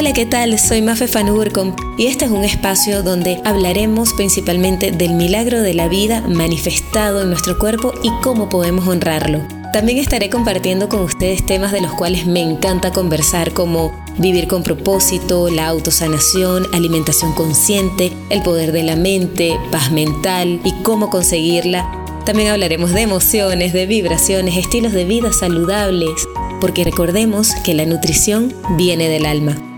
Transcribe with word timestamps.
Hola, 0.00 0.14
¿qué 0.14 0.24
tal? 0.24 0.58
Soy 0.58 0.80
Mafe 0.80 1.08
Fanurcom 1.08 1.76
y 1.98 2.06
este 2.06 2.24
es 2.24 2.30
un 2.30 2.42
espacio 2.42 3.02
donde 3.02 3.38
hablaremos 3.44 4.14
principalmente 4.14 4.92
del 4.92 5.12
milagro 5.12 5.60
de 5.60 5.74
la 5.74 5.88
vida 5.88 6.22
manifestado 6.22 7.20
en 7.20 7.28
nuestro 7.28 7.58
cuerpo 7.58 7.92
y 8.02 8.10
cómo 8.22 8.48
podemos 8.48 8.88
honrarlo. 8.88 9.46
También 9.74 9.98
estaré 9.98 10.30
compartiendo 10.30 10.88
con 10.88 11.00
ustedes 11.00 11.44
temas 11.44 11.70
de 11.72 11.82
los 11.82 11.92
cuales 11.92 12.24
me 12.24 12.40
encanta 12.40 12.92
conversar 12.92 13.52
como 13.52 13.92
vivir 14.16 14.48
con 14.48 14.62
propósito, 14.62 15.50
la 15.50 15.66
autosanación, 15.66 16.66
alimentación 16.72 17.34
consciente, 17.34 18.10
el 18.30 18.42
poder 18.42 18.72
de 18.72 18.84
la 18.84 18.96
mente, 18.96 19.58
paz 19.70 19.92
mental 19.92 20.62
y 20.64 20.72
cómo 20.82 21.10
conseguirla. 21.10 21.92
También 22.24 22.48
hablaremos 22.48 22.92
de 22.92 23.02
emociones, 23.02 23.74
de 23.74 23.84
vibraciones, 23.84 24.56
estilos 24.56 24.94
de 24.94 25.04
vida 25.04 25.30
saludables, 25.34 26.26
porque 26.58 26.84
recordemos 26.84 27.54
que 27.64 27.74
la 27.74 27.84
nutrición 27.84 28.54
viene 28.78 29.10
del 29.10 29.26
alma. 29.26 29.69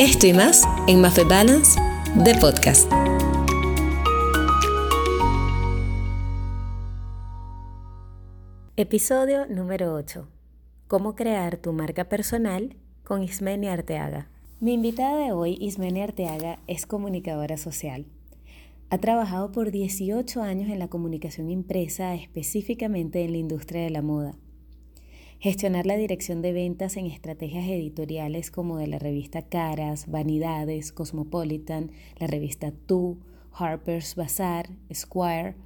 Esto 0.00 0.26
y 0.26 0.32
más 0.32 0.66
en 0.86 1.02
Mafe 1.02 1.24
Balance 1.24 1.78
de 2.14 2.34
podcast. 2.36 2.90
Episodio 8.76 9.44
número 9.44 9.92
8. 9.92 10.26
Cómo 10.88 11.14
crear 11.14 11.58
tu 11.58 11.74
marca 11.74 12.08
personal 12.08 12.78
con 13.04 13.22
Ismeni 13.22 13.68
Arteaga. 13.68 14.30
Mi 14.58 14.72
invitada 14.72 15.22
de 15.22 15.32
hoy, 15.32 15.58
Ismeni 15.60 16.00
Arteaga, 16.00 16.60
es 16.66 16.86
comunicadora 16.86 17.58
social. 17.58 18.06
Ha 18.88 18.96
trabajado 18.96 19.52
por 19.52 19.70
18 19.70 20.40
años 20.40 20.70
en 20.70 20.78
la 20.78 20.88
comunicación 20.88 21.50
impresa, 21.50 22.14
específicamente 22.14 23.22
en 23.22 23.32
la 23.32 23.38
industria 23.38 23.82
de 23.82 23.90
la 23.90 24.00
moda 24.00 24.34
gestionar 25.40 25.86
la 25.86 25.96
dirección 25.96 26.42
de 26.42 26.52
ventas 26.52 26.98
en 26.98 27.06
estrategias 27.06 27.64
editoriales 27.64 28.50
como 28.50 28.76
de 28.76 28.86
la 28.86 28.98
revista 28.98 29.40
Caras, 29.40 30.06
Vanidades, 30.06 30.92
Cosmopolitan, 30.92 31.92
la 32.18 32.26
revista 32.26 32.72
Tú, 32.86 33.18
Harper's 33.50 34.14
Bazaar, 34.16 34.68
Squire, 34.92 35.56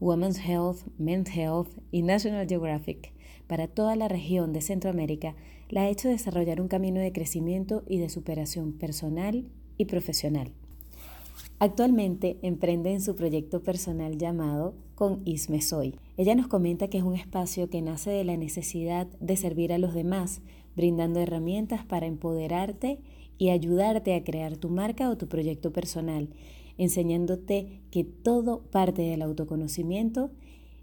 Women's 0.00 0.38
Health, 0.38 0.78
Men's 0.96 1.28
Health 1.36 1.68
y 1.92 2.00
National 2.02 2.48
Geographic 2.48 3.12
para 3.46 3.68
toda 3.68 3.96
la 3.96 4.08
región 4.08 4.52
de 4.54 4.62
Centroamérica 4.62 5.34
la 5.68 5.82
ha 5.82 5.88
hecho 5.88 6.08
desarrollar 6.08 6.60
un 6.62 6.68
camino 6.68 7.00
de 7.00 7.12
crecimiento 7.12 7.82
y 7.86 7.98
de 7.98 8.08
superación 8.08 8.72
personal 8.72 9.46
y 9.76 9.84
profesional. 9.84 10.52
Actualmente 11.60 12.38
emprende 12.42 12.92
en 12.92 13.00
su 13.00 13.16
proyecto 13.16 13.64
personal 13.64 14.16
llamado 14.16 14.74
Con 14.94 15.22
Isme 15.24 15.60
Soy. 15.60 15.96
Ella 16.16 16.36
nos 16.36 16.46
comenta 16.46 16.86
que 16.86 16.98
es 16.98 17.04
un 17.04 17.16
espacio 17.16 17.68
que 17.68 17.82
nace 17.82 18.10
de 18.10 18.22
la 18.22 18.36
necesidad 18.36 19.08
de 19.18 19.36
servir 19.36 19.72
a 19.72 19.78
los 19.78 19.92
demás, 19.92 20.40
brindando 20.76 21.18
herramientas 21.18 21.84
para 21.84 22.06
empoderarte 22.06 23.00
y 23.38 23.50
ayudarte 23.50 24.14
a 24.14 24.22
crear 24.22 24.56
tu 24.56 24.68
marca 24.68 25.10
o 25.10 25.16
tu 25.16 25.26
proyecto 25.26 25.72
personal, 25.72 26.28
enseñándote 26.76 27.80
que 27.90 28.04
todo 28.04 28.62
parte 28.70 29.02
del 29.02 29.22
autoconocimiento 29.22 30.30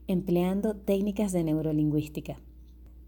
empleando 0.08 0.76
técnicas 0.76 1.32
de 1.32 1.46
neurolingüística. 1.46 2.38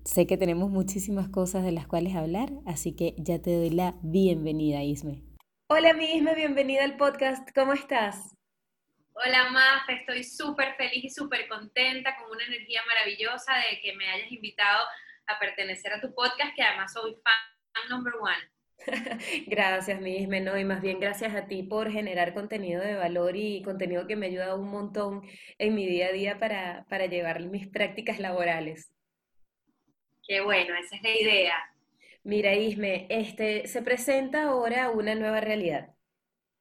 Sé 0.05 0.25
que 0.25 0.37
tenemos 0.37 0.71
muchísimas 0.71 1.27
cosas 1.27 1.65
de 1.65 1.73
las 1.73 1.85
cuales 1.85 2.15
hablar, 2.15 2.53
así 2.63 2.93
que 2.93 3.13
ya 3.17 3.39
te 3.39 3.53
doy 3.53 3.71
la 3.71 3.97
bienvenida, 4.01 4.85
Isme. 4.85 5.26
Hola, 5.69 5.93
misma, 5.93 6.33
bienvenida 6.33 6.85
al 6.85 6.95
podcast. 6.95 7.49
¿Cómo 7.53 7.73
estás? 7.73 8.33
Hola, 9.11 9.49
Maf, 9.49 9.89
estoy 9.89 10.23
súper 10.23 10.75
feliz 10.77 11.03
y 11.03 11.09
súper 11.09 11.45
contenta, 11.49 12.15
con 12.15 12.31
una 12.31 12.45
energía 12.45 12.81
maravillosa 12.87 13.53
de 13.69 13.81
que 13.81 13.93
me 13.97 14.07
hayas 14.07 14.31
invitado 14.31 14.85
a 15.27 15.37
pertenecer 15.37 15.91
a 15.91 15.99
tu 15.99 16.15
podcast, 16.15 16.55
que 16.55 16.63
además 16.63 16.93
soy 16.93 17.17
fan 17.21 17.89
number 17.89 18.13
one. 18.15 18.77
gracias, 19.47 19.99
misma, 19.99 20.39
no, 20.39 20.57
y 20.57 20.63
más 20.63 20.81
bien 20.81 21.01
gracias 21.01 21.35
a 21.35 21.47
ti 21.47 21.63
por 21.63 21.91
generar 21.91 22.33
contenido 22.33 22.81
de 22.81 22.95
valor 22.95 23.35
y 23.35 23.61
contenido 23.61 24.07
que 24.07 24.15
me 24.15 24.27
ayuda 24.27 24.55
un 24.55 24.69
montón 24.69 25.23
en 25.57 25.75
mi 25.75 25.85
día 25.85 26.07
a 26.07 26.11
día 26.13 26.39
para, 26.39 26.85
para 26.89 27.07
llevar 27.07 27.41
mis 27.41 27.67
prácticas 27.67 28.19
laborales. 28.19 28.93
Qué 30.25 30.39
bueno, 30.39 30.75
esa 30.75 30.95
es 30.95 31.01
la 31.03 31.11
idea. 31.11 31.76
Mira, 32.27 32.53
Isme, 32.55 33.07
este, 33.09 33.67
se 33.67 33.81
presenta 33.81 34.43
ahora 34.49 34.89
una 34.91 35.15
nueva 35.15 35.39
realidad. 35.41 35.95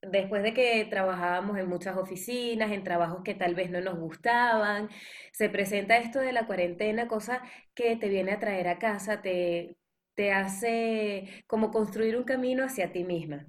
Después 0.03 0.43
de 0.45 0.55
que 0.55 0.85
trabajábamos 0.91 1.59
en 1.59 1.69
muchas 1.69 1.97
oficinas, 1.99 2.73
en 2.73 2.85
trabajos 2.85 3.23
que 3.25 3.35
tal 3.35 3.55
vez 3.57 3.71
no 3.71 3.81
nos 3.83 3.99
gustaban, 3.99 4.91
se 5.33 5.51
presenta 5.51 5.99
esto 5.99 6.21
de 6.21 6.33
la 6.33 6.47
cuarentena, 6.47 7.09
cosa 7.09 7.43
que 7.75 7.97
te 7.97 8.09
viene 8.11 8.33
a 8.33 8.41
traer 8.41 8.69
a 8.69 8.79
casa, 8.79 9.23
te, 9.23 9.77
te 10.15 10.33
hace 10.33 11.45
como 11.49 11.71
construir 11.73 12.17
un 12.17 12.25
camino 12.25 12.65
hacia 12.65 12.93
ti 12.93 13.05
misma. 13.05 13.47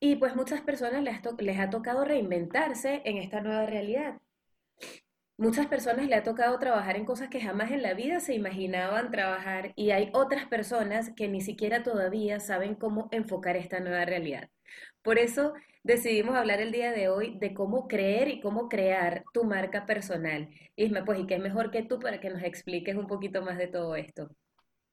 Y 0.00 0.16
pues 0.16 0.36
muchas 0.36 0.62
personas 0.62 1.02
les, 1.04 1.20
les 1.40 1.60
ha 1.60 1.70
tocado 1.70 2.04
reinventarse 2.04 3.02
en 3.06 3.18
esta 3.18 3.40
nueva 3.42 3.66
realidad. 3.66 4.20
Muchas 5.36 5.66
personas 5.66 6.06
le 6.06 6.14
ha 6.14 6.22
tocado 6.22 6.56
trabajar 6.60 6.96
en 6.96 7.04
cosas 7.04 7.28
que 7.28 7.40
jamás 7.40 7.72
en 7.72 7.82
la 7.82 7.94
vida 7.94 8.20
se 8.20 8.34
imaginaban 8.34 9.10
trabajar 9.10 9.72
y 9.74 9.90
hay 9.90 10.10
otras 10.12 10.46
personas 10.46 11.12
que 11.16 11.26
ni 11.26 11.40
siquiera 11.40 11.82
todavía 11.82 12.38
saben 12.38 12.76
cómo 12.76 13.08
enfocar 13.10 13.56
esta 13.56 13.80
nueva 13.80 14.04
realidad. 14.04 14.48
Por 15.02 15.18
eso 15.18 15.54
decidimos 15.82 16.36
hablar 16.36 16.60
el 16.60 16.70
día 16.70 16.92
de 16.92 17.08
hoy 17.08 17.36
de 17.40 17.52
cómo 17.52 17.88
creer 17.88 18.28
y 18.28 18.40
cómo 18.40 18.68
crear 18.68 19.24
tu 19.32 19.42
marca 19.42 19.86
personal. 19.86 20.48
Isma, 20.76 21.04
pues, 21.04 21.18
¿y 21.18 21.26
qué 21.26 21.40
mejor 21.40 21.72
que 21.72 21.82
tú 21.82 21.98
para 21.98 22.20
que 22.20 22.30
nos 22.30 22.42
expliques 22.44 22.94
un 22.94 23.08
poquito 23.08 23.42
más 23.42 23.58
de 23.58 23.66
todo 23.66 23.96
esto? 23.96 24.28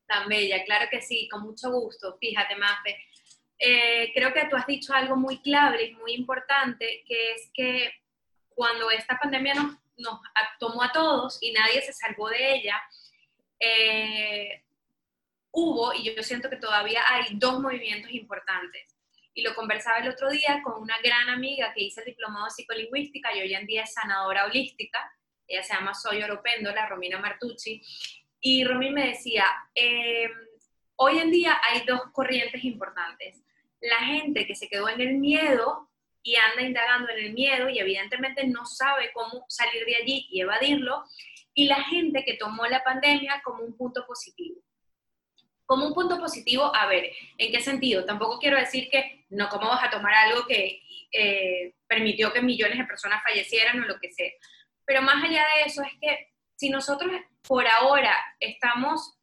Tan 0.07 0.28
bella, 0.28 0.63
claro 0.66 0.88
que 0.90 1.03
sí, 1.03 1.30
con 1.30 1.44
mucho 1.44 1.72
gusto. 1.72 2.18
Fíjate, 2.19 2.56
Mafe, 2.56 2.97
eh, 3.59 4.12
creo 4.16 4.34
que 4.34 4.47
tú 4.50 4.56
has 4.56 4.66
dicho 4.66 4.91
algo 4.91 5.16
muy 5.16 5.40
clave 5.44 5.85
y 5.85 5.96
muy 5.97 6.16
importante, 6.16 7.03
que 7.07 7.34
es 7.34 7.51
que 7.53 7.91
cuando 8.50 8.90
esta 8.90 9.19
pandemia 9.19 9.53
nos 9.53 9.78
nos 10.01 10.19
tomó 10.59 10.84
a 10.84 10.91
todos 10.91 11.38
y 11.41 11.51
nadie 11.51 11.81
se 11.81 11.94
salvó 11.94 12.29
de 12.29 12.56
ella, 12.56 12.81
eh, 13.59 14.63
hubo, 15.51 15.94
y 15.94 16.03
yo 16.03 16.23
siento 16.23 16.50
que 16.50 16.56
todavía 16.57 17.03
hay 17.07 17.35
dos 17.35 17.59
movimientos 17.59 18.12
importantes. 18.12 18.95
Y 19.34 19.44
lo 19.44 19.56
conversaba 19.56 20.00
el 20.00 20.09
otro 20.09 20.29
día 20.29 20.62
con 20.63 20.81
una 20.81 20.97
gran 21.01 21.29
amiga 21.29 21.73
que 21.73 21.84
hizo 21.84 22.01
el 22.01 22.07
diplomado 22.07 22.45
de 22.45 22.51
psicolingüística 22.51 23.34
y 23.34 23.41
hoy 23.41 23.53
en 23.53 23.66
día 23.66 23.84
es 23.84 23.94
sanadora 23.94 24.45
holística. 24.45 25.00
Ella 25.47 25.63
se 25.63 25.73
llama 25.73 25.94
Soy 25.94 26.22
Oropéndola, 26.22 26.88
Romina 26.88 27.19
Martucci. 27.19 27.81
Y 28.41 28.66
Romina 28.66 28.91
me 28.94 29.07
decía, 29.09 29.45
eh, 29.73 30.29
hoy 30.97 31.19
en 31.19 31.31
día 31.31 31.62
hay 31.63 31.85
dos 31.85 32.01
corrientes 32.12 32.63
importantes. 32.63 33.41
La 33.79 34.00
gente 34.00 34.45
que 34.45 34.56
se 34.56 34.68
quedó 34.68 34.89
en 34.89 35.00
el 35.00 35.13
miedo 35.16 35.91
y 36.24 36.36
anda 36.36 36.62
indagando 36.62 37.12
en 37.12 37.26
el 37.26 37.34
miedo 37.34 37.70
y 37.70 37.80
evidentemente 37.80 38.46
no 38.46 38.66
sabe 38.66 39.12
cómo 39.14 39.46
salir 39.48 39.86
de 39.86 39.96
allí 39.96 40.28
y 40.30 40.42
evadirlo, 40.42 41.04
y 41.54 41.66
la 41.66 41.84
gente 41.84 42.24
que 42.24 42.36
tomó 42.36 42.66
la 42.66 42.84
pandemia 42.84 43.42
como 43.44 43.64
un 43.64 43.76
punto 43.76 44.06
positivo. 44.06 44.62
Como 45.66 45.88
un 45.88 45.94
punto 45.94 46.20
positivo, 46.20 46.74
a 46.76 46.86
ver, 46.88 47.12
¿en 47.38 47.52
qué 47.52 47.60
sentido? 47.60 48.06
Tampoco 48.06 48.40
quiero 48.40 48.58
decir 48.58 48.90
que, 48.90 49.26
no, 49.30 49.50
¿cómo 49.50 49.68
vas 49.68 49.84
a 49.84 49.90
tomar 49.90 50.14
algo 50.14 50.46
que 50.46 50.81
eh, 51.12 51.74
permitió 51.88 52.31
que 52.31 52.42
millones 52.42 52.78
de 52.78 52.86
personas 52.86 53.24
fallecieran 53.24 53.81
o 53.81 53.86
lo 53.86 54.00
que 54.00 54.12
sea? 54.12 54.31
Pero 54.86 55.02
más 55.02 55.24
allá 55.24 55.46
de 55.56 55.64
eso 55.66 55.81
es 55.81 55.92
que 56.00 56.31
si 56.56 56.70
nosotros 56.70 57.12
por 57.48 57.68
ahora 57.68 58.16
estamos, 58.40 59.18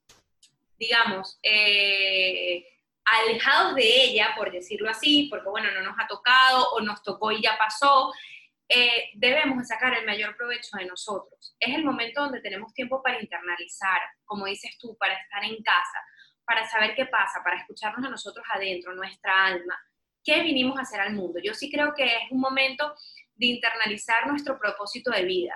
digamos, 0.79 1.39
eh, 1.43 2.65
alejados 3.11 3.75
de 3.75 4.05
ella, 4.05 4.35
por 4.37 4.51
decirlo 4.53 4.91
así, 4.91 5.29
porque 5.31 5.49
bueno, 5.49 5.71
no 5.73 5.83
nos 5.83 5.97
ha 5.99 6.07
tocado 6.07 6.71
o 6.73 6.81
nos 6.81 7.03
tocó 7.03 7.33
y 7.33 7.43
ya 7.43 7.57
pasó, 7.59 8.13
eh, 8.69 9.11
debemos 9.15 9.67
sacar 9.67 9.95
el 9.95 10.05
mayor 10.05 10.37
provecho 10.37 10.77
de 10.77 10.85
nosotros. 10.85 11.57
Es 11.59 11.75
el 11.75 11.85
momento 11.85 12.21
donde 12.21 12.41
tenemos 12.41 12.75
tiempo 12.75 13.03
para 13.03 13.21
internalizar, 13.21 14.01
como 14.25 14.45
dices 14.45 14.77
tú, 14.79 14.97
para 14.99 15.15
estar 15.15 15.43
en 15.45 15.63
casa, 15.63 15.99
para 16.45 16.69
saber 16.69 16.95
qué 16.95 17.07
pasa, 17.07 17.41
para 17.43 17.59
escucharnos 17.59 18.07
a 18.07 18.11
nosotros 18.11 18.45
adentro, 18.55 18.95
nuestra 18.95 19.47
alma, 19.47 19.79
qué 20.23 20.43
vinimos 20.43 20.79
a 20.79 20.83
hacer 20.83 21.01
al 21.01 21.15
mundo. 21.15 21.41
Yo 21.43 21.55
sí 21.55 21.71
creo 21.71 21.95
que 21.95 22.05
es 22.05 22.31
un 22.31 22.41
momento 22.41 22.95
de 23.35 23.47
internalizar 23.47 24.27
nuestro 24.27 24.59
propósito 24.59 25.11
de 25.11 25.25
vida. 25.25 25.55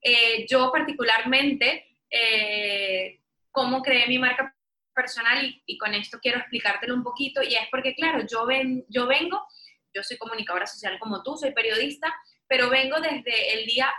Eh, 0.00 0.46
yo 0.48 0.72
particularmente, 0.72 1.98
eh, 2.08 3.20
cómo 3.50 3.82
creé 3.82 4.06
mi 4.06 4.18
marca 4.18 4.55
personal 4.96 5.62
y, 5.66 5.78
con 5.78 5.94
esto 5.94 6.18
quiero 6.20 6.38
explicártelo 6.38 6.94
un 6.94 7.04
poquito 7.04 7.42
y 7.42 7.54
es 7.54 7.68
porque, 7.70 7.94
claro, 7.94 8.26
yo, 8.28 8.46
ven, 8.46 8.84
yo 8.88 9.06
vengo, 9.06 9.46
yo 9.94 10.02
soy 10.02 10.16
comunicadora 10.16 10.66
social 10.66 10.98
como 10.98 11.22
tú, 11.22 11.36
soy 11.36 11.52
periodista, 11.52 12.12
pero 12.48 12.70
vengo 12.70 12.98
desde 13.00 13.54
el 13.54 13.66
día 13.66 13.92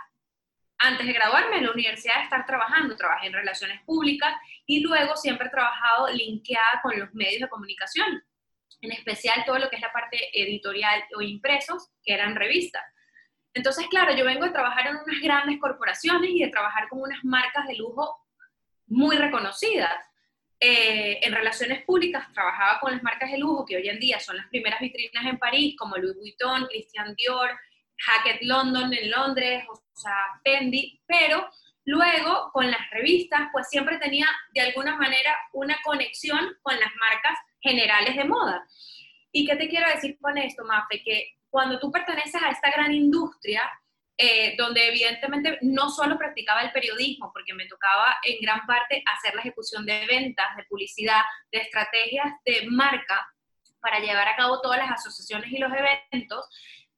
antes 0.80 1.08
de 1.08 1.14
graduarme 1.14 1.58
en 1.58 1.66
la 1.66 1.72
universidad 1.72 2.18
de 2.18 2.24
estar 2.24 2.46
trabajando, 2.46 2.96
trabajé 2.96 3.28
en 3.28 3.34
relaciones 3.34 3.82
públicas 3.84 4.36
y 4.66 4.82
luego 4.82 5.16
siempre 5.16 5.48
he 5.48 5.52
trabajado 5.52 6.10
linkeada 6.10 6.82
con 6.84 7.00
los 7.00 7.14
medios 7.14 7.42
de 7.42 7.50
comunicación, 7.50 8.24
en 8.82 8.92
especial 8.92 9.44
todo 9.46 9.58
lo 9.60 9.70
que 9.70 9.78
es 9.78 9.82
la 9.82 9.94
parte 9.94 10.18
editorial 10.34 11.04
o 11.16 11.22
impresos, 11.22 11.90
que 12.04 12.14
eran 12.14 12.36
revistas. 12.36 12.84
Entonces, 13.54 13.88
claro, 13.88 14.16
yo 14.16 14.24
vengo 14.24 14.46
de 14.46 14.52
trabajar 14.52 14.88
en 14.88 14.98
unas 14.98 15.22
grandes 15.22 15.60
corporaciones 15.60 16.30
y 16.30 16.44
de 16.44 16.50
trabajar 16.50 16.88
con 16.90 17.02
unas 17.02 17.24
marcas 17.24 17.66
de 17.68 17.76
lujo 17.76 18.28
muy 18.86 19.18
reconocidas. 19.18 19.96
Eh, 20.60 21.20
en 21.22 21.34
relaciones 21.34 21.84
públicas 21.84 22.32
trabajaba 22.34 22.80
con 22.80 22.92
las 22.92 23.04
marcas 23.04 23.32
de 23.32 23.38
lujo 23.38 23.66
que 23.66 23.78
hoy 23.78 23.90
en 23.90 24.00
día 24.00 24.20
son 24.20 24.38
las 24.38 24.48
primeras 24.48 24.80
vitrinas 24.80 25.26
en 25.26 25.38
París, 25.38 25.76
como 25.78 25.98
Louis 25.98 26.16
Vuitton, 26.16 26.66
Christian 26.66 27.14
Dior, 27.16 27.52
Hackett 27.98 28.42
London 28.42 28.94
en 28.94 29.12
Londres, 29.12 29.64
o 29.70 29.80
sea, 29.94 30.16
Fendi, 30.44 31.00
pero 31.06 31.48
luego 31.86 32.52
con 32.52 32.70
las 32.70 32.90
revistas, 32.92 33.50
pues 33.52 33.68
siempre 33.70 33.98
tenía 33.98 34.28
de 34.54 34.62
alguna 34.62 34.98
manera 34.98 35.36
una 35.54 35.78
conexión 35.84 36.58
con 36.62 36.76
las 36.80 36.90
marcas 36.96 37.40
generales 37.62 38.16
de 38.16 38.26
moda. 38.26 38.68
¿Y 39.32 39.46
qué 39.46 39.56
te 39.56 39.70
quiero 39.70 39.90
decir 39.90 40.18
con 40.20 40.38
esto, 40.38 40.64
Mafe? 40.66 41.04
Que 41.04 41.38
cuando 41.50 41.80
tú 41.80 41.92
perteneces 41.92 42.42
a 42.42 42.50
esta 42.50 42.72
gran 42.72 42.94
industria, 42.94 43.62
eh, 44.18 44.56
donde 44.58 44.88
evidentemente 44.88 45.60
no 45.62 45.90
solo 45.90 46.18
practicaba 46.18 46.62
el 46.62 46.72
periodismo, 46.72 47.32
porque 47.32 47.54
me 47.54 47.68
tocaba 47.68 48.18
en 48.24 48.42
gran 48.42 48.66
parte 48.66 49.04
hacer 49.06 49.36
la 49.36 49.42
ejecución 49.42 49.86
de 49.86 50.08
ventas, 50.08 50.56
de 50.58 50.64
publicidad, 50.64 51.22
de 51.52 51.60
estrategias 51.60 52.34
de 52.44 52.66
marca 52.68 53.32
para 53.80 54.00
llevar 54.00 54.28
a 54.28 54.36
cabo 54.36 54.60
todas 54.60 54.80
las 54.80 54.92
asociaciones 54.92 55.52
y 55.52 55.60
los 55.60 55.72
eventos, 55.72 56.46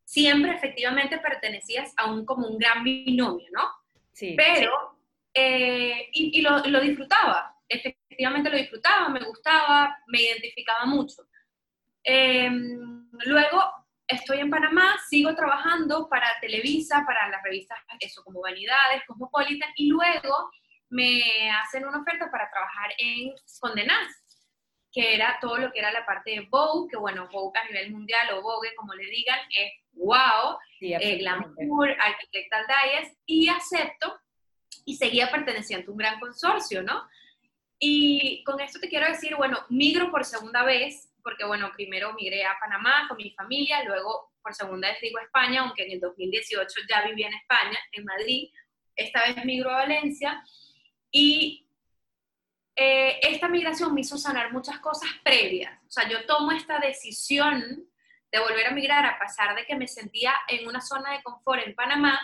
siempre 0.06 0.54
efectivamente 0.54 1.20
pertenecías 1.20 1.94
a 1.98 2.10
un 2.10 2.26
como 2.26 2.48
un 2.48 2.58
gran 2.58 2.84
binomio, 2.84 3.48
¿no? 3.52 3.70
Sí. 4.14 4.34
Pero, 4.38 4.98
eh, 5.34 6.10
y, 6.14 6.42
lo, 6.42 6.60
lo 6.60 6.80
disfrutaba, 6.80 7.54
efectivamente 7.68 8.50
lo 8.50 8.58
disfrutaba, 8.58 9.10
me 9.10 9.20
gustaba, 9.20 9.98
me 10.08 10.22
identificaba 10.22 10.86
mucho. 10.86 11.24
Em, 12.04 13.10
luego 13.26 13.62
estoy 14.10 14.40
en 14.40 14.50
Panamá, 14.50 14.98
sigo 15.08 15.34
trabajando 15.36 16.10
para 16.10 16.28
Televisa, 16.42 17.04
para 17.06 17.30
las 17.30 17.44
revistas, 17.44 17.78
eso 18.00 18.24
como 18.24 18.42
Vanidades, 18.42 19.04
Cosmopolitan, 19.08 19.70
y 19.76 19.88
luego 19.88 20.50
me 20.90 21.52
hacen 21.52 21.86
una 21.86 22.02
oferta 22.02 22.30
para 22.32 22.50
trabajar 22.50 22.92
en 22.98 23.32
Condenaz, 23.60 24.08
que 24.92 25.14
era 25.14 25.38
todo 25.40 25.58
lo 25.58 25.72
que 25.72 25.80
era 25.80 25.92
la 25.92 26.06
parte 26.06 26.32
de 26.32 26.48
Vogue, 26.50 26.90
que 26.90 26.98
bueno, 26.98 27.30
Vogue 27.32 27.60
a 27.60 27.66
nivel 27.66 27.92
mundial 27.92 28.34
o 28.34 28.42
Vogue, 28.42 28.74
como 28.76 28.96
le 28.96 29.06
digan, 29.06 29.40
es 29.56 29.74
wow, 29.94 30.58
sí, 30.80 30.94
eh, 30.94 31.18
glamour, 31.20 31.96
architectal 32.00 32.66
diets, 32.68 33.16
y 33.28 33.48
acepto 33.48 34.20
y 34.86 34.96
seguía 34.96 35.30
perteneciendo 35.30 35.90
a 35.90 35.92
un 35.92 35.98
gran 36.00 36.20
consorcio, 36.20 36.82
¿no? 36.82 37.08
Y 37.78 38.44
con 38.44 38.60
esto 38.60 38.80
te 38.80 38.90
quiero 38.90 39.08
decir, 39.08 39.36
bueno, 39.36 39.60
migro 39.70 40.10
por 40.10 40.26
segunda 40.26 40.64
vez 40.64 41.09
porque 41.24 41.46
bueno, 41.46 41.72
primero 41.76 42.14
migré 42.14 42.46
a 42.46 42.58
Panamá 42.60 43.06
con 43.08 43.18
mi 43.18 43.32
familia, 43.32 43.84
luego 43.84 44.32
por 44.42 44.54
segunda 44.54 44.90
vez 44.90 45.00
digo 45.02 45.20
España, 45.20 45.62
aunque 45.62 45.84
en 45.84 45.92
el 45.92 46.00
2018 46.00 46.82
ya 46.90 47.06
vivía 47.06 47.28
en 47.28 47.34
España, 47.34 47.80
en 47.92 48.06
Madrid, 48.06 48.50
esta 48.96 49.24
vez 49.24 49.46
migro 49.46 49.70
a 49.70 49.78
Valencia 49.78 50.44
y 51.12 51.68
eh, 52.76 53.20
esta 53.22 53.48
migración 53.48 53.94
me 53.94 54.02
hizo 54.02 54.18
sanar 54.18 54.54
muchas 54.54 54.80
cosas 54.80 55.10
previas, 55.24 55.78
o 55.88 55.92
sea, 55.92 56.08
yo 56.08 56.26
tomo 56.26 56.52
esta 56.52 56.80
decisión 56.80 57.90
de 58.32 58.40
volver 58.40 58.68
a 58.68 58.72
migrar 58.72 59.06
a 59.06 59.18
pesar 59.20 59.56
de 59.56 59.66
que 59.66 59.76
me 59.76 59.88
sentía 59.88 60.34
en 60.48 60.68
una 60.68 60.82
zona 60.82 61.14
de 61.14 61.24
confort 61.24 61.66
en 61.66 61.76
Panamá, 61.76 62.20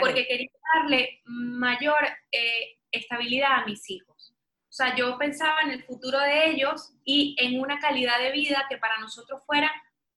porque 0.00 0.26
quería 0.26 0.48
darle 0.74 1.20
mayor 1.24 2.06
eh, 2.30 2.78
estabilidad 2.90 3.52
a 3.52 3.66
mis 3.66 3.88
hijos. 3.90 4.11
O 4.72 4.74
sea, 4.74 4.96
yo 4.96 5.18
pensaba 5.18 5.60
en 5.60 5.70
el 5.70 5.84
futuro 5.84 6.18
de 6.18 6.46
ellos 6.46 6.94
y 7.04 7.36
en 7.38 7.60
una 7.60 7.78
calidad 7.78 8.18
de 8.18 8.32
vida 8.32 8.64
que 8.70 8.78
para 8.78 8.96
nosotros 8.96 9.42
fuera 9.44 9.70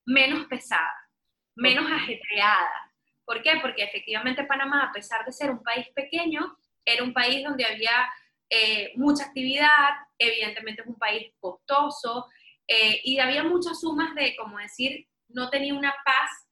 menos 0.05 0.45
pesada, 0.45 1.09
menos 1.55 1.91
ajetreada. 1.91 2.93
¿Por 3.25 3.43
qué? 3.43 3.59
Porque 3.61 3.83
efectivamente 3.83 4.45
Panamá, 4.45 4.85
a 4.85 4.93
pesar 4.93 5.25
de 5.25 5.33
ser 5.33 5.51
un 5.51 5.61
país 5.61 5.87
pequeño, 5.93 6.57
era 6.85 7.03
un 7.03 7.13
país 7.13 7.43
donde 7.43 7.65
había 7.65 8.09
eh, 8.49 8.93
mucha 8.95 9.25
actividad, 9.25 9.89
evidentemente 10.17 10.83
es 10.83 10.87
un 10.87 10.97
país 10.97 11.33
costoso, 11.37 12.29
eh, 12.65 13.01
y 13.03 13.19
había 13.19 13.43
muchas 13.43 13.81
sumas 13.81 14.15
de, 14.15 14.37
como 14.37 14.57
decir, 14.57 15.05
no 15.27 15.49
tenía 15.49 15.73
una 15.73 15.93
paz 16.05 16.47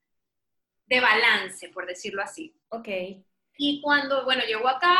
de 0.88 1.00
balance, 1.00 1.70
por 1.70 1.86
decirlo 1.86 2.22
así. 2.22 2.54
Ok. 2.68 2.90
Y 3.58 3.82
cuando, 3.82 4.24
bueno, 4.24 4.44
llego 4.46 4.68
acá, 4.68 5.00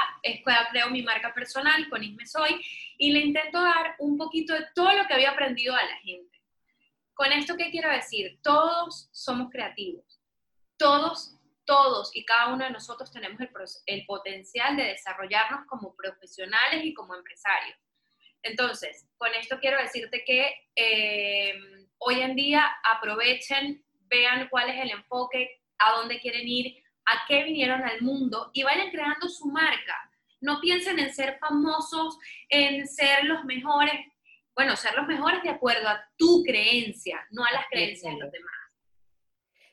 creo 0.72 0.90
mi 0.90 1.02
marca 1.02 1.34
personal 1.34 1.90
con 1.90 2.04
Isme 2.04 2.26
Soy 2.26 2.64
y 2.98 3.12
le 3.12 3.20
intento 3.20 3.62
dar 3.62 3.96
un 4.00 4.18
poquito 4.18 4.54
de 4.54 4.68
todo 4.76 4.92
lo 4.94 5.08
que 5.08 5.14
había 5.14 5.32
aprendido 5.32 5.76
a 5.76 5.84
la 5.84 5.98
gente. 5.98 6.42
Con 7.14 7.32
esto, 7.32 7.56
¿qué 7.58 7.72
quiero 7.72 7.90
decir? 7.90 8.40
Todos 8.42 9.10
somos 9.12 9.50
creativos. 9.52 10.22
Todos, 10.78 11.38
todos 11.66 12.16
y 12.16 12.26
cada 12.26 12.54
uno 12.54 12.66
de 12.66 12.72
nosotros 12.72 13.12
tenemos 13.12 13.40
el, 13.40 13.50
el 13.86 14.06
potencial 14.06 14.76
de 14.76 14.84
desarrollarnos 14.84 15.66
como 15.68 15.96
profesionales 15.96 16.84
y 16.84 16.94
como 16.94 17.16
empresarios. 17.16 17.78
Entonces, 18.42 19.08
con 19.18 19.34
esto 19.36 19.58
quiero 19.60 19.78
decirte 19.78 20.24
que 20.26 20.54
eh, 20.76 21.54
hoy 21.98 22.22
en 22.22 22.36
día 22.36 22.76
aprovechen, 22.84 23.84
vean 24.02 24.48
cuál 24.50 24.70
es 24.70 24.82
el 24.82 24.92
enfoque, 24.92 25.62
a 25.78 25.92
dónde 25.94 26.20
quieren 26.20 26.48
ir, 26.48 26.83
a 27.06 27.28
qué 27.28 27.44
vinieron 27.44 27.84
al 27.84 28.02
mundo 28.02 28.50
y 28.54 28.64
vayan 28.64 28.90
creando 28.90 29.28
su 29.30 29.48
marca. 29.48 30.10
No 30.42 30.60
piensen 30.60 31.00
en 31.00 31.14
ser 31.14 31.38
famosos, 31.40 32.18
en 32.50 32.88
ser 32.88 33.26
los 33.26 33.46
mejores. 33.46 33.94
Bueno, 34.56 34.76
ser 34.76 34.94
los 34.96 35.08
mejores 35.08 35.42
de 35.42 35.50
acuerdo 35.50 35.88
a 35.88 36.04
tu 36.18 36.44
creencia, 36.44 37.26
no 37.32 37.44
a 37.44 37.52
las 37.52 37.66
creencias 37.70 38.14
de 38.14 38.20
los 38.20 38.32
demás. 38.32 38.54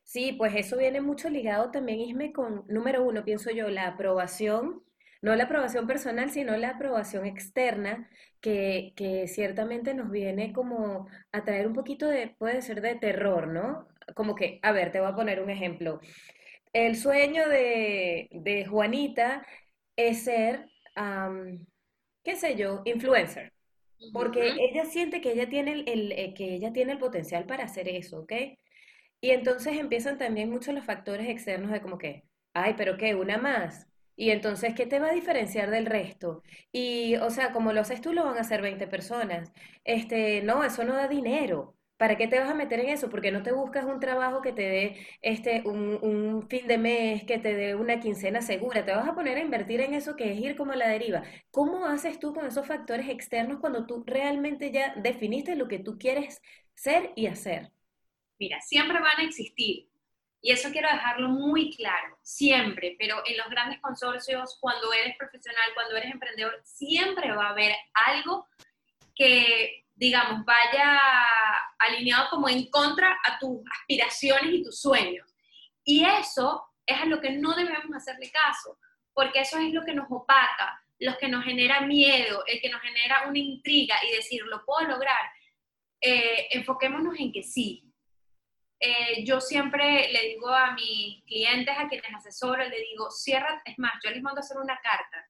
Sí, 0.05 0.33
pues 0.33 0.55
eso 0.57 0.77
viene 0.77 1.01
mucho 1.01 1.29
ligado 1.29 1.71
también, 1.71 2.01
Isme, 2.01 2.33
con, 2.33 2.65
número 2.67 3.05
uno, 3.05 3.25
pienso 3.25 3.51
yo, 3.51 3.69
la 3.69 3.87
aprobación, 3.87 4.83
no 5.23 5.37
la 5.37 5.45
aprobación 5.45 5.87
personal, 5.87 6.31
sino 6.31 6.57
la 6.57 6.71
aprobación 6.71 7.27
externa, 7.27 8.11
que, 8.41 8.93
que 8.97 9.29
ciertamente 9.29 9.95
nos 9.95 10.11
viene 10.11 10.53
como 10.53 11.07
a 11.31 11.45
traer 11.45 11.69
un 11.69 11.75
poquito 11.75 12.09
de, 12.09 12.35
puede 12.39 12.61
ser 12.63 12.81
de 12.81 12.97
terror, 12.97 13.47
¿no? 13.47 13.87
Como 14.17 14.35
que, 14.35 14.59
a 14.63 14.73
ver, 14.73 14.91
te 14.91 14.99
voy 14.99 15.11
a 15.11 15.15
poner 15.15 15.41
un 15.43 15.51
ejemplo 15.51 16.01
el 16.73 16.97
sueño 16.97 17.49
de, 17.49 18.67
Juanita 18.69 19.47
es 19.97 20.25
ser, 20.25 20.67
qué 22.25 22.37
sé 22.37 22.57
yo, 22.57 22.83
influencer. 22.85 23.53
Porque 24.13 24.57
ella 24.59 24.87
siente 24.87 25.21
que 25.21 25.33
ella, 25.33 25.49
tiene 25.49 25.85
el, 25.87 26.13
eh, 26.13 26.33
que 26.35 26.55
ella 26.55 26.73
tiene 26.73 26.93
el 26.93 26.99
potencial 26.99 27.45
para 27.45 27.65
hacer 27.65 27.87
eso, 27.89 28.21
¿ok? 28.21 28.33
Y 29.21 29.31
entonces 29.31 29.77
empiezan 29.79 30.19
también 30.19 30.51
muchos 30.51 30.75
los 30.75 30.85
factores 30.85 31.29
externos 31.29 31.71
de 31.71 31.83
como 31.83 31.99
que, 31.99 32.25
ay, 32.55 32.75
pero 32.77 32.97
qué, 32.97 33.15
una 33.15 33.39
más. 33.39 33.87
Y 34.17 34.31
entonces, 34.31 34.75
¿qué 34.75 34.87
te 34.87 35.01
va 35.01 35.09
a 35.09 35.13
diferenciar 35.13 35.71
del 35.71 35.87
resto? 35.87 36.43
Y, 36.73 37.17
o 37.17 37.31
sea, 37.31 37.53
como 37.53 37.73
lo 37.73 37.81
haces 37.81 38.01
tú, 38.01 38.13
lo 38.13 38.25
van 38.25 38.39
a 38.39 38.41
hacer 38.43 38.63
20 38.63 38.87
personas. 38.87 39.53
Este, 39.85 40.43
no, 40.43 40.65
eso 40.65 40.85
no 40.85 40.95
da 40.95 41.09
dinero. 41.09 41.77
¿Para 42.01 42.17
qué 42.17 42.27
te 42.29 42.39
vas 42.39 42.49
a 42.49 42.55
meter 42.55 42.81
en 42.81 42.89
eso? 42.89 43.11
Porque 43.11 43.31
no 43.31 43.43
te 43.43 43.53
buscas 43.53 43.85
un 43.85 44.01
trabajo 44.01 44.41
que 44.41 44.53
te 44.55 44.63
dé 44.63 45.07
este, 45.21 45.61
un, 45.67 46.47
fin 46.49 46.67
de 46.67 46.79
mes, 46.79 47.25
que 47.25 47.39
te 47.39 47.55
dé 47.55 47.75
una 47.75 48.01
quincena 48.01 48.41
segura. 48.41 48.87
Te 48.87 48.93
vas 48.93 49.07
a 49.07 49.15
poner 49.15 49.37
a 49.37 49.43
invertir 49.43 49.83
en 49.83 49.93
eso 49.93 50.17
que 50.17 50.33
es 50.33 50.41
ir 50.41 50.57
como 50.57 50.73
a 50.73 50.77
la 50.77 50.89
deriva. 50.89 51.23
¿Cómo 51.51 51.85
haces 51.85 52.19
tú 52.19 52.33
con 52.33 52.47
esos 52.47 52.67
factores 52.67 53.07
externos 53.11 53.59
cuando 53.61 53.85
tú 53.85 54.03
realmente 54.07 54.73
ya 54.73 54.95
definiste 54.97 55.57
lo 55.57 55.69
que 55.69 55.79
tú 55.79 55.99
quieres 55.99 56.41
ser 56.75 57.13
y 57.17 57.27
hacer? 57.27 57.71
Mira, 58.39 58.63
siempre 58.63 58.99
van 58.99 59.21
a 59.21 59.25
existir. 59.25 59.91
Y 60.41 60.53
eso 60.53 60.71
quiero 60.71 60.89
dejarlo 60.89 61.29
muy 61.29 61.77
claro, 61.77 62.17
siempre, 62.23 62.97
pero 62.99 63.23
en 63.27 63.37
los 63.37 63.51
grandes 63.51 63.79
consorcios, 63.83 64.57
cuando 64.59 64.91
eres 64.95 65.19
profesional, 65.19 65.69
cuando 65.75 65.99
eres 65.99 66.13
emprendedor, 66.13 66.63
siempre 66.65 67.31
va 67.31 67.49
a 67.49 67.51
haber 67.51 67.75
algo 67.93 68.49
que 69.15 69.85
digamos, 70.01 70.47
vaya 70.47 70.99
alineado 71.79 72.31
como 72.31 72.49
en 72.49 72.71
contra 72.71 73.21
a 73.23 73.39
tus 73.39 73.61
aspiraciones 73.71 74.55
y 74.55 74.63
tus 74.63 74.81
sueños. 74.81 75.29
Y 75.85 76.07
eso 76.07 76.65
es 76.87 76.99
a 76.99 77.05
lo 77.05 77.21
que 77.21 77.33
no 77.33 77.55
debemos 77.55 77.95
hacerle 77.95 78.31
caso, 78.31 78.79
porque 79.13 79.41
eso 79.41 79.59
es 79.59 79.75
lo 79.75 79.85
que 79.85 79.93
nos 79.93 80.07
opaca, 80.11 80.83
lo 81.01 81.19
que 81.19 81.29
nos 81.29 81.45
genera 81.45 81.83
miedo, 81.83 82.43
el 82.47 82.63
que 82.63 82.71
nos 82.71 82.81
genera 82.81 83.29
una 83.29 83.39
intriga 83.39 83.97
y 84.09 84.17
decir, 84.17 84.43
lo 84.47 84.65
puedo 84.65 84.89
lograr. 84.89 85.21
Eh, 86.01 86.49
enfoquémonos 86.53 87.21
en 87.21 87.31
que 87.31 87.43
sí. 87.43 87.85
Eh, 88.81 89.23
yo 89.27 89.39
siempre 89.39 90.11
le 90.11 90.29
digo 90.29 90.49
a 90.49 90.73
mis 90.73 91.23
clientes, 91.25 91.77
a 91.77 91.89
quienes 91.89 92.15
asesoro, 92.15 92.67
le 92.67 92.81
digo, 92.81 93.11
cierra, 93.11 93.61
es 93.67 93.79
más, 93.79 93.93
yo 94.03 94.11
les 94.11 94.23
mando 94.23 94.41
a 94.41 94.45
hacer 94.45 94.57
una 94.57 94.81
carta, 94.83 95.29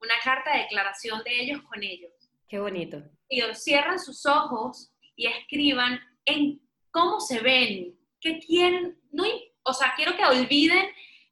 una 0.00 0.14
carta 0.22 0.52
de 0.52 0.60
declaración 0.60 1.20
de 1.24 1.40
ellos 1.40 1.62
con 1.62 1.82
ellos 1.82 2.12
Qué 2.48 2.58
bonito. 2.58 3.02
Y 3.28 3.42
cierran 3.54 3.98
sus 3.98 4.26
ojos 4.26 4.92
y 5.16 5.26
escriban 5.26 6.00
en 6.24 6.60
cómo 6.90 7.20
se 7.20 7.40
ven, 7.40 7.98
qué 8.20 8.38
quieren, 8.38 8.98
no, 9.10 9.24
o 9.62 9.72
sea, 9.72 9.94
quiero 9.96 10.16
que 10.16 10.24
olviden 10.24 10.86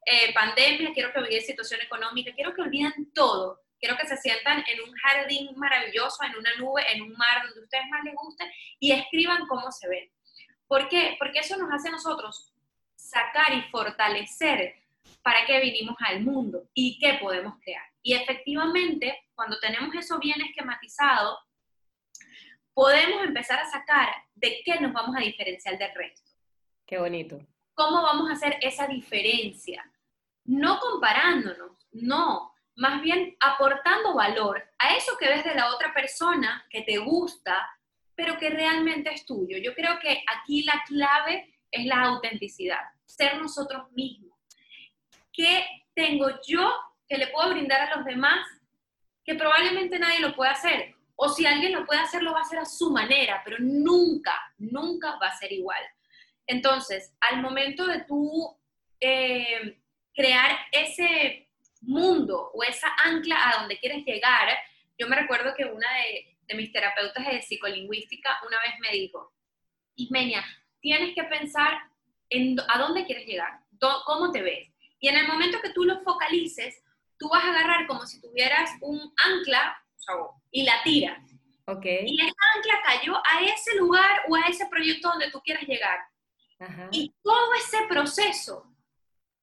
eh, 0.05 0.33
pandemia, 0.35 0.93
quiero 0.93 1.13
que 1.13 1.21
olviden 1.21 1.43
situación 1.43 1.81
económica, 1.81 2.33
quiero 2.35 2.55
que 2.55 2.63
olviden 2.63 3.13
todo. 3.15 3.61
Quiero 3.79 3.97
que 3.97 4.07
se 4.07 4.17
sientan 4.17 4.63
en 4.69 4.81
un 4.89 4.95
jardín 4.95 5.51
maravilloso, 5.57 6.23
en 6.23 6.37
una 6.37 6.55
nube, 6.57 6.83
en 6.93 7.03
un 7.03 7.13
mar, 7.13 7.43
donde 7.45 7.61
a 7.61 7.65
ustedes 7.65 7.85
más 7.91 8.05
les 8.05 8.15
guste, 8.15 8.45
y 8.79 8.93
escriban 8.93 9.47
cómo 9.49 9.73
se 9.73 9.89
ven. 9.89 10.09
¿Por 10.69 10.89
qué? 10.89 11.17
Porque 11.19 11.41
eso 11.41 11.57
nos 11.57 11.71
hace 11.73 11.89
a 11.89 11.93
nosotros 11.93 12.53
sacar 12.95 13.53
y 13.53 13.63
fortalecer 13.71 14.77
para 15.23 15.45
qué 15.47 15.61
vinimos 15.61 15.97
al 15.99 16.21
mundo 16.21 16.69
y 16.75 16.99
qué 16.99 17.19
podemos 17.21 17.55
crear. 17.61 17.85
Y 18.03 18.15
efectivamente, 18.15 19.29
cuando 19.35 19.59
tenemos 19.61 19.95
eso 19.95 20.19
bien 20.19 20.41
esquematizado, 20.41 21.39
podemos 22.75 23.23
empezar 23.25 23.61
a 23.61 23.71
sacar 23.71 24.09
de 24.35 24.61
qué 24.65 24.81
nos 24.81 24.93
vamos 24.93 25.17
a 25.17 25.21
diferenciar 25.21 25.79
del 25.79 25.95
resto. 25.95 26.31
Qué 26.87 26.99
bonito. 26.99 27.41
¿Cómo 27.75 28.03
vamos 28.03 28.29
a 28.29 28.35
hacer 28.35 28.59
esa 28.61 28.87
diferencia? 28.87 29.85
No 30.45 30.79
comparándonos, 30.81 31.87
no, 31.93 32.53
más 32.77 33.01
bien 33.03 33.37
aportando 33.41 34.15
valor 34.15 34.63
a 34.79 34.97
eso 34.97 35.17
que 35.19 35.29
ves 35.29 35.45
de 35.45 35.55
la 35.55 35.73
otra 35.75 35.95
persona, 35.95 36.67
que 36.69 36.83
te 36.83 36.99
gusta, 36.99 37.69
pero 38.15 38.37
que 38.39 38.51
realmente 38.51 39.13
es 39.13 39.25
tuyo. 39.25 39.59
Yo 39.59 39.75
creo 39.75 39.99
que 40.01 40.23
aquí 40.37 40.65
la 40.65 40.83
clave 40.87 41.55
es 41.71 41.87
la 41.87 42.03
autenticidad, 42.03 42.83
ser 43.07 43.39
nosotros 43.39 43.91
mismos. 43.93 44.39
¿Qué 45.33 45.65
tengo 45.95 46.29
yo 46.47 46.71
que 47.09 47.19
le 47.19 47.29
puedo 47.29 47.51
brindar 47.51 47.81
a 47.81 47.97
los 47.97 48.05
demás 48.05 48.47
que 49.25 49.35
probablemente 49.35 49.99
nadie 49.99 50.21
lo 50.21 50.35
pueda 50.35 50.53
hacer? 50.53 50.95
O 51.17 51.29
si 51.29 51.47
alguien 51.47 51.73
lo 51.73 51.85
puede 51.85 52.01
hacer, 52.01 52.23
lo 52.23 52.33
va 52.33 52.39
a 52.39 52.43
hacer 52.43 52.59
a 52.59 52.65
su 52.65 52.91
manera, 52.91 53.43
pero 53.45 53.59
nunca, 53.61 54.35
nunca 54.59 55.19
va 55.23 55.29
a 55.29 55.37
ser 55.37 55.53
igual. 55.53 55.83
Entonces, 56.47 57.15
al 57.21 57.41
momento 57.41 57.87
de 57.87 58.01
tú 58.05 58.59
eh, 59.01 59.79
crear 60.15 60.59
ese 60.71 61.49
mundo 61.81 62.51
o 62.55 62.63
esa 62.63 62.89
ancla 63.05 63.51
a 63.51 63.61
donde 63.61 63.79
quieres 63.79 64.05
llegar, 64.05 64.49
yo 64.99 65.09
me 65.09 65.17
recuerdo 65.17 65.55
que 65.57 65.65
una 65.65 65.87
de, 65.97 66.29
mis 66.55 66.71
terapeutas 66.71 67.27
de 67.27 67.41
psicolingüística 67.41 68.39
una 68.47 68.61
vez 68.61 68.75
me 68.81 68.91
dijo, 68.91 69.33
Ismenia, 69.95 70.45
tienes 70.81 71.15
que 71.15 71.25
pensar 71.25 71.81
en 72.29 72.59
a 72.69 72.79
dónde 72.79 73.07
quieres 73.07 73.27
llegar, 73.27 73.61
cómo 74.05 74.31
te 74.31 74.43
ves. 74.43 74.71
Y 75.01 75.09
en 75.09 75.17
el 75.17 75.27
momento 75.27 75.61
que 75.63 75.71
tú 75.71 75.85
lo 75.85 76.03
focalices, 76.03 76.83
tú 77.23 77.29
vas 77.29 77.45
a 77.45 77.51
agarrar 77.51 77.87
como 77.87 78.05
si 78.05 78.21
tuvieras 78.21 78.71
un 78.81 78.99
ancla 79.25 79.79
y 80.51 80.65
la 80.65 80.83
tiras. 80.83 81.19
Okay. 81.65 82.05
Y 82.05 82.21
esa 82.21 82.35
ancla 82.57 82.83
cayó 82.85 83.17
a 83.17 83.41
ese 83.45 83.77
lugar 83.77 84.23
o 84.29 84.35
a 84.35 84.41
ese 84.49 84.67
proyecto 84.67 85.09
donde 85.09 85.31
tú 85.31 85.41
quieras 85.41 85.63
llegar. 85.63 86.01
Y 86.91 87.15
todo 87.23 87.55
ese 87.55 87.79
proceso 87.89 88.67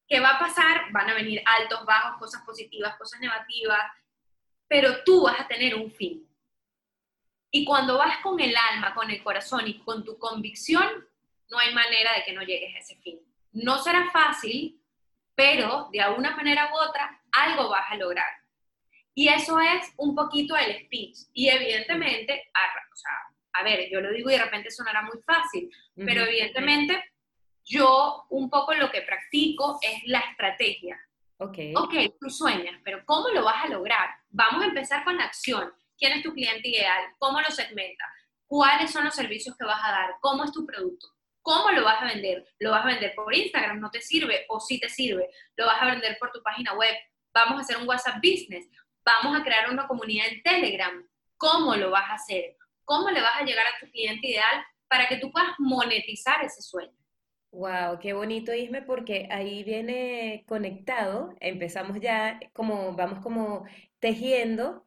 que 0.07 0.19
va 0.19 0.31
a 0.31 0.39
pasar, 0.39 0.91
van 0.91 1.09
a 1.09 1.13
venir 1.13 1.41
altos, 1.45 1.86
bajos, 1.86 2.17
cosas 2.17 2.43
positivas, 2.43 2.98
cosas 2.98 3.19
negativas, 3.19 3.79
pero 4.67 5.03
tú 5.03 5.24
vas 5.24 5.39
a 5.39 5.48
tener 5.48 5.75
un 5.75 5.91
fin. 5.91 6.27
Y 7.51 7.65
cuando 7.65 7.98
vas 7.98 8.19
con 8.21 8.39
el 8.39 8.55
alma, 8.55 8.93
con 8.93 9.09
el 9.09 9.24
corazón 9.24 9.67
y 9.67 9.79
con 9.79 10.03
tu 10.03 10.17
convicción, 10.17 11.07
no 11.50 11.57
hay 11.57 11.74
manera 11.74 12.13
de 12.13 12.24
que 12.24 12.33
no 12.33 12.41
llegues 12.41 12.75
a 12.75 12.79
ese 12.79 12.95
fin. 12.98 13.19
No 13.51 13.77
será 13.79 14.09
fácil, 14.12 14.81
pero 15.36 15.89
de 15.91 16.01
alguna 16.01 16.36
manera 16.36 16.71
u 16.71 16.77
otra, 16.77 17.18
algo 17.31 17.69
vas 17.69 17.86
a 17.91 17.95
lograr. 17.95 18.31
Y 19.13 19.27
eso 19.27 19.59
es 19.59 19.91
un 19.98 20.15
poquito 20.15 20.55
el 20.55 20.86
speech. 20.86 21.17
Y 21.33 21.50
evidentemente, 21.50 22.51
a, 22.53 22.93
o 22.93 22.95
sea, 22.95 23.12
a 23.53 23.63
ver, 23.63 23.89
yo 23.91 24.00
lo 24.00 24.12
digo 24.12 24.29
y 24.29 24.33
de 24.33 24.43
repente 24.43 24.71
sonará 24.71 25.01
muy 25.01 25.21
fácil, 25.24 25.69
pero 25.95 26.24
evidentemente 26.24 27.03
yo 27.65 28.25
un 28.29 28.50
poco 28.50 28.74
lo 28.74 28.89
que 28.91 29.01
practico 29.01 29.79
es 29.81 30.01
la 30.05 30.19
estrategia. 30.19 31.00
Ok. 31.38 31.57
Ok, 31.75 31.93
tú 32.19 32.29
sueñas, 32.29 32.79
pero 32.83 33.03
¿cómo 33.05 33.29
lo 33.29 33.43
vas 33.43 33.65
a 33.65 33.69
lograr? 33.69 34.09
Vamos 34.29 34.63
a 34.63 34.67
empezar 34.67 35.03
con 35.03 35.17
la 35.17 35.25
acción. 35.25 35.71
¿Quién 35.98 36.13
es 36.13 36.24
tu 36.24 36.33
cliente 36.33 36.69
ideal? 36.69 37.03
¿Cómo 37.17 37.41
lo 37.41 37.50
segmentas? 37.51 38.07
¿Cuáles 38.48 38.91
son 38.91 39.05
los 39.05 39.15
servicios 39.15 39.55
que 39.57 39.65
vas 39.65 39.81
a 39.83 39.91
dar? 39.91 40.12
¿Cómo 40.21 40.43
es 40.43 40.51
tu 40.51 40.65
producto? 40.65 41.07
¿Cómo 41.41 41.71
lo 41.71 41.83
vas 41.83 42.01
a 42.01 42.05
vender? 42.05 42.45
¿Lo 42.59 42.71
vas 42.71 42.83
a 42.83 42.88
vender 42.88 43.13
por 43.15 43.33
Instagram? 43.33 43.79
¿No 43.79 43.89
te 43.89 44.01
sirve? 44.01 44.45
¿O 44.50 44.59
sí 44.59 44.79
te 44.79 44.89
sirve? 44.89 45.29
¿Lo 45.55 45.65
vas 45.65 45.81
a 45.81 45.86
vender 45.86 46.17
por 46.19 46.31
tu 46.31 46.41
página 46.41 46.74
web? 46.74 46.95
¿Vamos 47.33 47.57
a 47.57 47.62
hacer 47.62 47.77
un 47.77 47.88
WhatsApp 47.88 48.17
Business? 48.24 48.67
¿Vamos 49.05 49.39
a 49.39 49.43
crear 49.43 49.69
una 49.71 49.88
comunidad 49.88 50.27
en 50.27 50.41
Telegram? 50.43 51.07
¿Cómo 51.38 51.75
lo 51.75 51.91
vas 51.91 52.09
a 52.09 52.15
hacer? 52.15 52.57
¿Cómo 52.86 53.09
le 53.09 53.21
vas 53.21 53.41
a 53.41 53.45
llegar 53.45 53.65
a 53.65 53.79
tu 53.79 53.89
cliente 53.91 54.27
ideal 54.27 54.65
para 54.88 55.07
que 55.07 55.17
tú 55.17 55.31
puedas 55.31 55.51
monetizar 55.59 56.43
ese 56.43 56.62
sueño? 56.62 56.93
Wow, 57.51 58.00
qué 58.00 58.13
bonito, 58.13 58.53
Isme, 58.53 58.83
porque 58.83 59.27
ahí 59.31 59.63
viene 59.63 60.43
conectado, 60.48 61.33
empezamos 61.39 62.00
ya 62.00 62.39
como, 62.53 62.93
vamos 62.95 63.19
como 63.24 63.65
tejiendo, 64.00 64.86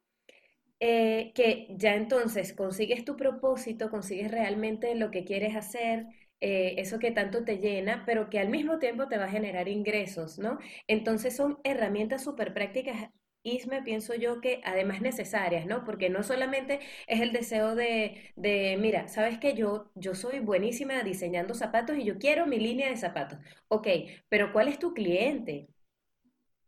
eh, 0.79 1.33
que 1.35 1.69
ya 1.71 1.95
entonces 1.95 2.53
consigues 2.53 3.05
tu 3.05 3.17
propósito, 3.17 3.91
consigues 3.91 4.31
realmente 4.31 4.95
lo 4.95 5.11
que 5.11 5.25
quieres 5.25 5.57
hacer, 5.57 6.07
eh, 6.43 6.75
eso 6.79 6.99
que 6.99 7.11
tanto 7.13 7.45
te 7.45 7.59
llena, 7.59 8.05
pero 8.07 8.29
que 8.31 8.39
al 8.41 8.49
mismo 8.51 8.79
tiempo 8.79 9.09
te 9.09 9.19
va 9.19 9.25
a 9.27 9.31
generar 9.31 9.69
ingresos, 9.69 10.39
¿no? 10.39 10.59
Entonces 10.89 11.35
son 11.37 11.59
herramientas 11.65 12.23
súper 12.25 12.53
prácticas 12.55 13.11
Isme, 13.45 13.83
pienso 13.83 14.15
yo 14.15 14.41
que 14.41 14.61
además 14.65 15.01
necesarias, 15.01 15.67
¿no? 15.67 15.85
Porque 15.85 16.09
no 16.11 16.23
solamente 16.23 16.79
es 17.09 17.21
el 17.21 17.33
deseo 17.33 17.75
de, 17.75 18.33
de, 18.37 18.77
mira, 18.81 19.09
sabes 19.09 19.39
que 19.39 19.55
yo, 19.55 19.91
yo 19.97 20.15
soy 20.15 20.39
buenísima 20.39 21.03
diseñando 21.03 21.55
zapatos 21.55 21.97
y 21.99 22.05
yo 22.05 22.19
quiero 22.19 22.47
mi 22.47 22.59
línea 22.59 22.89
de 22.91 22.97
zapatos. 22.97 23.39
Ok, 23.69 23.89
pero 24.29 24.53
¿cuál 24.53 24.69
es 24.69 24.79
tu 24.79 24.95
cliente? 24.95 25.69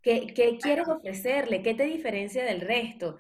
¿Qué, 0.05 0.27
qué 0.35 0.59
quieres 0.59 0.87
ofrecerle? 0.87 1.63
¿Qué 1.63 1.75
te 1.75 1.85
diferencia 1.85 2.45
del 2.45 2.61
resto? 2.61 3.17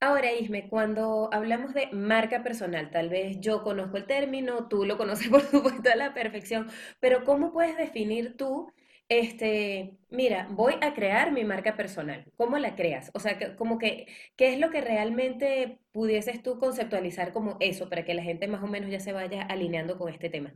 Ahora, 0.00 0.32
Isme, 0.32 0.68
cuando 0.68 1.28
hablamos 1.32 1.74
de 1.74 1.88
marca 1.92 2.42
personal, 2.42 2.90
tal 2.90 3.10
vez 3.10 3.38
yo 3.40 3.62
conozco 3.62 3.98
el 3.98 4.06
término, 4.06 4.66
tú 4.68 4.84
lo 4.84 4.96
conoces 4.96 5.28
por 5.30 5.42
supuesto 5.42 5.90
a 5.92 5.96
la 5.96 6.14
perfección, 6.14 6.70
pero 7.00 7.24
¿cómo 7.24 7.52
puedes 7.52 7.76
definir 7.76 8.36
tú 8.36 8.72
este, 9.08 9.98
mira, 10.08 10.46
voy 10.50 10.74
a 10.80 10.94
crear 10.94 11.32
mi 11.32 11.44
marca 11.44 11.76
personal. 11.76 12.24
¿Cómo 12.38 12.56
la 12.56 12.74
creas? 12.74 13.10
O 13.12 13.20
sea, 13.20 13.56
como 13.56 13.78
que, 13.78 14.06
¿qué 14.36 14.54
es 14.54 14.58
lo 14.58 14.70
que 14.70 14.80
realmente 14.80 15.80
pudieses 15.92 16.42
tú 16.42 16.58
conceptualizar 16.58 17.34
como 17.34 17.58
eso 17.60 17.90
para 17.90 18.06
que 18.06 18.14
la 18.14 18.22
gente 18.22 18.48
más 18.48 18.62
o 18.62 18.66
menos 18.66 18.90
ya 18.90 19.00
se 19.00 19.12
vaya 19.12 19.42
alineando 19.42 19.98
con 19.98 20.10
este 20.10 20.30
tema? 20.30 20.54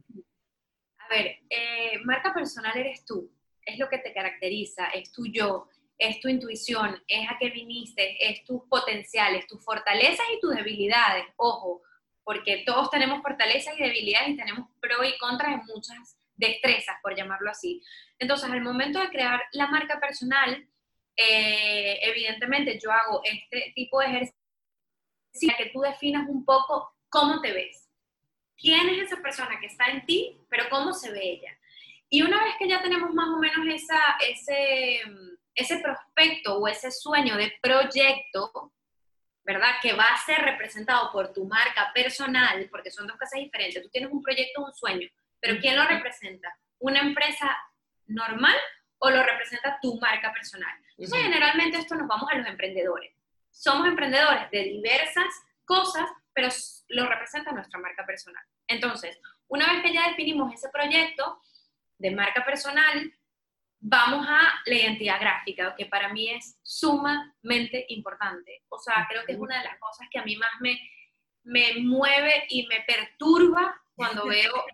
A 0.99 1.15
ver, 1.15 1.27
eh, 1.51 1.99
marca 2.05 2.33
personal 2.33 2.79
eres 2.79 3.05
tú, 3.05 3.31
es 3.67 3.79
lo 3.79 3.89
que 3.91 3.99
te 3.99 4.15
caracteriza, 4.15 4.87
es 4.87 5.13
tu 5.13 5.27
yo, 5.27 5.69
es 5.99 6.21
tu 6.21 6.29
intuición, 6.29 7.03
es 7.09 7.29
a 7.29 7.37
qué 7.39 7.51
viniste, 7.51 8.17
es 8.31 8.45
tus 8.45 8.63
potenciales, 8.69 9.47
tus 9.47 9.63
fortalezas 9.63 10.27
y 10.35 10.41
tus 10.41 10.55
debilidades. 10.55 11.27
Ojo, 11.37 11.83
porque 12.25 12.63
todos 12.65 12.91
tenemos 12.91 13.23
fortalezas 13.23 13.75
y 13.79 13.83
debilidades 13.83 14.31
y 14.31 14.37
tenemos 14.37 14.69
pro 14.81 15.05
y 15.05 15.17
contra 15.19 15.53
en 15.53 15.61
muchas 15.67 16.17
destrezas, 16.35 16.97
por 17.03 17.17
llamarlo 17.17 17.51
así. 17.51 17.83
Entonces, 18.19 18.51
al 18.51 18.63
momento 18.63 19.01
de 19.01 19.09
crear 19.09 19.43
la 19.53 19.67
marca 19.67 19.99
personal, 19.99 20.69
eh, 21.17 21.99
evidentemente 22.03 22.79
yo 22.83 22.93
hago 22.93 23.23
este 23.25 23.73
tipo 23.75 24.01
de 24.01 24.07
ejercicio 24.07 24.37
para 25.47 25.59
que 25.59 25.71
tú 25.71 25.81
definas 25.81 26.29
un 26.29 26.45
poco 26.45 26.95
cómo 27.09 27.41
te 27.41 27.53
ves. 27.53 27.89
¿Quién 28.57 28.89
es 28.89 29.11
esa 29.11 29.23
persona 29.23 29.59
que 29.61 29.67
está 29.67 29.87
en 29.87 30.05
ti, 30.07 30.41
pero 30.49 30.65
cómo 30.71 30.93
se 30.93 31.11
ve 31.11 31.23
ella? 31.23 31.59
Y 32.09 32.23
una 32.23 32.43
vez 32.45 32.55
que 32.59 32.69
ya 32.69 32.81
tenemos 32.83 33.13
más 33.15 33.29
o 33.29 33.39
menos 33.39 33.67
esa, 33.69 34.17
ese, 34.21 35.03
ese 35.55 35.79
prospecto 35.79 36.59
o 36.59 36.69
ese 36.69 36.91
sueño 36.91 37.37
de 37.37 37.53
proyecto, 37.61 38.73
¿verdad? 39.43 39.77
Que 39.83 39.93
va 39.93 40.05
a 40.05 40.25
ser 40.25 40.39
representado 40.39 41.11
por 41.13 41.33
tu 41.33 41.47
marca 41.47 41.91
personal, 41.95 42.69
porque 42.71 42.91
son 42.91 43.07
dos 43.07 43.17
cosas 43.17 43.41
diferentes. 43.41 43.83
Tú 43.83 43.89
tienes 43.89 44.11
un 44.11 44.23
proyecto, 44.23 44.65
un 44.65 44.73
sueño, 44.73 45.09
pero 45.41 45.59
¿quién 45.61 45.77
lo 45.77 45.85
representa? 45.85 46.57
¿Una 46.79 47.01
empresa 47.01 47.57
normal 48.07 48.57
o 48.99 49.11
lo 49.11 49.23
representa 49.23 49.79
tu 49.81 49.99
marca 49.99 50.33
personal? 50.33 50.73
Entonces, 50.99 51.23
generalmente 51.23 51.79
esto 51.79 51.95
nos 51.95 52.09
vamos 52.09 52.31
a 52.31 52.37
los 52.37 52.47
emprendedores. 52.47 53.13
Somos 53.51 53.87
emprendedores 53.87 54.51
de 54.51 54.63
diversas 54.63 55.27
cosas, 55.65 56.09
pero 56.33 56.49
lo 56.89 57.09
representa 57.09 57.53
nuestra 57.53 57.79
marca 57.81 58.05
personal. 58.07 58.43
Entonces, 58.67 59.19
una 59.49 59.73
vez 59.73 59.83
que 59.83 59.93
ya 59.93 60.09
definimos 60.09 60.53
ese 60.53 60.69
proyecto 60.71 61.41
de 61.99 62.11
marca 62.11 62.45
personal, 62.45 63.13
vamos 63.81 64.27
a 64.29 64.61
la 64.67 64.75
identidad 64.75 65.21
gráfica, 65.21 65.75
que 65.77 65.87
para 65.87 66.13
mí 66.13 66.31
es 66.31 66.59
sumamente 66.63 67.87
importante. 67.89 68.65
O 68.69 68.79
sea, 68.79 69.07
creo 69.09 69.25
que 69.25 69.33
es 69.33 69.39
una 69.39 69.59
de 69.59 69.65
las 69.65 69.79
cosas 69.79 70.07
que 70.11 70.19
a 70.19 70.25
mí 70.25 70.37
más 70.37 70.51
me, 70.61 70.79
me 71.45 71.81
mueve 71.81 72.45
y 72.49 72.67
me 72.67 72.81
perturba 72.87 73.81
cuando 73.95 74.27
veo 74.29 74.65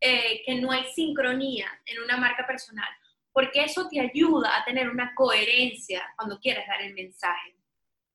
eh, 0.00 0.42
que 0.44 0.54
no 0.56 0.70
hay 0.72 0.84
sincronía 0.94 1.68
en 1.86 2.02
una 2.02 2.16
marca 2.16 2.46
personal, 2.46 2.88
porque 3.32 3.64
eso 3.64 3.88
te 3.88 4.00
ayuda 4.00 4.56
a 4.56 4.64
tener 4.64 4.88
una 4.88 5.14
coherencia 5.14 6.02
cuando 6.16 6.38
quieres 6.38 6.66
dar 6.66 6.82
el 6.82 6.94
mensaje. 6.94 7.56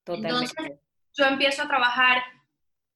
Totalmente. 0.04 0.30
Entonces, 0.30 0.80
yo 1.14 1.26
empiezo 1.26 1.64
a 1.64 1.68
trabajar 1.68 2.24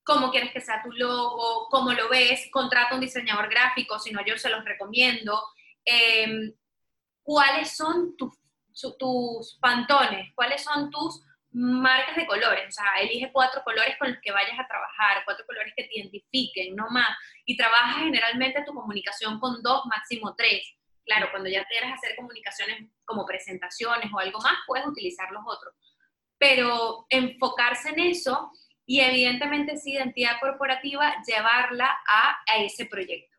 cómo 0.06 0.30
quieres 0.30 0.52
que 0.52 0.60
sea 0.60 0.82
tu 0.84 0.92
logo, 0.92 1.68
cómo 1.68 1.92
lo 1.92 2.08
ves, 2.08 2.48
contrata 2.52 2.94
un 2.94 3.00
diseñador 3.00 3.50
gráfico, 3.50 3.98
si 3.98 4.12
no 4.12 4.24
yo 4.24 4.38
se 4.38 4.48
los 4.48 4.64
recomiendo, 4.64 5.42
em, 5.84 6.54
cuáles 7.24 7.76
son 7.76 8.16
tus, 8.16 8.38
tus 8.98 9.58
pantones, 9.60 10.32
cuáles 10.36 10.62
son 10.62 10.90
tus 10.90 11.22
marcas 11.50 12.14
de 12.14 12.26
colores, 12.26 12.68
o 12.68 12.70
sea, 12.70 12.86
elige 13.00 13.32
cuatro 13.32 13.62
colores 13.64 13.96
con 13.98 14.10
los 14.10 14.18
que 14.22 14.30
vayas 14.30 14.56
a 14.60 14.68
trabajar, 14.68 15.24
cuatro 15.24 15.44
colores 15.44 15.72
que 15.76 15.84
te 15.84 15.98
identifiquen, 15.98 16.76
no 16.76 16.88
más, 16.88 17.16
y 17.44 17.56
trabaja 17.56 17.98
generalmente 18.00 18.62
tu 18.64 18.74
comunicación 18.74 19.40
con 19.40 19.60
dos, 19.60 19.86
máximo 19.86 20.36
tres. 20.36 20.72
Claro, 21.04 21.28
cuando 21.30 21.48
ya 21.48 21.64
quieras 21.64 21.94
hacer 21.94 22.14
comunicaciones 22.14 22.90
como 23.04 23.24
presentaciones 23.24 24.12
o 24.12 24.18
algo 24.18 24.38
más, 24.40 24.54
puedes 24.66 24.86
utilizar 24.86 25.30
los 25.32 25.42
otros. 25.46 25.74
Pero 26.38 27.06
enfocarse 27.08 27.90
en 27.90 28.00
eso 28.00 28.52
y 28.86 29.00
evidentemente 29.00 29.72
esa 29.72 29.90
identidad 29.90 30.38
corporativa 30.40 31.14
llevarla 31.26 31.98
a, 32.08 32.38
a 32.46 32.62
ese 32.62 32.86
proyecto. 32.86 33.36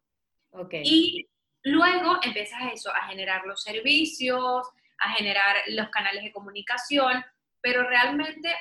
Okay. 0.51 0.82
Y 0.84 1.30
luego 1.63 2.20
empiezas 2.22 2.62
a 2.62 2.70
eso, 2.70 2.94
a 2.94 3.08
generar 3.08 3.46
los 3.46 3.63
servicios, 3.63 4.68
a 5.00 5.13
generar 5.13 5.56
los 5.68 5.89
canales 5.89 6.24
de 6.24 6.32
comunicación, 6.32 7.24
pero 7.62 7.88
realmente 7.88 8.54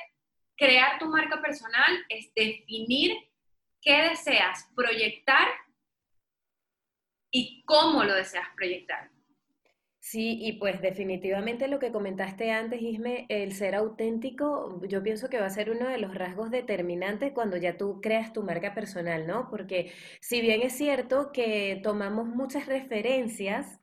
crear 0.55 0.97
tu 0.97 1.07
marca 1.07 1.41
personal 1.41 2.05
es 2.09 2.33
definir 2.33 3.17
qué 3.81 4.09
deseas 4.09 4.67
proyectar 4.75 5.47
y 7.31 7.63
cómo 7.65 8.03
lo 8.03 8.15
deseas 8.15 8.47
proyectar. 8.55 9.09
Sí, 10.09 10.37
y 10.41 10.53
pues 10.53 10.81
definitivamente 10.81 11.67
lo 11.67 11.79
que 11.79 11.91
comentaste 11.91 12.49
antes, 12.51 12.81
Isme, 12.81 13.25
el 13.27 13.51
ser 13.53 13.75
auténtico, 13.75 14.81
yo 14.87 15.03
pienso 15.03 15.27
que 15.29 15.37
va 15.39 15.47
a 15.47 15.49
ser 15.49 15.69
uno 15.69 15.89
de 15.89 15.97
los 15.97 16.15
rasgos 16.15 16.49
determinantes 16.49 17.33
cuando 17.33 17.57
ya 17.57 17.75
tú 17.75 17.99
creas 18.01 18.31
tu 18.31 18.41
marca 18.41 18.73
personal, 18.73 19.27
¿no? 19.27 19.49
Porque 19.49 19.91
si 20.21 20.39
bien 20.39 20.61
es 20.61 20.73
cierto 20.77 21.31
que 21.33 21.81
tomamos 21.83 22.25
muchas 22.27 22.67
referencias, 22.67 23.81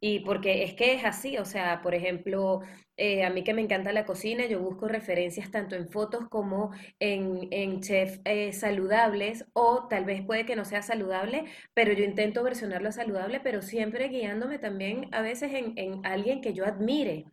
y 0.00 0.20
porque 0.20 0.64
es 0.64 0.74
que 0.74 0.94
es 0.94 1.04
así, 1.04 1.38
o 1.38 1.44
sea, 1.46 1.82
por 1.82 1.94
ejemplo, 1.94 2.60
eh, 2.96 3.24
a 3.24 3.30
mí 3.30 3.44
que 3.44 3.54
me 3.54 3.62
encanta 3.62 3.92
la 3.92 4.06
cocina, 4.06 4.46
yo 4.46 4.60
busco 4.60 4.88
referencias 4.88 5.50
tanto 5.50 5.74
en 5.76 5.88
fotos 5.88 6.28
como 6.28 6.70
en, 7.00 7.48
en 7.50 7.80
chefs 7.80 8.20
eh, 8.24 8.52
saludables, 8.52 9.46
o 9.52 9.86
tal 9.88 10.04
vez 10.04 10.22
puede 10.24 10.46
que 10.46 10.56
no 10.56 10.64
sea 10.64 10.82
saludable, 10.82 11.44
pero 11.74 11.92
yo 11.92 12.04
intento 12.04 12.42
versionarlo 12.42 12.92
saludable, 12.92 13.40
pero 13.40 13.62
siempre 13.62 14.08
guiándome 14.08 14.58
también 14.58 15.08
a 15.12 15.22
veces 15.22 15.52
en, 15.54 15.72
en 15.76 16.04
alguien 16.06 16.40
que 16.40 16.52
yo 16.54 16.64
admire. 16.66 17.26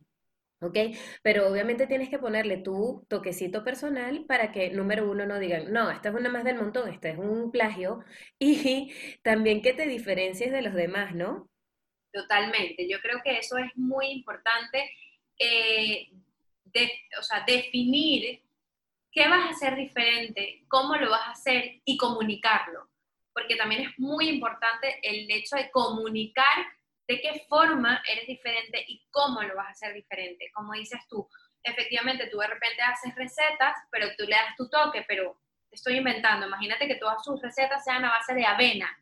¿Ok? 0.64 0.78
Pero 1.24 1.48
obviamente 1.50 1.88
tienes 1.88 2.10
que 2.10 2.20
ponerle 2.20 2.58
tu 2.58 3.04
toquecito 3.10 3.64
personal 3.64 4.26
para 4.28 4.52
que, 4.52 4.70
número 4.70 5.10
uno, 5.10 5.26
no 5.26 5.40
digan, 5.40 5.74
no, 5.74 5.90
esta 5.90 6.10
es 6.10 6.16
una 6.16 6.30
más 6.30 6.44
del 6.44 6.58
montón, 6.58 6.88
esta 6.90 7.10
es 7.10 7.18
un 7.18 7.52
plagio, 7.52 8.04
y 8.40 8.94
también 9.24 9.62
que 9.64 9.74
te 9.74 9.88
diferencies 9.88 10.52
de 10.52 10.62
los 10.62 10.74
demás, 10.76 11.16
¿no? 11.16 11.50
Totalmente. 12.14 12.88
Yo 12.90 13.00
creo 13.02 13.22
que 13.24 13.38
eso 13.38 13.58
es 13.58 13.72
muy 13.76 14.08
importante, 14.08 14.90
eh, 15.42 16.10
o 17.20 17.24
sea, 17.24 17.44
definir 17.46 18.44
qué 19.12 19.28
vas 19.28 19.46
a 19.46 19.50
hacer 19.50 19.76
diferente, 19.76 20.64
cómo 20.68 20.96
lo 20.96 21.10
vas 21.10 21.28
a 21.28 21.32
hacer 21.32 21.82
y 21.84 21.98
comunicarlo. 21.98 22.90
Porque 23.34 23.56
también 23.56 23.82
es 23.82 24.00
muy 24.00 24.30
importante 24.30 25.00
el 25.02 25.30
hecho 25.32 25.56
de 25.56 25.72
comunicar 25.72 26.66
de 27.08 27.20
qué 27.20 27.46
forma 27.50 28.02
eres 28.08 28.28
diferente 28.28 28.86
y 28.88 29.06
cómo 29.10 29.42
lo 29.42 29.56
vas 29.56 29.68
a 29.68 29.72
hacer 29.72 29.94
diferente. 29.94 30.52
Como 30.54 30.74
dices 30.74 31.02
tú, 31.10 31.28
efectivamente 31.64 32.28
tú 32.28 32.38
de 32.38 32.48
repente 32.48 32.82
haces 32.82 33.16
recetas, 33.16 33.76
pero 33.90 34.08
tú 34.18 34.26
le 34.26 34.36
das 34.36 34.56
tu 34.56 34.70
toque, 34.70 35.04
pero 35.08 35.38
te 35.70 35.76
estoy 35.76 35.98
inventando. 35.98 36.48
Imagínate 36.48 36.88
que 36.88 36.96
todas 36.96 37.24
sus 37.24 37.42
recetas 37.42 37.84
sean 37.84 38.06
a 38.06 38.12
base 38.12 38.34
de 38.34 38.46
avena 38.46 38.98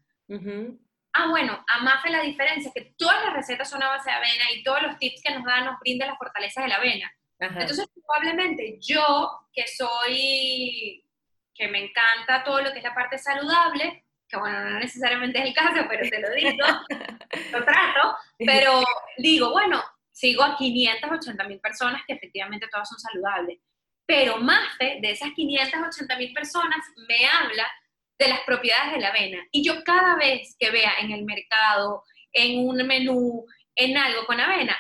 ah, 1.14 1.28
bueno, 1.30 1.64
a 1.68 1.80
Mafe 1.80 2.10
la 2.10 2.22
diferencia 2.22 2.70
es 2.70 2.74
que 2.74 2.94
todas 2.98 3.24
las 3.26 3.34
recetas 3.34 3.70
son 3.70 3.84
a 3.84 3.90
base 3.90 4.10
de 4.10 4.16
avena 4.16 4.52
y 4.54 4.64
todos 4.64 4.82
los 4.84 4.98
tips 4.98 5.22
que 5.24 5.34
nos 5.34 5.44
dan 5.44 5.66
nos 5.66 5.80
brindan 5.80 6.10
las 6.10 6.18
fortalezas 6.18 6.64
de 6.64 6.70
la 6.70 6.76
avena. 6.76 7.12
Entonces, 7.40 7.88
probablemente 8.06 8.78
yo, 8.82 9.48
que 9.54 9.66
soy, 9.68 11.06
que 11.54 11.68
me 11.70 11.86
encanta 11.86 12.44
todo 12.44 12.62
lo 12.62 12.72
que 12.72 12.80
es 12.80 12.84
la 12.84 12.94
parte 12.94 13.18
saludable, 13.18 14.06
que 14.28 14.38
bueno, 14.38 14.70
no 14.70 14.80
necesariamente 14.80 15.40
es 15.40 15.46
el 15.46 15.54
caso, 15.54 15.86
pero 15.88 16.08
te 16.08 16.20
lo 16.20 16.30
digo, 16.32 16.68
lo 17.52 17.66
trato, 17.66 18.18
pero 18.38 18.84
digo, 19.18 19.52
bueno, 19.52 19.82
sigo 20.12 20.44
a 20.44 20.58
580 20.58 21.44
mil 21.46 21.60
personas 21.60 22.04
que 22.06 22.14
efectivamente 22.14 22.68
todas 22.70 22.90
son 22.90 23.00
saludables. 23.00 23.60
Pero 24.06 24.38
Mafe, 24.38 25.00
de 25.02 25.12
esas 25.12 25.30
580 25.34 26.18
mil 26.18 26.34
personas, 26.34 26.80
me 27.08 27.26
habla 27.26 27.72
de 28.20 28.28
las 28.28 28.42
propiedades 28.42 28.94
de 28.94 29.00
la 29.00 29.10
avena. 29.10 29.48
Y 29.52 29.64
yo 29.64 29.82
cada 29.84 30.16
vez 30.18 30.56
que 30.60 30.70
vea 30.70 30.92
en 31.00 31.12
el 31.12 31.24
mercado, 31.24 32.04
en 32.34 32.68
un 32.68 32.86
menú, 32.86 33.46
en 33.76 33.98
algo 33.98 34.26
con 34.26 34.40
avena, 34.40 34.78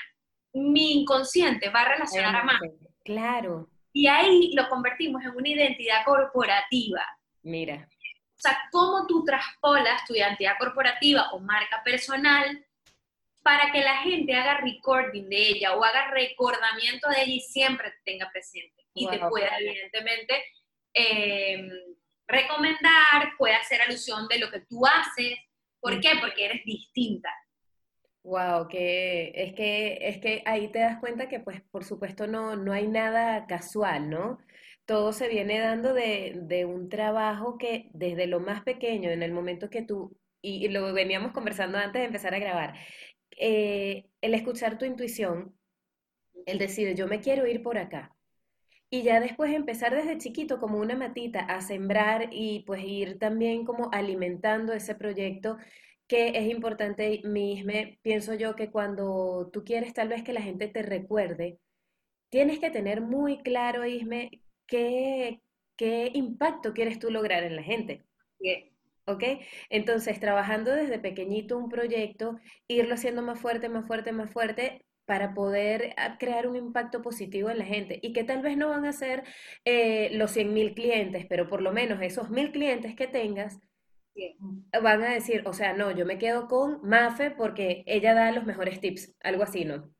mi 0.53 1.01
inconsciente 1.01 1.69
va 1.69 1.81
a 1.81 1.89
relacionar 1.89 2.35
a 2.35 2.43
más. 2.43 2.59
Claro. 3.05 3.69
Y 3.93 4.07
ahí 4.07 4.51
lo 4.53 4.67
convertimos 4.67 5.23
en 5.23 5.31
una 5.31 5.49
identidad 5.49 6.03
corporativa. 6.05 7.05
Mira. 7.41 7.87
O 8.37 8.41
sea, 8.41 8.57
cómo 8.71 9.07
tú 9.07 9.23
traspolas 9.23 10.05
tu 10.05 10.15
identidad 10.15 10.53
corporativa 10.59 11.29
o 11.31 11.39
marca 11.39 11.81
personal 11.83 12.65
para 13.41 13.71
que 13.71 13.81
la 13.81 13.97
gente 13.97 14.35
haga 14.35 14.57
recording 14.57 15.29
de 15.29 15.49
ella 15.49 15.75
o 15.75 15.83
haga 15.83 16.11
recordamiento 16.11 17.09
de 17.09 17.21
ella 17.21 17.33
y 17.33 17.39
siempre 17.39 17.91
te 17.91 18.11
tenga 18.11 18.29
presente. 18.31 18.85
Y 18.93 19.07
te 19.07 19.19
pueda, 19.19 19.57
evidentemente, 19.59 20.43
eh, 20.93 21.69
recomendar, 22.29 23.35
puede 23.37 23.55
hacer 23.55 23.81
alusión 23.81 24.27
de 24.27 24.39
lo 24.39 24.49
que 24.49 24.61
tú 24.61 24.85
haces. 24.85 25.37
¿Por 25.81 25.99
qué? 25.99 26.11
Porque 26.21 26.45
eres 26.45 26.63
distinta. 26.63 27.29
Wow, 28.23 28.67
que 28.67 29.31
es 29.33 29.53
que 29.55 29.97
es 30.01 30.17
que 30.19 30.43
ahí 30.45 30.71
te 30.71 30.79
das 30.79 30.99
cuenta 30.99 31.29
que 31.29 31.39
pues 31.39 31.61
por 31.71 31.83
supuesto 31.83 32.27
no, 32.27 32.55
no 32.55 32.73
hay 32.73 32.87
nada 32.87 33.47
casual, 33.47 34.09
¿no? 34.09 34.39
Todo 34.85 35.13
se 35.13 35.29
viene 35.29 35.59
dando 35.59 35.93
de, 35.93 36.65
un 36.65 36.89
trabajo 36.89 37.57
que 37.57 37.89
desde 37.93 38.27
lo 38.27 38.39
más 38.39 38.61
pequeño, 38.63 39.09
en 39.09 39.23
el 39.23 39.31
momento 39.31 39.69
que 39.69 39.83
tú, 39.83 40.17
y, 40.41 40.67
lo 40.69 40.93
veníamos 40.93 41.31
conversando 41.31 41.77
antes 41.77 42.01
de 42.01 42.05
empezar 42.07 42.33
a 42.35 42.39
grabar, 42.39 42.75
eh, 43.37 44.07
el 44.21 44.33
escuchar 44.33 44.77
tu 44.77 44.85
intuición, 44.85 45.55
el 46.45 46.57
decir, 46.57 46.95
yo 46.95 47.07
me 47.07 47.21
quiero 47.21 47.47
ir 47.47 47.63
por 47.63 47.77
acá, 47.77 48.15
y 48.89 49.03
ya 49.03 49.19
después 49.19 49.53
empezar 49.53 49.93
desde 49.95 50.17
chiquito 50.17 50.59
como 50.59 50.79
una 50.79 50.95
matita 50.95 51.41
a 51.41 51.61
sembrar 51.61 52.29
y 52.31 52.61
pues 52.65 52.83
ir 52.83 53.19
también 53.19 53.65
como 53.65 53.89
alimentando 53.91 54.73
ese 54.73 54.95
proyecto 54.95 55.57
que 56.07 56.29
es 56.29 56.49
importante, 56.49 57.21
mismo, 57.23 57.71
pienso 58.01 58.33
yo 58.33 58.55
que 58.55 58.71
cuando 58.71 59.49
tú 59.53 59.63
quieres 59.63 59.93
tal 59.93 60.09
vez 60.09 60.23
que 60.23 60.33
la 60.33 60.41
gente 60.41 60.67
te 60.67 60.81
recuerde, 60.81 61.59
tienes 62.29 62.59
que 62.59 62.71
tener 62.71 63.01
muy 63.01 63.39
claro, 63.43 63.85
Isme, 63.85 64.41
qué, 64.67 65.41
qué 65.77 66.11
impacto 66.13 66.73
quieres 66.73 66.99
tú 66.99 67.11
lograr 67.11 67.43
en 67.43 67.55
la 67.55 67.63
gente. 67.63 68.05
¿Ok? 69.05 69.23
Entonces, 69.69 70.19
trabajando 70.19 70.71
desde 70.71 70.99
pequeñito 70.99 71.57
un 71.57 71.69
proyecto, 71.69 72.39
irlo 72.67 72.93
haciendo 72.95 73.21
más 73.23 73.39
fuerte, 73.39 73.69
más 73.69 73.87
fuerte, 73.87 74.11
más 74.11 74.31
fuerte, 74.31 74.85
para 75.09 75.33
poder 75.33 75.95
ah, 75.97 76.19
crear 76.19 76.45
un 76.45 76.55
impacto 76.55 77.01
positivo 77.01 77.49
en 77.49 77.57
la 77.57 77.65
gente 77.65 77.99
y 78.03 78.13
que 78.13 78.23
tal 78.23 78.43
vez 78.43 78.55
no 78.57 78.69
van 78.69 78.85
a 78.85 78.93
ser 78.93 79.23
eh, 79.65 80.11
los 80.11 80.37
100.000 80.37 80.75
clientes, 80.75 81.25
pero 81.27 81.49
por 81.49 81.63
lo 81.63 81.71
menos 81.71 81.99
esos 82.03 82.29
1.000 82.29 82.51
clientes 82.51 82.95
que 82.95 83.07
tengas 83.07 83.59
van 84.83 85.01
a 85.01 85.09
decir, 85.09 85.41
o 85.47 85.53
sea, 85.53 85.73
no, 85.73 85.89
yo 85.89 86.05
me 86.05 86.19
quedo 86.19 86.47
con 86.47 86.87
Mafe 86.87 87.31
porque 87.31 87.83
ella 87.87 88.13
da 88.13 88.31
los 88.31 88.45
mejores 88.45 88.79
tips, 88.79 89.15
algo 89.23 89.41
así, 89.41 89.65
¿no? 89.65 89.91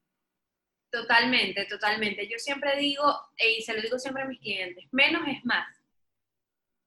Totalmente, 0.91 1.65
totalmente. 1.65 2.28
Yo 2.28 2.38
siempre 2.38 2.78
digo, 2.78 3.04
y 3.36 3.63
se 3.63 3.74
lo 3.74 3.82
digo 3.82 3.98
siempre 3.98 4.22
a 4.22 4.28
mis 4.28 4.39
clientes, 4.39 4.86
menos 4.91 5.24
es 5.28 5.43
más. 5.43 5.67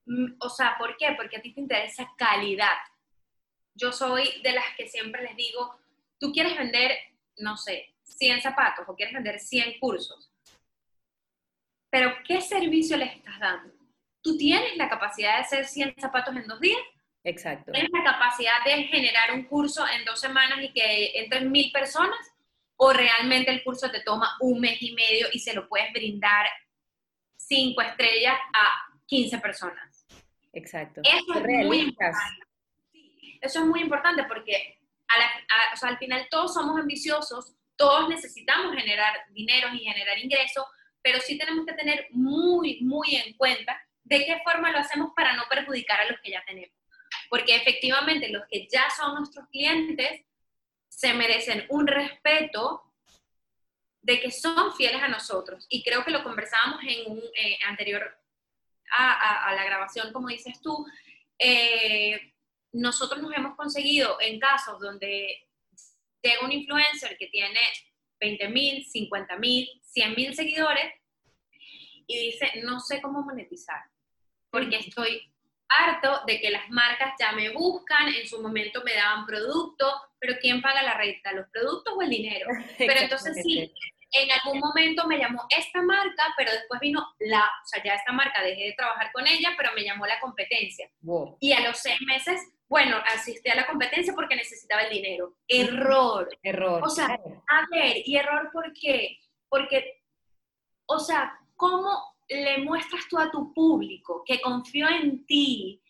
Mm, 0.07 0.35
o 0.39 0.49
sea, 0.49 0.77
¿por 0.79 0.97
qué? 0.97 1.15
Porque 1.17 1.39
a 1.39 1.43
ti 1.43 1.53
te 1.53 1.61
interesa 1.61 2.09
calidad. 2.17 2.79
Yo 3.75 3.91
soy 3.91 4.41
de 4.45 4.53
las 4.53 4.77
que 4.77 4.87
siempre 4.87 5.23
les 5.23 5.35
digo, 5.35 5.75
tú 6.21 6.31
quieres 6.31 6.57
vender, 6.57 6.93
no 7.39 7.57
sé, 7.57 7.92
100 8.03 8.43
zapatos 8.43 8.85
o 8.89 8.95
quieres 8.95 9.15
vender 9.15 9.39
100 9.39 9.79
cursos, 9.81 10.33
pero 11.91 12.15
¿qué 12.27 12.41
servicio 12.41 12.97
les 12.97 13.17
estás 13.17 13.39
dando? 13.39 13.75
¿Tú 14.23 14.39
tienes 14.39 14.77
la 14.77 14.89
capacidad 14.89 15.35
de 15.35 15.43
hacer 15.43 15.67
100 15.67 15.97
zapatos 15.99 16.35
en 16.35 16.47
dos 16.47 16.61
días? 16.61 16.81
Exacto. 17.25 17.71
¿Tienes 17.73 17.91
la 17.93 18.05
capacidad 18.05 18.65
de 18.65 18.85
generar 18.85 19.33
un 19.33 19.45
curso 19.45 19.85
en 19.87 20.05
dos 20.05 20.21
semanas 20.21 20.59
y 20.63 20.73
que 20.73 21.13
entren 21.21 21.51
mil 21.53 21.71
personas? 21.71 22.19
¿O 22.77 22.93
realmente 22.93 23.51
el 23.51 23.63
curso 23.63 23.91
te 23.91 24.01
toma 24.01 24.37
un 24.41 24.59
mes 24.59 24.81
y 24.81 24.95
medio 24.95 25.29
y 25.33 25.39
se 25.39 25.55
lo 25.55 25.69
puedes 25.69 25.93
brindar 25.93 26.47
cinco 27.37 27.83
estrellas 27.83 28.39
a 28.55 28.99
15 29.07 29.39
personas? 29.39 30.07
Exacto. 30.53 31.01
Eso 31.05 31.35
es 31.35 31.67
muy 31.67 31.79
importante. 31.81 32.47
Eso 33.41 33.61
es 33.61 33.67
muy 33.67 33.83
importante 33.83 34.25
porque 34.25 34.79
al 35.83 35.99
final 35.99 36.27
todos 36.31 36.55
somos 36.55 36.79
ambiciosos, 36.79 37.55
todos 37.77 38.09
necesitamos 38.09 38.75
generar 38.77 39.15
dinero 39.31 39.69
y 39.75 39.81
generar 39.81 40.19
ingresos, 40.19 40.65
pero 41.03 41.21
sí 41.21 41.39
tenemos 41.39 41.67
que 41.67 41.75
tener 41.75 42.07
muy, 42.11 42.81
muy 42.83 43.17
en 43.17 43.35
cuenta 43.35 43.81
de 44.05 44.25
qué 44.25 44.41
forma 44.45 44.73
lo 44.73 44.79
hacemos 44.79 45.13
para 45.15 45.35
no 45.35 45.45
perjudicar 45.49 46.01
a 46.01 46.11
los 46.11 46.21
que 46.21 46.31
ya 46.31 46.43
tenemos. 46.47 46.77
Porque 47.29 47.57
efectivamente 47.57 48.29
los 48.29 48.45
que 48.51 48.67
ya 48.71 48.89
son 48.91 49.17
nuestros 49.17 49.49
clientes 49.49 50.23
se 50.89 51.15
merecen 51.15 51.67
un 51.71 51.87
respeto 51.87 52.83
de 54.03 54.21
que 54.21 54.31
son 54.31 54.75
fieles 54.75 55.03
a 55.03 55.09
nosotros. 55.09 55.67
Y 55.69 55.83
creo 55.83 56.05
que 56.05 56.11
lo 56.11 56.23
conversábamos 56.23 56.81
en 56.87 57.11
un 57.11 57.19
eh, 57.19 57.59
anterior 57.67 58.19
a, 58.97 59.49
a, 59.49 59.55
la 59.55 59.65
grabación, 59.65 60.13
como 60.13 60.29
dices 60.29 60.61
tú. 60.61 60.85
Eh, 61.39 62.35
nosotros 62.73 63.23
nos 63.23 63.33
hemos 63.35 63.57
conseguido 63.57 64.19
en 64.21 64.39
casos 64.39 64.81
donde 64.81 65.49
llega 66.23 66.45
un 66.45 66.53
influencer 66.53 67.17
que 67.19 67.27
tiene 67.29 67.59
20 68.21 68.49
mil, 68.49 68.85
50 68.85 69.37
mil, 69.37 69.69
100 69.83 70.15
mil 70.15 70.35
seguidores 70.35 70.93
y 72.07 72.19
dice, 72.27 72.53
no 72.63 72.81
sé 72.81 73.01
cómo 73.01 73.23
monetizar. 73.23 73.81
porque 74.51 74.77
estoy 74.77 75.33
harto 75.69 76.21
de 76.27 76.39
que 76.41 76.51
las 76.51 76.69
marcas 76.69 77.15
ya 77.19 77.33
me 77.33 77.51
buscan, 77.51 78.09
en 78.09 78.29
su 78.29 78.43
momento 78.43 78.83
me 78.85 78.95
daban 78.95 79.25
productos, 79.25 79.95
pero 80.19 80.35
¿quién 80.41 80.61
paga 80.61 80.83
la 80.83 80.95
renta? 80.95 81.33
¿Los 81.33 81.49
productos 81.49 81.95
o 81.97 82.03
el 82.03 82.11
dinero? 82.11 82.47
Pero 82.79 83.01
entonces 83.01 83.35
sí, 83.43 83.73
en 84.13 84.29
algún 84.31 84.61
momento 84.61 85.07
me 85.07 85.19
llamó 85.19 85.47
esta 85.49 85.81
marca, 85.81 86.35
pero 86.37 86.53
después 86.53 86.79
vino 86.81 87.03
la, 87.19 87.41
o 87.41 87.67
sea, 87.67 87.83
ya 87.83 87.95
esta 87.95 88.13
marca 88.13 88.43
dejé 88.43 88.65
de 88.65 88.75
trabajar 88.75 89.11
con 89.11 89.27
ella, 89.27 89.55
pero 89.57 89.73
me 89.75 89.85
llamó 89.85 90.07
la 90.07 90.21
competencia. 90.21 90.91
Y 91.41 91.53
a 91.53 91.61
los 91.61 91.79
seis 91.79 91.99
meses, 92.03 92.41
bueno, 92.73 92.97
asistí 93.15 93.51
a 93.51 93.55
la 93.55 93.67
competencia 93.67 94.15
porque 94.15 94.35
necesitaba 94.35 94.81
el 94.81 94.95
dinero. 94.95 95.37
Error. 95.47 96.27
Error. 96.43 96.83
O 96.83 96.89
sea, 96.89 97.07
a 97.07 97.67
ver, 97.71 97.99
¿y 98.03 98.17
error 98.17 98.49
por 98.51 98.73
qué? 98.73 99.19
Porque, 99.47 100.03
o 100.87 100.99
sea, 100.99 101.39
¿cómo 101.55 102.17
le 102.31 102.57
muestras 102.65 103.07
tú 103.11 103.19
a 103.19 103.31
tu 103.31 103.53
público 103.53 104.23
que 104.25 104.41
confió 104.41 104.89
en 104.89 105.27
ti, 105.27 105.83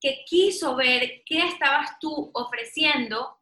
que 0.00 0.24
quiso 0.26 0.74
ver 0.74 1.22
qué 1.24 1.46
estabas 1.46 1.96
tú 2.00 2.28
ofreciendo 2.34 3.38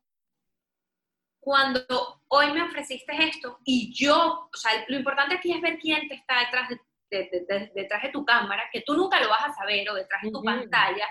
cuando 1.40 1.80
hoy 2.28 2.52
me 2.52 2.64
ofreciste 2.64 3.14
esto 3.16 3.60
y 3.64 3.94
yo, 3.94 4.50
o 4.52 4.56
sea, 4.58 4.84
lo 4.88 4.98
importante 4.98 5.36
aquí 5.36 5.52
es 5.52 5.62
ver 5.62 5.78
quién 5.78 6.06
te 6.06 6.16
está 6.16 6.40
detrás 6.40 6.68
de, 6.68 7.70
detrás 7.74 8.02
de 8.02 8.10
tu 8.10 8.26
cámara, 8.26 8.68
que 8.70 8.82
tú 8.82 8.94
nunca 8.94 9.22
lo 9.22 9.30
vas 9.30 9.46
a 9.46 9.54
saber, 9.54 9.88
o 9.88 9.94
detrás 9.94 10.20
de 10.22 10.30
tu 10.30 10.42
pantalla, 10.42 11.08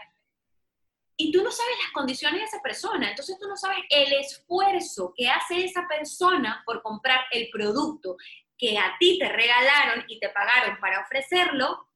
y 1.17 1.32
tú 1.32 1.43
no 1.43 1.52
sabes 1.52 1.76
las 1.84 1.91
condiciones 1.91 2.39
de 2.39 2.45
esa 2.45 2.62
persona, 2.62 3.10
entonces 3.10 3.38
tú 3.39 3.47
no 3.47 3.56
sabes 3.56 3.80
el 3.89 4.13
esfuerzo 4.13 5.13
que 5.15 5.30
hace 5.30 5.63
esa 5.63 5.88
persona 5.88 6.63
por 6.65 6.82
comprar 6.82 7.21
el 7.32 7.49
producto 7.52 8.17
que 8.58 8.78
a 8.78 8.95
ti 8.99 9.19
te 9.19 9.30
regalaron 9.30 10.06
y 10.08 10.19
te 10.19 10.30
pagaron 10.30 10.80
para 10.80 11.02
ofrecerlo, 11.02 11.88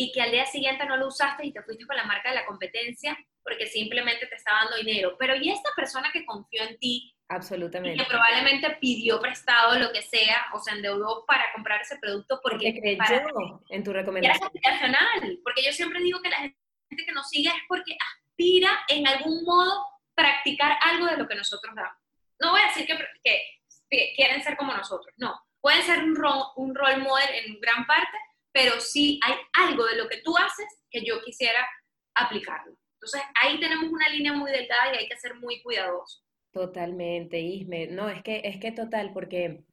y 0.00 0.12
que 0.12 0.22
al 0.22 0.30
día 0.30 0.46
siguiente 0.46 0.86
no 0.86 0.96
lo 0.96 1.08
usaste 1.08 1.44
y 1.44 1.52
te 1.52 1.62
fuiste 1.62 1.84
con 1.84 1.96
la 1.96 2.04
marca 2.04 2.30
de 2.30 2.36
la 2.36 2.46
competencia 2.46 3.18
porque 3.42 3.66
simplemente 3.66 4.26
te 4.26 4.36
está 4.36 4.52
dando 4.52 4.76
dinero. 4.76 5.16
Pero 5.18 5.34
¿y 5.34 5.50
esta 5.50 5.70
persona 5.74 6.10
que 6.12 6.24
confió 6.24 6.62
en 6.62 6.78
ti, 6.78 7.14
Absolutamente. 7.28 8.02
que 8.02 8.08
probablemente 8.08 8.78
pidió 8.80 9.20
prestado 9.20 9.76
lo 9.78 9.90
que 9.90 10.02
sea 10.02 10.46
o 10.54 10.60
se 10.60 10.70
endeudó 10.70 11.24
para 11.26 11.52
comprar 11.52 11.80
ese 11.80 11.98
producto 11.98 12.38
porque, 12.42 12.72
porque 12.72 12.96
creyó 12.96 13.60
en 13.70 13.82
tu 13.82 13.92
recomendación. 13.92 14.46
aspiracional, 14.46 15.40
porque 15.42 15.64
yo 15.64 15.72
siempre 15.72 16.00
digo 16.00 16.22
que 16.22 16.28
la 16.28 16.36
gente 16.38 16.58
que 16.96 17.12
nos 17.12 17.28
sigue 17.28 17.48
es 17.48 17.62
porque 17.68 17.96
aspira 18.14 18.70
en 18.88 19.06
algún 19.06 19.44
modo 19.44 19.86
practicar 20.14 20.78
algo 20.82 21.06
de 21.06 21.16
lo 21.16 21.28
que 21.28 21.34
nosotros 21.34 21.74
damos. 21.74 21.96
No 22.40 22.52
voy 22.52 22.60
a 22.60 22.66
decir 22.66 22.86
que, 22.86 22.96
que, 23.22 24.12
quieren 24.14 24.42
ser 24.42 24.56
como 24.56 24.74
nosotros, 24.74 25.14
no. 25.16 25.38
Pueden 25.60 25.82
ser 25.82 26.02
un 26.04 26.14
role, 26.14 26.44
un 26.56 26.74
role 26.74 26.98
model 26.98 27.28
en 27.32 27.60
gran 27.60 27.86
parte, 27.86 28.16
pero 28.52 28.80
sí 28.80 29.18
hay 29.24 29.34
algo 29.54 29.84
de 29.86 29.96
lo 29.96 30.08
que 30.08 30.20
tú 30.22 30.36
haces 30.36 30.66
que 30.90 31.04
yo 31.04 31.20
quisiera 31.22 31.68
aplicarlo. 32.14 32.76
Entonces 32.94 33.22
ahí 33.40 33.58
tenemos 33.60 33.90
una 33.90 34.08
línea 34.08 34.32
muy 34.32 34.50
delgada 34.50 34.94
y 34.94 34.98
hay 34.98 35.08
que 35.08 35.16
ser 35.16 35.34
muy 35.36 35.62
cuidadosos. 35.62 36.24
Totalmente, 36.52 37.38
Isme. 37.40 37.86
No, 37.88 38.08
es 38.08 38.22
que, 38.22 38.40
es 38.44 38.58
que 38.58 38.72
total, 38.72 39.12
porque 39.12 39.64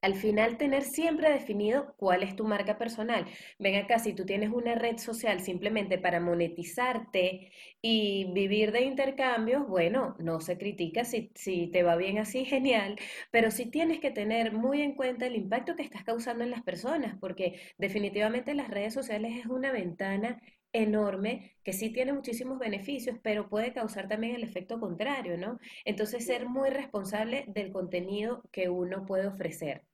al 0.00 0.14
final 0.14 0.56
tener 0.58 0.82
siempre 0.84 1.30
definido 1.30 1.94
cuál 1.98 2.22
es 2.22 2.36
tu 2.36 2.44
marca 2.44 2.78
personal. 2.78 3.26
Ven 3.58 3.76
acá, 3.76 3.98
si 3.98 4.12
tú 4.14 4.24
tienes 4.24 4.50
una 4.50 4.74
red 4.76 4.98
social 4.98 5.40
simplemente 5.40 5.98
para 5.98 6.20
monetizarte 6.20 7.52
y 7.82 8.32
vivir 8.32 8.72
de 8.72 8.82
intercambios, 8.82 9.66
bueno, 9.68 10.14
no 10.18 10.40
se 10.40 10.56
critica 10.58 11.04
si, 11.04 11.30
si 11.34 11.68
te 11.68 11.82
va 11.82 11.96
bien 11.96 12.18
así, 12.18 12.44
genial, 12.46 12.96
pero 13.30 13.50
sí 13.50 13.66
tienes 13.66 14.00
que 14.00 14.10
tener 14.10 14.52
muy 14.52 14.82
en 14.82 14.94
cuenta 14.94 15.26
el 15.26 15.36
impacto 15.36 15.76
que 15.76 15.82
estás 15.82 16.04
causando 16.04 16.44
en 16.44 16.50
las 16.50 16.62
personas, 16.62 17.16
porque 17.20 17.60
definitivamente 17.78 18.54
las 18.54 18.68
redes 18.70 18.94
sociales 18.94 19.36
es 19.38 19.46
una 19.46 19.72
ventana 19.72 20.40
enorme 20.72 21.56
que 21.64 21.72
sí 21.72 21.90
tiene 21.92 22.12
muchísimos 22.12 22.58
beneficios, 22.58 23.16
pero 23.22 23.48
puede 23.48 23.72
causar 23.72 24.08
también 24.08 24.34
el 24.34 24.44
efecto 24.44 24.78
contrario, 24.80 25.36
¿no? 25.38 25.58
Entonces, 25.84 26.26
ser 26.26 26.46
muy 26.48 26.70
responsable 26.70 27.44
del 27.48 27.72
contenido 27.72 28.42
que 28.52 28.68
uno 28.68 29.06
puede 29.06 29.26
ofrecer. 29.26 29.87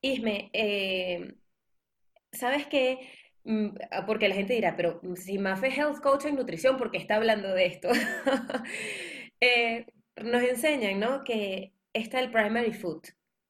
Isme, 0.00 0.50
eh, 0.52 1.34
¿sabes 2.32 2.66
qué? 2.66 3.08
Mm, 3.44 3.68
ah, 3.90 4.06
porque 4.06 4.28
la 4.28 4.34
gente 4.34 4.54
dirá, 4.54 4.76
pero 4.76 5.00
si 5.16 5.38
Mafe 5.38 5.68
Health 5.68 6.00
Coach 6.00 6.26
en 6.26 6.36
nutrición, 6.36 6.76
¿por 6.76 6.90
qué 6.90 6.98
está 6.98 7.16
hablando 7.16 7.52
de 7.54 7.66
esto? 7.66 7.88
Eh, 9.40 9.84
nos 10.16 10.42
enseñan, 10.42 11.00
¿no? 11.00 11.22
Que 11.22 11.74
está 11.92 12.20
el 12.20 12.30
primary 12.30 12.72
food, 12.72 13.02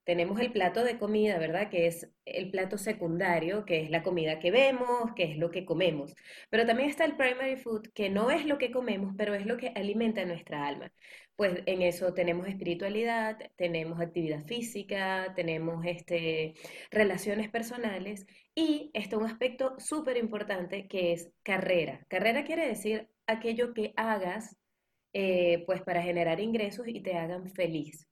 tenemos 0.04 0.40
el 0.40 0.52
plato 0.52 0.84
de 0.84 0.98
comida, 0.98 1.38
¿verdad? 1.38 1.70
Que 1.70 1.86
es 1.86 2.10
el 2.24 2.50
plato 2.50 2.78
secundario, 2.78 3.64
que 3.64 3.82
es 3.82 3.90
la 3.90 4.02
comida 4.02 4.38
que 4.38 4.50
vemos, 4.50 5.12
que 5.16 5.24
es 5.24 5.36
lo 5.38 5.50
que 5.50 5.64
comemos. 5.64 6.14
Pero 6.50 6.66
también 6.66 6.90
está 6.90 7.04
el 7.04 7.16
primary 7.16 7.56
food, 7.56 7.88
que 7.94 8.10
no 8.10 8.30
es 8.30 8.46
lo 8.46 8.58
que 8.58 8.70
comemos, 8.70 9.14
pero 9.16 9.34
es 9.34 9.46
lo 9.46 9.56
que 9.56 9.68
alimenta 9.74 10.24
nuestra 10.24 10.66
alma. 10.66 10.92
Pues 11.36 11.62
en 11.66 11.82
eso 11.82 12.14
tenemos 12.14 12.46
espiritualidad, 12.46 13.38
tenemos 13.56 14.00
actividad 14.00 14.44
física, 14.44 15.32
tenemos 15.34 15.84
este, 15.86 16.54
relaciones 16.90 17.50
personales 17.50 18.26
y 18.54 18.90
esto 18.94 19.18
un 19.18 19.26
aspecto 19.26 19.74
súper 19.78 20.16
importante 20.16 20.86
que 20.86 21.12
es 21.12 21.32
carrera. 21.42 22.04
Carrera 22.08 22.44
quiere 22.44 22.68
decir 22.68 23.08
aquello 23.26 23.74
que 23.74 23.92
hagas 23.96 24.56
eh, 25.12 25.64
pues 25.66 25.82
para 25.82 26.02
generar 26.02 26.40
ingresos 26.40 26.86
y 26.88 27.00
te 27.00 27.14
hagan 27.16 27.50
feliz. 27.50 28.06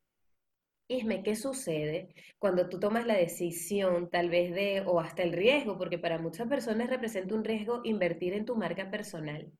Isme, 0.86 1.22
¿qué 1.24 1.34
sucede 1.34 2.14
cuando 2.38 2.68
tú 2.68 2.78
tomas 2.78 3.04
la 3.06 3.16
decisión 3.16 4.08
tal 4.10 4.30
vez 4.30 4.54
de, 4.54 4.82
o 4.86 5.00
hasta 5.00 5.22
el 5.24 5.32
riesgo, 5.32 5.76
porque 5.76 5.98
para 5.98 6.18
muchas 6.18 6.48
personas 6.48 6.88
representa 6.88 7.34
un 7.34 7.44
riesgo 7.44 7.80
invertir 7.84 8.32
en 8.34 8.44
tu 8.44 8.54
marca 8.56 8.90
personal 8.90 9.50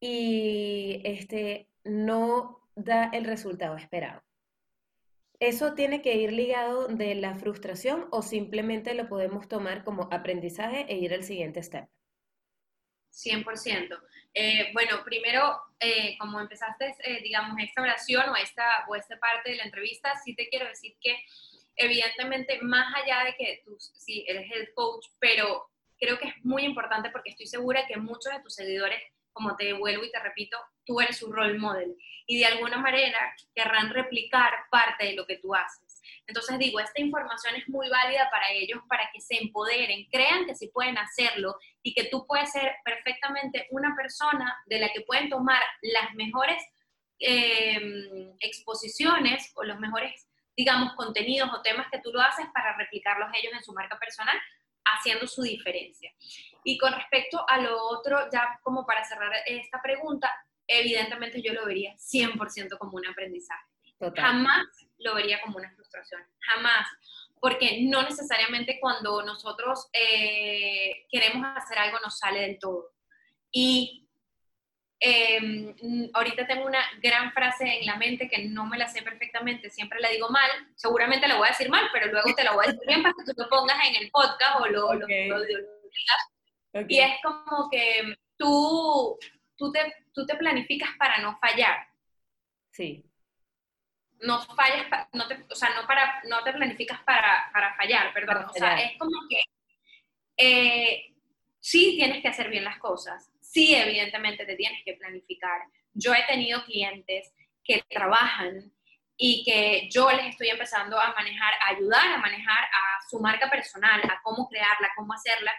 y 0.00 1.00
este, 1.04 1.68
no 1.84 2.60
da 2.74 3.10
el 3.12 3.24
resultado 3.24 3.76
esperado? 3.76 4.22
¿Eso 5.40 5.72
tiene 5.72 6.02
que 6.02 6.16
ir 6.16 6.30
ligado 6.30 6.88
de 6.88 7.14
la 7.14 7.34
frustración 7.34 8.06
o 8.10 8.20
simplemente 8.20 8.92
lo 8.92 9.08
podemos 9.08 9.48
tomar 9.48 9.82
como 9.82 10.08
aprendizaje 10.12 10.84
e 10.92 10.98
ir 10.98 11.14
al 11.14 11.22
siguiente 11.24 11.62
step? 11.62 11.88
100%. 13.16 13.98
Eh, 14.34 14.70
bueno, 14.74 15.02
primero, 15.04 15.58
eh, 15.80 16.16
como 16.18 16.40
empezaste, 16.40 16.94
eh, 17.04 17.20
digamos, 17.22 17.56
esta 17.62 17.80
oración 17.80 18.28
o 18.28 18.36
esta, 18.36 18.84
o 18.88 18.94
esta 18.94 19.18
parte 19.18 19.50
de 19.50 19.56
la 19.56 19.64
entrevista, 19.64 20.12
sí 20.22 20.34
te 20.34 20.48
quiero 20.48 20.66
decir 20.66 20.94
que 21.00 21.24
evidentemente, 21.76 22.58
más 22.62 22.94
allá 22.94 23.24
de 23.24 23.34
que 23.36 23.62
tú 23.64 23.76
sí 23.78 24.24
eres 24.26 24.50
el 24.52 24.72
coach, 24.74 25.06
pero 25.18 25.70
creo 25.98 26.18
que 26.18 26.28
es 26.28 26.44
muy 26.44 26.64
importante 26.64 27.10
porque 27.10 27.30
estoy 27.30 27.46
segura 27.46 27.86
que 27.86 27.96
muchos 27.96 28.32
de 28.32 28.40
tus 28.40 28.54
seguidores, 28.54 29.00
como 29.32 29.56
te 29.56 29.72
vuelvo 29.72 30.04
y 30.04 30.10
te 30.10 30.18
repito, 30.18 30.58
tú 30.84 31.00
eres 31.00 31.18
su 31.18 31.32
role 31.32 31.58
model 31.58 31.96
y 32.26 32.38
de 32.38 32.46
alguna 32.46 32.78
manera 32.78 33.34
querrán 33.54 33.90
replicar 33.90 34.52
parte 34.70 35.06
de 35.06 35.14
lo 35.14 35.26
que 35.26 35.38
tú 35.38 35.54
haces. 35.54 35.85
Entonces 36.26 36.58
digo, 36.58 36.80
esta 36.80 37.00
información 37.00 37.54
es 37.56 37.68
muy 37.68 37.88
válida 37.88 38.28
para 38.30 38.50
ellos, 38.50 38.80
para 38.88 39.08
que 39.12 39.20
se 39.20 39.36
empoderen, 39.36 40.06
crean 40.10 40.46
que 40.46 40.54
sí 40.54 40.68
pueden 40.68 40.98
hacerlo 40.98 41.56
y 41.82 41.94
que 41.94 42.04
tú 42.04 42.26
puedes 42.26 42.50
ser 42.52 42.76
perfectamente 42.84 43.66
una 43.70 43.94
persona 43.96 44.56
de 44.66 44.78
la 44.80 44.88
que 44.92 45.02
pueden 45.02 45.28
tomar 45.28 45.62
las 45.82 46.14
mejores 46.14 46.62
em, 47.18 48.34
exposiciones 48.40 49.52
o 49.54 49.64
los 49.64 49.78
mejores, 49.78 50.28
digamos, 50.56 50.94
contenidos 50.94 51.50
o 51.52 51.62
temas 51.62 51.86
que 51.90 52.00
tú 52.00 52.12
lo 52.12 52.20
haces 52.20 52.46
para 52.52 52.76
replicarlos 52.76 53.30
ellos 53.34 53.52
en 53.54 53.62
su 53.62 53.72
marca 53.72 53.98
personal, 53.98 54.36
haciendo 54.84 55.26
su 55.26 55.42
diferencia. 55.42 56.12
Y 56.64 56.78
con 56.78 56.92
respecto 56.92 57.44
a 57.48 57.58
lo 57.58 57.76
otro, 57.82 58.28
ya 58.32 58.58
como 58.62 58.86
para 58.86 59.04
cerrar 59.04 59.32
esta 59.46 59.80
pregunta, 59.82 60.30
evidentemente 60.66 61.42
yo 61.42 61.52
lo 61.52 61.66
vería 61.66 61.94
100% 61.96 62.78
como 62.78 62.96
un 62.96 63.06
aprendizaje. 63.06 63.64
Jamás 64.14 64.66
lo 64.98 65.14
vería 65.14 65.40
como 65.40 65.58
una 65.58 65.70
frustración, 65.74 66.22
jamás, 66.40 66.86
porque 67.40 67.82
no 67.82 68.02
necesariamente 68.02 68.78
cuando 68.80 69.22
nosotros 69.22 69.88
eh, 69.92 71.06
queremos 71.10 71.46
hacer 71.56 71.78
algo 71.78 71.98
nos 72.00 72.18
sale 72.18 72.40
del 72.40 72.58
todo. 72.58 72.92
Y 73.50 74.08
em, 74.98 75.74
ahorita 76.14 76.46
tengo 76.46 76.66
una 76.66 76.82
gran 77.00 77.32
frase 77.32 77.80
en 77.80 77.86
la 77.86 77.96
mente 77.96 78.28
que 78.28 78.44
no 78.48 78.66
me 78.66 78.78
la 78.78 78.88
sé 78.88 79.02
perfectamente, 79.02 79.70
siempre 79.70 80.00
la 80.00 80.08
digo 80.08 80.28
mal, 80.30 80.50
seguramente 80.74 81.28
la 81.28 81.36
voy 81.36 81.46
a 81.46 81.50
decir 81.50 81.68
mal, 81.68 81.88
pero 81.92 82.10
luego 82.10 82.34
te 82.34 82.44
la 82.44 82.52
voy 82.52 82.66
a 82.66 82.70
decir 82.70 82.86
bien 82.86 83.02
para 83.02 83.14
que 83.14 83.24
tú 83.24 83.42
lo 83.42 83.48
pongas 83.48 83.78
en 83.88 83.96
el 83.96 84.10
podcast 84.10 84.60
o 84.60 84.66
lo, 84.66 84.92
digas. 85.06 86.88
Y 86.88 87.00
es 87.00 87.12
como 87.22 87.70
que 87.70 88.16
tú, 88.36 89.18
tú, 89.56 89.72
te, 89.72 89.94
tú 90.12 90.26
te 90.26 90.36
planificas 90.36 90.90
para 90.98 91.18
no 91.18 91.38
fallar. 91.38 91.86
Sí 92.70 93.04
no 94.20 94.42
falles, 94.42 94.86
no 95.12 95.26
te, 95.28 95.44
o 95.50 95.54
sea, 95.54 95.70
no, 95.74 95.86
para, 95.86 96.22
no 96.28 96.42
te 96.42 96.52
planificas 96.52 97.00
para, 97.00 97.50
para 97.52 97.74
fallar, 97.76 98.12
perdón. 98.12 98.46
o 98.48 98.52
sea, 98.52 98.76
es 98.80 98.98
como 98.98 99.20
que 99.28 99.42
eh, 100.36 101.14
sí 101.60 101.96
tienes 101.96 102.22
que 102.22 102.28
hacer 102.28 102.48
bien 102.48 102.64
las 102.64 102.78
cosas, 102.78 103.30
sí 103.40 103.74
evidentemente 103.74 104.44
te 104.44 104.56
tienes 104.56 104.82
que 104.84 104.94
planificar. 104.94 105.62
Yo 105.92 106.14
he 106.14 106.24
tenido 106.26 106.64
clientes 106.64 107.32
que 107.64 107.82
trabajan 107.88 108.72
y 109.16 109.44
que 109.44 109.88
yo 109.90 110.10
les 110.12 110.26
estoy 110.26 110.48
empezando 110.48 111.00
a 111.00 111.12
manejar, 111.14 111.54
a 111.54 111.70
ayudar 111.70 112.06
a 112.06 112.18
manejar 112.18 112.64
a 112.64 113.08
su 113.08 113.18
marca 113.18 113.48
personal, 113.48 114.00
a 114.04 114.20
cómo 114.22 114.48
crearla, 114.48 114.90
cómo 114.94 115.12
hacerla. 115.14 115.52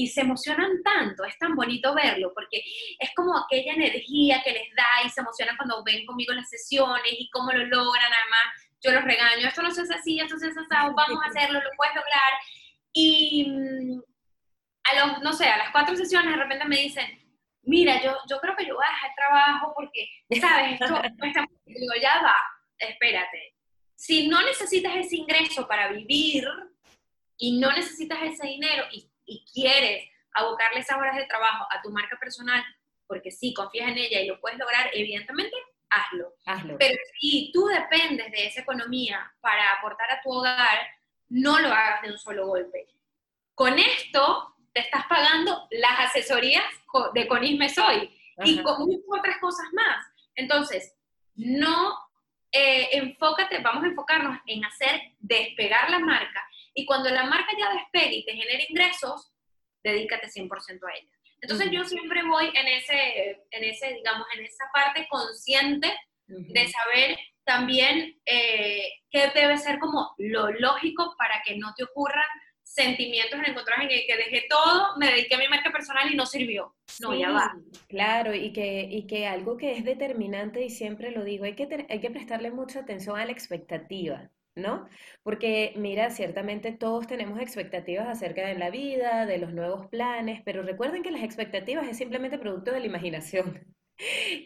Y 0.00 0.06
se 0.06 0.20
emocionan 0.20 0.80
tanto, 0.84 1.24
es 1.24 1.36
tan 1.38 1.56
bonito 1.56 1.92
verlo, 1.92 2.32
porque 2.32 2.62
es 3.00 3.10
como 3.16 3.36
aquella 3.36 3.72
energía 3.72 4.40
que 4.44 4.52
les 4.52 4.74
da 4.76 5.04
y 5.04 5.10
se 5.10 5.20
emocionan 5.20 5.56
cuando 5.56 5.82
ven 5.82 6.06
conmigo 6.06 6.32
las 6.32 6.48
sesiones 6.48 7.12
y 7.18 7.28
cómo 7.30 7.50
lo 7.50 7.64
logran, 7.64 8.06
además 8.12 8.70
yo 8.80 8.92
los 8.92 9.02
regaño, 9.02 9.48
esto 9.48 9.60
no 9.60 9.72
se 9.72 9.82
hace 9.82 9.94
así, 9.94 10.20
esto 10.20 10.38
se 10.38 10.46
hace 10.46 10.60
así, 10.60 10.94
vamos 10.94 11.20
a 11.20 11.26
hacerlo, 11.26 11.60
lo 11.60 11.70
puedes 11.76 11.96
lograr. 11.96 12.32
Y 12.92 13.50
mm, 13.50 14.00
a 14.84 15.06
los, 15.06 15.22
no 15.22 15.32
sé, 15.32 15.48
a 15.48 15.58
las 15.58 15.72
cuatro 15.72 15.96
sesiones 15.96 16.30
de 16.30 16.42
repente 16.44 16.64
me 16.66 16.76
dicen, 16.76 17.18
mira, 17.62 18.00
yo, 18.00 18.16
yo 18.30 18.38
creo 18.38 18.54
que 18.54 18.66
yo 18.66 18.76
voy 18.76 18.84
a 18.86 18.92
dejar 18.92 19.10
el 19.10 19.16
trabajo 19.16 19.72
porque, 19.74 20.08
¿sabes? 20.40 20.80
Esto 20.80 21.26
está... 21.26 21.44
Digo, 21.66 21.94
ya 22.00 22.22
va, 22.22 22.36
espérate. 22.78 23.56
Si 23.96 24.28
no 24.28 24.42
necesitas 24.42 24.94
ese 24.94 25.16
ingreso 25.16 25.66
para 25.66 25.88
vivir 25.88 26.44
y 27.36 27.58
no 27.58 27.72
necesitas 27.72 28.20
ese 28.22 28.46
dinero 28.46 28.84
y, 28.92 29.07
y 29.28 29.44
quieres 29.52 30.08
abocarle 30.32 30.80
esas 30.80 30.98
horas 30.98 31.16
de 31.16 31.26
trabajo 31.26 31.66
a 31.70 31.82
tu 31.82 31.90
marca 31.90 32.18
personal, 32.18 32.64
porque 33.06 33.30
sí, 33.30 33.54
confías 33.54 33.88
en 33.88 33.98
ella 33.98 34.20
y 34.20 34.26
lo 34.26 34.40
puedes 34.40 34.58
lograr, 34.58 34.90
evidentemente, 34.92 35.56
hazlo. 35.90 36.34
hazlo. 36.46 36.76
Pero 36.78 36.96
si 37.20 37.50
tú 37.52 37.66
dependes 37.66 38.30
de 38.32 38.46
esa 38.46 38.62
economía 38.62 39.32
para 39.40 39.72
aportar 39.72 40.10
a 40.10 40.20
tu 40.22 40.30
hogar, 40.30 40.78
no 41.28 41.58
lo 41.58 41.68
hagas 41.68 42.02
de 42.02 42.12
un 42.12 42.18
solo 42.18 42.46
golpe. 42.46 42.88
Con 43.54 43.78
esto 43.78 44.56
te 44.72 44.80
estás 44.80 45.06
pagando 45.06 45.66
las 45.70 46.00
asesorías 46.00 46.64
de 47.14 47.26
Conisme 47.26 47.68
Soy 47.68 48.10
y 48.44 48.62
con 48.62 48.78
muchas 48.80 49.04
otras 49.08 49.38
cosas 49.38 49.66
más. 49.72 50.06
Entonces, 50.34 50.96
no 51.34 51.98
eh, 52.52 52.88
enfócate, 52.92 53.58
vamos 53.58 53.84
a 53.84 53.88
enfocarnos 53.88 54.38
en 54.46 54.64
hacer 54.64 55.00
despegar 55.18 55.90
la 55.90 55.98
marca 55.98 56.47
y 56.78 56.86
cuando 56.86 57.10
la 57.10 57.24
marca 57.24 57.50
ya 57.58 57.72
despegue 57.72 58.18
y 58.18 58.24
te 58.24 58.36
genere 58.36 58.64
ingresos, 58.68 59.32
dedícate 59.82 60.28
100% 60.28 60.48
a 60.48 60.96
ella. 60.96 61.10
Entonces 61.40 61.70
yo 61.72 61.84
siempre 61.84 62.22
voy 62.22 62.52
en 62.54 62.68
ese, 62.68 63.42
en 63.50 63.64
ese, 63.64 63.94
digamos, 63.94 64.28
en 64.36 64.44
esa 64.44 64.64
parte 64.72 65.08
consciente 65.10 65.92
de 66.28 66.68
saber 66.68 67.18
también 67.44 68.16
eh, 68.24 68.92
qué 69.10 69.32
debe 69.34 69.58
ser 69.58 69.80
como 69.80 70.14
lo 70.18 70.52
lógico 70.52 71.16
para 71.18 71.42
que 71.44 71.56
no 71.56 71.74
te 71.74 71.82
ocurran 71.82 72.24
sentimientos 72.62 73.40
en 73.40 73.46
encontrar 73.46 73.82
en 73.82 73.90
el 73.90 74.06
que 74.06 74.16
dejé 74.16 74.46
todo, 74.48 74.96
me 74.98 75.08
dediqué 75.08 75.34
a 75.34 75.38
mi 75.38 75.48
marca 75.48 75.72
personal 75.72 76.12
y 76.12 76.16
no 76.16 76.26
sirvió. 76.26 76.76
No, 77.00 77.12
ya 77.12 77.32
va. 77.32 77.56
Claro, 77.88 78.34
y 78.34 78.52
que, 78.52 78.86
y 78.88 79.08
que 79.08 79.26
algo 79.26 79.56
que 79.56 79.72
es 79.72 79.84
determinante, 79.84 80.62
y 80.62 80.70
siempre 80.70 81.10
lo 81.10 81.24
digo, 81.24 81.44
hay 81.44 81.56
que, 81.56 81.86
hay 81.88 82.00
que 82.00 82.10
prestarle 82.10 82.52
mucha 82.52 82.80
atención 82.80 83.18
a 83.18 83.24
la 83.24 83.32
expectativa. 83.32 84.30
¿No? 84.58 84.88
Porque 85.22 85.72
mira, 85.76 86.10
ciertamente 86.10 86.72
todos 86.72 87.06
tenemos 87.06 87.40
expectativas 87.40 88.08
acerca 88.08 88.46
de 88.46 88.54
la 88.58 88.70
vida, 88.70 89.26
de 89.26 89.38
los 89.38 89.52
nuevos 89.54 89.86
planes, 89.88 90.42
pero 90.44 90.62
recuerden 90.62 91.02
que 91.02 91.10
las 91.10 91.22
expectativas 91.22 91.88
es 91.88 91.96
simplemente 91.98 92.38
producto 92.38 92.72
de 92.72 92.80
la 92.80 92.86
imaginación. 92.86 93.74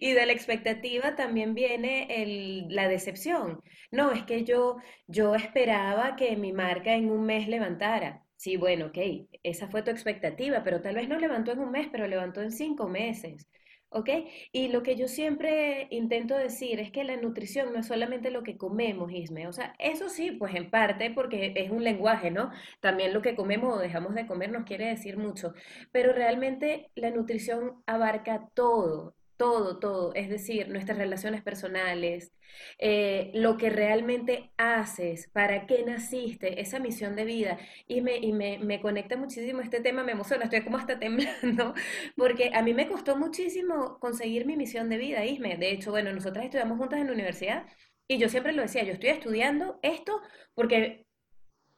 Y 0.01 0.13
de 0.13 0.27
la 0.27 0.33
expectativa 0.33 1.15
también 1.17 1.55
viene 1.55 2.67
la 2.71 2.89
decepción. 2.89 3.61
No, 3.91 4.11
es 4.13 4.23
que 4.25 4.45
yo, 4.45 4.77
yo 5.07 5.35
esperaba 5.35 6.17
que 6.17 6.37
mi 6.37 6.53
marca 6.53 6.95
en 6.95 7.11
un 7.11 7.25
mes 7.27 7.49
levantara. 7.49 8.25
Sí, 8.37 8.57
bueno, 8.57 8.87
ok, 8.87 8.99
esa 9.43 9.69
fue 9.69 9.83
tu 9.83 9.91
expectativa, 9.91 10.63
pero 10.65 10.81
tal 10.81 10.95
vez 10.97 11.09
no 11.09 11.19
levantó 11.19 11.53
en 11.53 11.61
un 11.61 11.71
mes, 11.71 11.89
pero 11.93 12.07
levantó 12.09 12.41
en 12.43 12.51
cinco 12.51 12.89
meses. 12.89 13.47
¿Ok? 13.93 14.09
Y 14.53 14.69
lo 14.69 14.83
que 14.83 14.97
yo 14.97 15.09
siempre 15.09 15.87
intento 15.91 16.37
decir 16.37 16.81
es 16.81 16.91
que 16.91 17.05
la 17.05 17.17
nutrición 17.17 17.73
no 17.73 17.81
es 17.81 17.87
solamente 17.87 18.31
lo 18.31 18.43
que 18.43 18.57
comemos, 18.57 19.13
Isme. 19.13 19.47
O 19.47 19.53
sea, 19.53 19.75
eso 19.79 20.09
sí, 20.09 20.33
pues 20.33 20.55
en 20.55 20.71
parte 20.71 21.11
porque 21.11 21.53
es 21.57 21.71
un 21.71 21.85
lenguaje, 21.85 22.31
¿no? 22.31 22.51
También 22.81 23.13
lo 23.13 23.23
que 23.23 23.37
comemos 23.37 23.75
o 23.77 23.79
dejamos 23.81 24.15
de 24.15 24.27
comer 24.27 24.51
nos 24.51 24.65
quiere 24.65 24.87
decir 24.87 25.17
mucho. 25.19 25.55
Pero 25.93 26.13
realmente 26.13 26.91
la 26.95 27.11
nutrición 27.11 27.83
abarca 27.87 28.49
todo, 28.55 29.15
todo, 29.43 29.81
todo, 29.81 30.15
es 30.15 30.29
decir, 30.29 30.69
nuestras 30.69 30.97
relaciones 30.99 31.43
personales, 31.43 32.33
eh, 32.79 33.33
lo 33.35 33.57
que 33.57 33.71
realmente 33.71 34.53
haces, 34.57 35.29
para 35.33 35.67
qué 35.67 35.83
naciste, 35.85 36.61
esa 36.61 36.79
misión 36.79 37.17
de 37.17 37.25
vida. 37.25 37.59
Y, 37.89 38.03
me, 38.03 38.19
y 38.19 38.33
me, 38.33 38.61
me, 38.61 38.81
conecta 38.81 39.17
muchísimo 39.17 39.61
este 39.61 39.81
tema, 39.81 40.05
me 40.05 40.13
emociona, 40.13 40.45
estoy 40.45 40.63
como 40.63 40.77
hasta 40.79 40.97
temblando, 41.01 41.75
porque 42.17 42.53
a 42.55 42.63
mí 42.63 42.73
me 42.73 42.87
costó 42.87 43.17
muchísimo 43.17 43.99
conseguir 43.99 44.47
mi 44.47 44.57
misión 44.57 44.89
de 44.89 44.99
vida, 44.99 45.25
Isme. 45.25 45.57
De 45.57 45.73
hecho, 45.73 45.91
bueno, 45.91 46.13
nosotras 46.13 46.45
estudiamos 46.45 46.79
juntas 46.79 47.01
en 47.01 47.09
la 47.09 47.13
universidad 47.15 47.67
y 48.07 48.19
yo 48.19 48.29
siempre 48.29 48.53
lo 48.53 48.63
decía, 48.63 48.85
yo 48.85 48.93
estoy 48.93 49.11
estudiando 49.11 49.81
esto 49.83 50.21
porque 50.55 51.05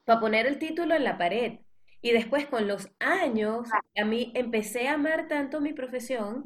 para 0.05 0.21
poner 0.21 0.47
el 0.47 0.59
título 0.59 0.95
en 0.95 1.05
la 1.05 1.17
pared. 1.17 1.61
Y 2.03 2.13
después 2.13 2.45
con 2.47 2.69
los 2.69 2.91
años, 2.99 3.69
a 3.97 4.05
mí 4.05 4.33
empecé 4.35 4.89
a 4.89 4.95
amar 4.95 5.29
tanto 5.29 5.63
mi 5.63 5.73
profesión 5.73 6.45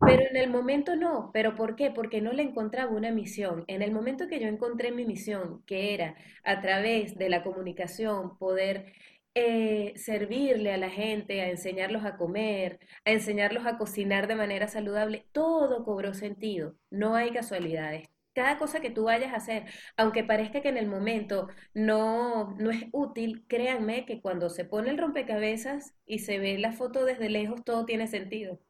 pero 0.00 0.22
en 0.28 0.36
el 0.36 0.50
momento 0.50 0.96
no. 0.96 1.30
¿Pero 1.32 1.54
por 1.54 1.76
qué? 1.76 1.90
Porque 1.90 2.20
no 2.20 2.32
le 2.32 2.42
encontraba 2.42 2.90
una 2.92 3.10
misión. 3.10 3.64
En 3.68 3.82
el 3.82 3.92
momento 3.92 4.28
que 4.28 4.40
yo 4.40 4.48
encontré 4.48 4.92
mi 4.92 5.04
misión, 5.04 5.62
que 5.66 5.94
era 5.94 6.16
a 6.44 6.60
través 6.60 7.16
de 7.18 7.28
la 7.28 7.42
comunicación 7.42 8.36
poder 8.38 8.92
eh, 9.34 9.92
servirle 9.96 10.72
a 10.72 10.76
la 10.78 10.90
gente, 10.90 11.42
a 11.42 11.50
enseñarlos 11.50 12.04
a 12.04 12.16
comer, 12.16 12.80
a 13.04 13.10
enseñarlos 13.12 13.66
a 13.66 13.78
cocinar 13.78 14.26
de 14.26 14.36
manera 14.36 14.68
saludable, 14.68 15.26
todo 15.32 15.84
cobró 15.84 16.14
sentido. 16.14 16.76
No 16.90 17.14
hay 17.14 17.30
casualidades. 17.30 18.08
Cada 18.32 18.58
cosa 18.58 18.80
que 18.80 18.90
tú 18.90 19.04
vayas 19.04 19.32
a 19.32 19.36
hacer, 19.36 19.64
aunque 19.96 20.24
parezca 20.24 20.62
que 20.62 20.68
en 20.68 20.78
el 20.78 20.86
momento 20.86 21.48
no, 21.74 22.54
no 22.58 22.70
es 22.70 22.86
útil, 22.92 23.44
créanme 23.48 24.06
que 24.06 24.20
cuando 24.20 24.50
se 24.50 24.64
pone 24.64 24.90
el 24.90 24.98
rompecabezas 24.98 25.94
y 26.06 26.20
se 26.20 26.38
ve 26.38 26.56
la 26.58 26.72
foto 26.72 27.04
desde 27.04 27.28
lejos, 27.28 27.64
todo 27.64 27.84
tiene 27.86 28.06
sentido 28.06 28.60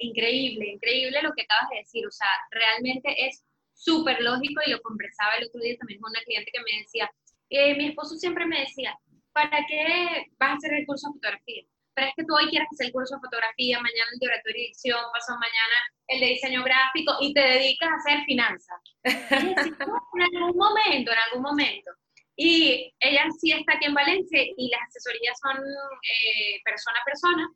increíble, 0.00 0.66
increíble 0.66 1.22
lo 1.22 1.32
que 1.32 1.42
acabas 1.42 1.70
de 1.70 1.78
decir. 1.78 2.06
O 2.06 2.10
sea, 2.10 2.28
realmente 2.50 3.26
es 3.26 3.44
súper 3.74 4.20
lógico 4.20 4.62
y 4.66 4.70
lo 4.70 4.80
conversaba 4.80 5.36
el 5.36 5.46
otro 5.46 5.60
día 5.60 5.76
también 5.78 6.00
con 6.00 6.10
una 6.10 6.22
cliente 6.22 6.50
que 6.52 6.60
me 6.60 6.80
decía, 6.80 7.10
eh, 7.50 7.74
mi 7.76 7.88
esposo 7.88 8.16
siempre 8.16 8.46
me 8.46 8.60
decía, 8.60 8.96
¿para 9.32 9.64
qué 9.66 10.26
vas 10.38 10.50
a 10.50 10.54
hacer 10.54 10.74
el 10.74 10.86
curso 10.86 11.08
de 11.08 11.14
fotografía? 11.14 11.62
Pero 11.94 12.08
es 12.08 12.14
que 12.16 12.24
tú 12.24 12.34
hoy 12.34 12.48
quieres 12.48 12.68
hacer 12.72 12.86
el 12.86 12.92
curso 12.92 13.14
de 13.14 13.20
fotografía, 13.20 13.78
mañana 13.78 14.10
el 14.12 14.18
de 14.18 14.26
oratoria 14.26 14.62
y 14.62 14.66
edición, 14.66 15.00
pasado 15.12 15.38
mañana 15.38 15.76
el 16.08 16.20
de 16.20 16.26
diseño 16.26 16.64
gráfico 16.64 17.14
y 17.20 17.32
te 17.32 17.40
dedicas 17.40 17.88
a 17.90 17.96
hacer 17.96 18.24
finanzas. 18.24 18.80
en 19.04 20.36
algún 20.36 20.56
momento, 20.56 21.12
en 21.12 21.18
algún 21.18 21.42
momento. 21.42 21.90
Y 22.36 22.92
ella 22.98 23.26
sí 23.38 23.52
está 23.52 23.74
aquí 23.74 23.86
en 23.86 23.94
Valencia 23.94 24.42
y 24.56 24.68
las 24.68 24.82
asesorías 24.88 25.38
son 25.38 25.56
eh, 25.62 26.60
persona 26.64 26.98
a 26.98 27.04
persona 27.04 27.48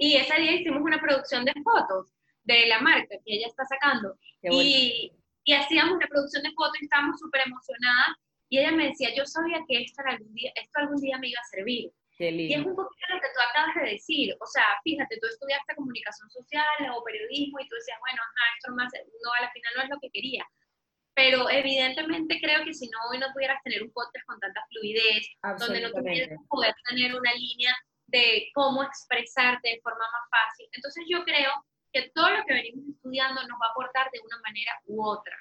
y 0.00 0.16
ese 0.16 0.34
día 0.40 0.52
hicimos 0.52 0.80
una 0.80 0.98
producción 0.98 1.44
de 1.44 1.52
fotos 1.62 2.10
de 2.44 2.66
la 2.68 2.80
marca 2.80 3.16
que 3.22 3.34
ella 3.34 3.46
está 3.48 3.64
sacando. 3.66 4.16
Y, 4.42 5.12
y, 5.44 5.52
hacíamos 5.52 5.96
una 5.96 6.06
producción 6.08 6.42
de 6.42 6.52
fotos 6.52 6.80
y 6.80 6.84
estábamos 6.84 7.20
súper 7.20 7.42
emocionadas. 7.46 8.16
Y 8.48 8.58
ella 8.58 8.72
me 8.72 8.88
decía, 8.88 9.14
yo 9.14 9.26
sabía 9.26 9.60
que 9.68 9.82
esto, 9.82 10.02
algún 10.06 10.32
día, 10.32 10.50
esto 10.56 10.80
algún 10.80 10.96
día 10.96 11.18
me 11.18 11.28
iba 11.28 11.38
a 11.38 11.50
servir. 11.50 11.92
Y 12.18 12.52
es 12.52 12.64
un 12.64 12.74
poquito 12.74 13.06
lo 13.12 13.20
que 13.20 13.28
tú 13.28 13.40
acabas 13.50 13.74
de 13.76 13.90
decir. 13.92 14.34
O 14.40 14.46
sea, 14.46 14.64
fíjate, 14.84 15.18
tú 15.20 15.26
estudiaste 15.26 15.76
comunicación 15.76 16.30
social 16.30 16.64
o 16.96 17.04
periodismo 17.04 17.60
y 17.60 17.68
tú 17.68 17.74
decías, 17.76 17.98
bueno, 18.00 18.22
esto 18.56 18.74
más, 18.74 18.92
no, 19.22 19.32
a 19.32 19.42
la 19.42 19.52
final 19.52 19.72
no 19.76 19.82
es 19.82 19.90
lo 19.90 20.00
que 20.00 20.10
quería. 20.10 20.44
Pero 21.14 21.50
evidentemente 21.50 22.40
creo 22.40 22.64
que 22.64 22.72
si 22.72 22.88
no, 22.88 22.98
hoy 23.10 23.18
no 23.18 23.26
pudieras 23.34 23.62
tener 23.64 23.82
un 23.82 23.92
podcast 23.92 24.24
con 24.26 24.40
tanta 24.40 24.64
fluidez, 24.68 25.28
donde 25.58 25.80
no 25.82 25.92
tuvieras 25.92 26.38
poder 26.48 26.74
tener 26.88 27.14
una 27.14 27.34
línea 27.34 27.76
de 28.10 28.48
cómo 28.54 28.82
expresarte 28.82 29.68
de 29.68 29.80
forma 29.82 30.04
más 30.12 30.28
fácil. 30.30 30.68
Entonces 30.72 31.04
yo 31.08 31.24
creo 31.24 31.50
que 31.92 32.10
todo 32.14 32.30
lo 32.30 32.44
que 32.44 32.54
venimos 32.54 32.88
estudiando 32.88 33.40
nos 33.46 33.58
va 33.60 33.66
a 33.66 33.70
aportar 33.70 34.10
de 34.12 34.20
una 34.20 34.38
manera 34.42 34.72
u 34.86 35.04
otra 35.04 35.36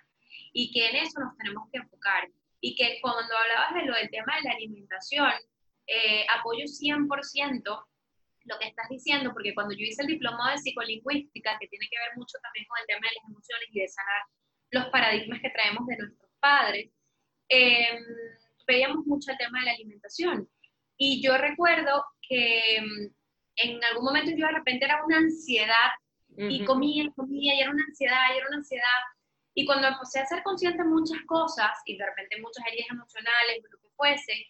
y 0.54 0.72
que 0.72 0.90
en 0.90 0.96
eso 0.98 1.20
nos 1.20 1.38
tenemos 1.38 1.70
que 1.72 1.80
enfocar. 1.80 2.28
Y 2.62 2.76
que 2.76 3.00
cuando 3.02 3.38
hablabas 3.38 3.74
de 3.76 3.86
lo 3.86 3.96
del 3.96 4.10
tema 4.10 4.36
de 4.36 4.50
la 4.50 4.56
alimentación, 4.56 5.32
eh, 5.88 6.26
apoyo 6.38 6.66
100% 6.66 7.86
lo 8.46 8.60
que 8.60 8.68
estás 8.68 8.90
diciendo, 8.90 9.32
porque 9.32 9.54
cuando 9.54 9.74
yo 9.74 9.86
hice 9.86 10.02
el 10.02 10.08
diplomado 10.08 10.52
de 10.52 10.58
psicolingüística, 10.58 11.58
que 11.60 11.68
tiene 11.68 11.88
que 11.90 12.00
ver 12.00 12.18
mucho 12.18 12.38
también 12.42 12.66
con 12.68 12.80
el 12.80 12.88
tema 12.88 13.08
de 13.08 13.16
las 13.16 13.30
emociones 13.30 13.70
y 13.72 13.80
de 13.80 13.88
sanar 13.88 14.22
los 14.72 14.86
paradigmas 14.88 15.40
que 15.42 15.50
traemos 15.52 15.86
de 15.88 15.98
nuestros 15.98 16.32
padres, 16.40 16.92
eh, 17.50 18.00
veíamos 18.68 19.06
mucho 19.06 19.32
el 19.32 19.38
tema 19.38 19.60
de 19.60 19.66
la 19.66 19.72
alimentación. 19.72 20.50
Y 21.02 21.24
yo 21.24 21.38
recuerdo 21.38 22.06
que 22.22 22.82
mm, 22.82 23.14
en 23.56 23.84
algún 23.86 24.04
momento 24.04 24.32
yo 24.32 24.46
de 24.46 24.52
repente 24.52 24.86
era 24.86 25.04
una 25.04 25.18
ansiedad 25.18 25.90
y 26.38 26.64
comía 26.64 27.04
y 27.04 27.12
comía 27.12 27.56
y 27.56 27.62
era 27.62 27.72
una 27.72 27.84
ansiedad 27.84 28.20
y 28.34 28.38
era 28.38 28.48
una 28.48 28.58
ansiedad. 28.58 29.02
Y 29.54 29.66
cuando 29.66 29.88
empecé 29.88 30.20
a 30.20 30.26
ser 30.26 30.44
consciente 30.44 30.84
de 30.84 30.90
muchas 30.90 31.20
cosas 31.26 31.72
y 31.86 31.98
de 31.98 32.06
repente 32.06 32.40
muchas 32.40 32.66
heridas 32.68 32.90
emocionales 32.92 33.60
o 33.64 33.72
lo 33.72 33.80
que 33.82 33.90
fuese, 33.96 34.48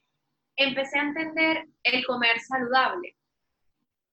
empecé 0.55 0.99
a 0.99 1.03
entender 1.03 1.65
el 1.83 2.05
comer 2.05 2.39
saludable. 2.41 3.15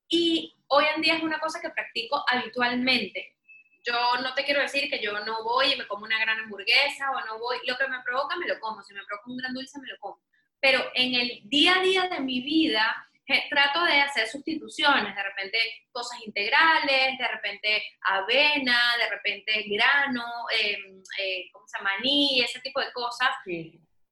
Y 0.07 0.55
hoy 0.67 0.85
en 0.95 1.01
día 1.01 1.17
es 1.17 1.23
una 1.23 1.39
cosa 1.39 1.59
que 1.59 1.69
practico 1.69 2.23
habitualmente. 2.31 3.35
Yo 3.83 3.93
no 4.21 4.33
te 4.33 4.43
quiero 4.43 4.61
decir 4.61 4.89
que 4.89 5.01
yo 5.01 5.19
no 5.25 5.43
voy 5.43 5.73
y 5.73 5.77
me 5.77 5.87
como 5.87 6.05
una 6.05 6.19
gran 6.19 6.39
hamburguesa 6.39 7.11
o 7.11 7.25
no 7.25 7.39
voy, 7.39 7.57
lo 7.65 7.77
que 7.77 7.87
me 7.87 8.01
provoca 8.03 8.35
me 8.37 8.47
lo 8.47 8.59
como, 8.59 8.81
si 8.83 8.93
me 8.93 9.03
provoca 9.05 9.29
un 9.29 9.37
gran 9.37 9.53
dulce 9.53 9.79
me 9.79 9.87
lo 9.87 9.97
como. 9.99 10.26
Pero 10.59 10.83
en 10.95 11.13
el 11.13 11.41
día 11.43 11.75
a 11.79 11.81
día 11.81 12.09
de 12.09 12.19
mi 12.19 12.41
vida 12.41 13.07
trato 13.49 13.83
de 13.83 13.99
hacer 13.99 14.27
sustituciones, 14.27 15.13
de 15.15 15.23
repente 15.23 15.57
cosas 15.91 16.19
integrales, 16.25 17.17
de 17.17 17.27
repente 17.27 17.83
avena, 18.01 18.95
de 18.97 19.09
repente 19.09 19.65
grano, 19.67 20.23
em, 20.57 21.03
eh, 21.19 21.49
¿cómo 21.51 21.67
se 21.67 21.77
llama? 21.77 21.91
Maní, 21.97 22.41
ese 22.41 22.59
tipo 22.61 22.79
de 22.79 22.91
cosas. 22.93 23.29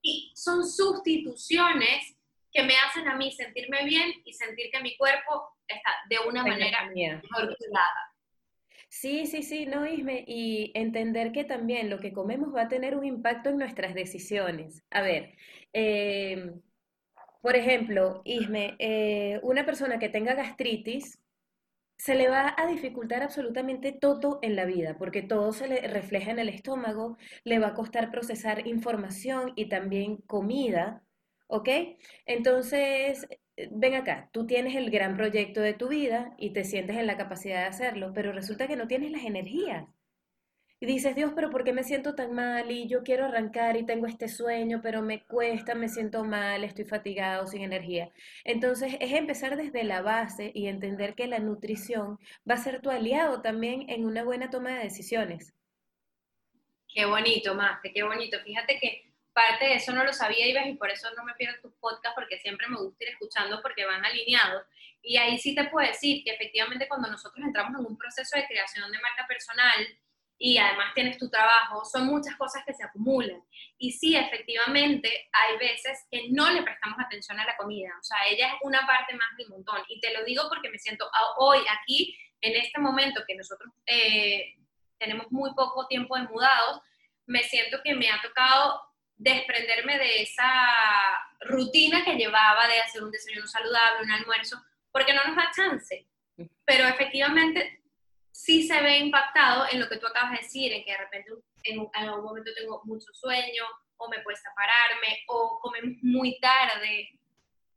Y 0.02 0.32
son 0.36 0.68
sustituciones 0.68 2.16
que 2.52 2.64
me 2.64 2.76
hacen 2.78 3.08
a 3.08 3.16
mí 3.16 3.32
sentirme 3.32 3.84
bien 3.86 4.14
y 4.24 4.34
sentir 4.34 4.70
que 4.72 4.82
mi 4.82 4.96
cuerpo 4.98 5.50
está 5.68 5.92
de 6.10 6.20
una 6.20 6.44
manera 6.44 6.86
mejor 6.86 7.56
Sí, 8.98 9.26
sí, 9.28 9.44
sí, 9.44 9.66
no, 9.66 9.86
Isme, 9.86 10.24
y 10.26 10.72
entender 10.74 11.34
que 11.34 11.44
también 11.44 11.90
lo 11.90 12.00
que 12.00 12.14
comemos 12.14 12.56
va 12.56 12.62
a 12.64 12.68
tener 12.70 12.96
un 12.96 13.04
impacto 13.06 13.50
en 13.50 13.58
nuestras 13.58 13.94
decisiones. 13.94 14.84
A 14.90 15.02
ver, 15.02 15.34
eh, 15.74 16.54
por 17.42 17.56
ejemplo, 17.58 18.22
Isme, 18.26 18.76
eh, 18.80 19.40
una 19.44 19.66
persona 19.66 20.00
que 20.00 20.10
tenga 20.10 20.34
gastritis, 20.36 21.20
se 21.98 22.16
le 22.16 22.30
va 22.30 22.56
a 22.58 22.68
dificultar 22.68 23.24
absolutamente 23.24 23.92
todo 23.94 24.40
en 24.42 24.56
la 24.56 24.66
vida, 24.66 24.98
porque 24.98 25.22
todo 25.24 25.54
se 25.54 25.68
le 25.68 25.88
refleja 25.88 26.32
en 26.32 26.40
el 26.40 26.50
estómago, 26.50 27.18
le 27.44 27.60
va 27.60 27.68
a 27.70 27.74
costar 27.76 28.12
procesar 28.12 28.68
información 28.68 29.54
y 29.58 29.70
también 29.70 30.18
comida, 30.28 31.04
¿ok? 31.48 31.70
Entonces, 32.26 33.28
ven 33.72 33.96
acá, 33.96 34.30
tú 34.32 34.46
tienes 34.46 34.76
el 34.76 34.92
gran 34.92 35.16
proyecto 35.18 35.62
de 35.62 35.74
tu 35.74 35.88
vida 35.88 36.34
y 36.38 36.52
te 36.52 36.64
sientes 36.64 36.98
en 36.98 37.08
la 37.08 37.18
capacidad 37.18 37.62
de 37.62 37.68
hacerlo, 37.68 38.12
pero 38.14 38.32
resulta 38.32 38.68
que 38.68 38.76
no 38.76 38.88
tienes 38.88 39.12
las 39.12 39.24
energías. 39.24 39.88
Y 40.82 40.86
dices, 40.88 41.16
Dios, 41.16 41.32
pero 41.34 41.50
¿por 41.50 41.64
qué 41.64 41.72
me 41.72 41.84
siento 41.84 42.16
tan 42.16 42.34
mal? 42.34 42.70
Y 42.70 42.88
yo 42.88 43.02
quiero 43.04 43.26
arrancar 43.26 43.78
y 43.78 43.86
tengo 43.86 44.08
este 44.08 44.28
sueño, 44.28 44.82
pero 44.84 45.02
me 45.02 45.24
cuesta, 45.24 45.74
me 45.74 45.88
siento 45.88 46.26
mal, 46.26 46.66
estoy 46.66 46.84
fatigado, 46.84 47.48
sin 47.48 47.62
energía. 47.62 48.12
Entonces 48.44 48.98
es 49.00 49.14
empezar 49.14 49.56
desde 49.56 49.86
la 49.86 50.02
base 50.02 50.52
y 50.54 50.68
entender 50.68 51.16
que 51.16 51.28
la 51.28 51.40
nutrición 51.40 52.20
va 52.50 52.56
a 52.56 52.58
ser 52.58 52.82
tu 52.82 52.90
aliado 52.90 53.42
también 53.42 53.90
en 53.90 54.06
una 54.06 54.24
buena 54.26 54.50
toma 54.50 54.72
de 54.72 54.84
decisiones. 54.84 55.54
Qué 56.94 57.06
bonito, 57.06 57.56
Mafe, 57.56 57.94
qué 57.94 58.04
bonito. 58.04 58.38
Fíjate 58.44 58.78
que 58.80 59.05
parte 59.36 59.66
de 59.66 59.76
eso 59.76 59.92
no 59.92 60.06
lo 60.06 60.14
sabía, 60.14 60.48
y 60.48 60.76
por 60.76 60.90
eso 60.90 61.10
no 61.16 61.26
me 61.26 61.34
pierdo 61.34 61.62
tus 61.62 61.74
podcasts, 61.74 62.16
porque 62.16 62.40
siempre 62.40 62.68
me 62.68 62.78
gusta 62.78 63.04
ir 63.04 63.10
escuchando 63.12 63.62
porque 63.62 63.86
van 63.86 64.04
alineados. 64.06 64.64
Y 65.02 65.18
ahí 65.18 65.38
sí 65.38 65.54
te 65.54 65.66
puedo 65.66 65.86
decir 65.86 66.24
que 66.24 66.32
efectivamente 66.32 66.88
cuando 66.88 67.12
nosotros 67.12 67.46
entramos 67.46 67.80
en 67.80 67.86
un 67.86 67.98
proceso 67.98 68.38
de 68.38 68.48
creación 68.48 68.90
de 68.90 69.00
marca 69.00 69.28
personal, 69.28 69.86
y 70.38 70.58
además 70.58 70.94
tienes 70.94 71.18
tu 71.18 71.30
trabajo, 71.30 71.86
son 71.86 72.08
muchas 72.08 72.36
cosas 72.36 72.64
que 72.66 72.74
se 72.74 72.84
acumulan. 72.84 73.42
Y 73.78 73.92
sí, 73.92 74.16
efectivamente, 74.16 75.30
hay 75.32 75.58
veces 75.58 76.06
que 76.10 76.30
no 76.30 76.50
le 76.52 76.64
prestamos 76.64 76.98
atención 77.00 77.40
a 77.40 77.46
la 77.46 77.56
comida, 77.58 77.92
o 78.00 78.04
sea, 78.04 78.18
ella 78.30 78.48
es 78.48 78.54
una 78.62 78.86
parte 78.86 79.14
más 79.16 79.30
del 79.38 79.50
montón. 79.50 79.82
Y 79.90 80.00
te 80.00 80.14
lo 80.14 80.24
digo 80.24 80.44
porque 80.50 80.70
me 80.70 80.80
siento 80.80 81.10
hoy 81.38 81.60
aquí, 81.70 82.18
en 82.42 82.56
este 82.56 82.80
momento 82.80 83.24
que 83.28 83.36
nosotros 83.36 83.72
eh, 83.86 84.56
tenemos 84.98 85.32
muy 85.32 85.54
poco 85.54 85.88
tiempo 85.88 86.16
de 86.16 86.24
mudados, 86.24 86.82
me 87.26 87.44
siento 87.44 87.80
que 87.84 87.96
me 87.96 88.10
ha 88.10 88.22
tocado 88.22 88.82
desprenderme 89.18 89.98
de 89.98 90.22
esa 90.24 90.50
rutina 91.42 92.04
que 92.04 92.16
llevaba 92.16 92.68
de 92.68 92.80
hacer 92.80 93.04
un 93.04 93.12
desayuno 93.12 93.48
saludable, 93.48 94.04
un 94.04 94.12
almuerzo, 94.12 94.62
porque 94.92 95.14
no 95.14 95.24
nos 95.26 95.36
da 95.36 95.52
chance. 95.56 96.08
Pero 96.66 96.88
efectivamente 96.88 97.82
sí 98.32 98.68
se 98.68 98.82
ve 98.82 99.00
impactado 99.00 99.66
en 99.72 99.80
lo 99.80 99.88
que 99.88 99.98
tú 99.98 100.08
acabas 100.08 100.32
de 100.32 100.38
decir, 100.40 100.74
en 100.74 100.84
que 100.84 100.92
de 100.92 100.98
repente 100.98 101.32
en, 101.64 101.88
algún 101.94 102.26
momento 102.26 102.52
tengo 102.54 102.82
mucho 102.84 103.14
sueño, 103.14 103.64
o 103.98 104.10
me 104.10 104.22
cuesta 104.24 104.50
pararme, 104.56 105.24
o 105.28 105.60
comemos 105.62 105.98
muy 106.02 106.38
tarde. 106.40 107.10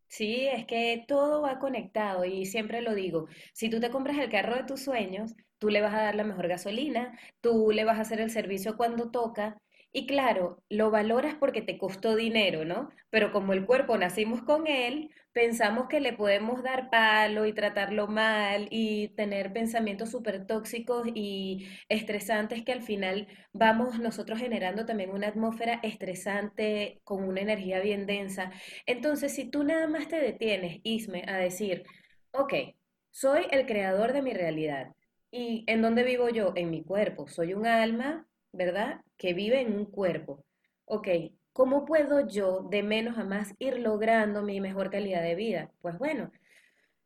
Sí, 0.09 0.49
es 0.49 0.67
que 0.67 1.05
todo 1.07 1.43
va 1.43 1.59
conectado 1.59 2.25
y 2.25 2.47
siempre 2.47 2.81
lo 2.81 2.95
digo, 2.95 3.29
si 3.53 3.69
tú 3.69 3.79
te 3.79 3.91
compras 3.91 4.19
el 4.19 4.31
carro 4.31 4.57
de 4.57 4.65
tus 4.65 4.83
sueños, 4.83 5.35
tú 5.59 5.69
le 5.69 5.81
vas 5.81 5.95
a 5.95 6.03
dar 6.03 6.15
la 6.15 6.25
mejor 6.25 6.49
gasolina, 6.49 7.17
tú 7.41 7.71
le 7.73 7.85
vas 7.85 7.99
a 7.99 8.03
hacer 8.03 8.21
el 8.21 8.31
servicio 8.31 8.77
cuando 8.77 9.11
toca 9.11 9.61
y 9.93 10.07
claro, 10.07 10.63
lo 10.69 10.91
valoras 10.91 11.35
porque 11.35 11.63
te 11.63 11.79
costó 11.79 12.15
dinero, 12.15 12.65
¿no? 12.65 12.91
Pero 13.11 13.33
como 13.33 13.53
el 13.55 13.65
cuerpo 13.65 13.97
nacimos 13.97 14.43
con 14.43 14.67
él, 14.67 15.11
pensamos 15.33 15.89
que 15.89 16.01
le 16.01 16.13
podemos 16.13 16.63
dar 16.63 16.91
palo 16.91 17.47
y 17.47 17.55
tratarlo 17.55 18.07
mal 18.07 18.69
y 18.71 19.09
tener 19.17 19.53
pensamientos 19.53 20.11
súper 20.11 20.47
tóxicos 20.47 21.09
y 21.15 21.69
estresantes 21.89 22.65
que 22.65 22.73
al 22.73 22.83
final 22.83 23.29
vamos 23.53 23.99
nosotros 23.99 24.39
generando 24.39 24.85
también 24.85 25.11
una 25.11 25.29
atmósfera 25.29 25.81
estresante 25.83 27.01
con 27.05 27.25
una 27.25 27.41
energía 27.41 27.81
bien 27.81 28.07
densa. 28.07 28.53
Entonces, 28.87 29.35
si 29.35 29.51
tú 29.51 29.65
nada 29.65 29.87
más 29.89 30.09
te 30.09 30.21
detienes, 30.21 30.81
Isme, 30.85 31.25
a 31.27 31.39
decir, 31.39 31.85
ok, 32.33 32.55
soy 33.11 33.47
el 33.51 33.67
creador 33.67 34.13
de 34.13 34.23
mi 34.23 34.35
realidad. 34.35 34.95
¿Y 35.31 35.65
en 35.67 35.83
dónde 35.83 36.05
vivo 36.05 36.29
yo? 36.31 36.53
En 36.57 36.71
mi 36.71 36.83
cuerpo. 36.83 37.29
Soy 37.29 37.55
un 37.55 37.67
alma 37.67 38.27
¿verdad? 38.53 39.03
Que 39.17 39.35
vive 39.35 39.61
en 39.61 39.75
un 39.75 39.87
cuerpo. 39.87 40.45
Ok, 40.85 41.09
¿cómo 41.53 41.85
puedo 41.85 42.27
yo 42.27 42.63
de 42.71 42.83
menos 42.83 43.19
a 43.19 43.25
más 43.25 43.55
ir 43.59 43.79
logrando 43.79 44.43
mi 44.43 44.61
mejor 44.61 44.91
calidad 44.91 45.23
de 45.23 45.35
vida? 45.35 45.73
Pues 45.81 45.99
bueno, 45.99 46.33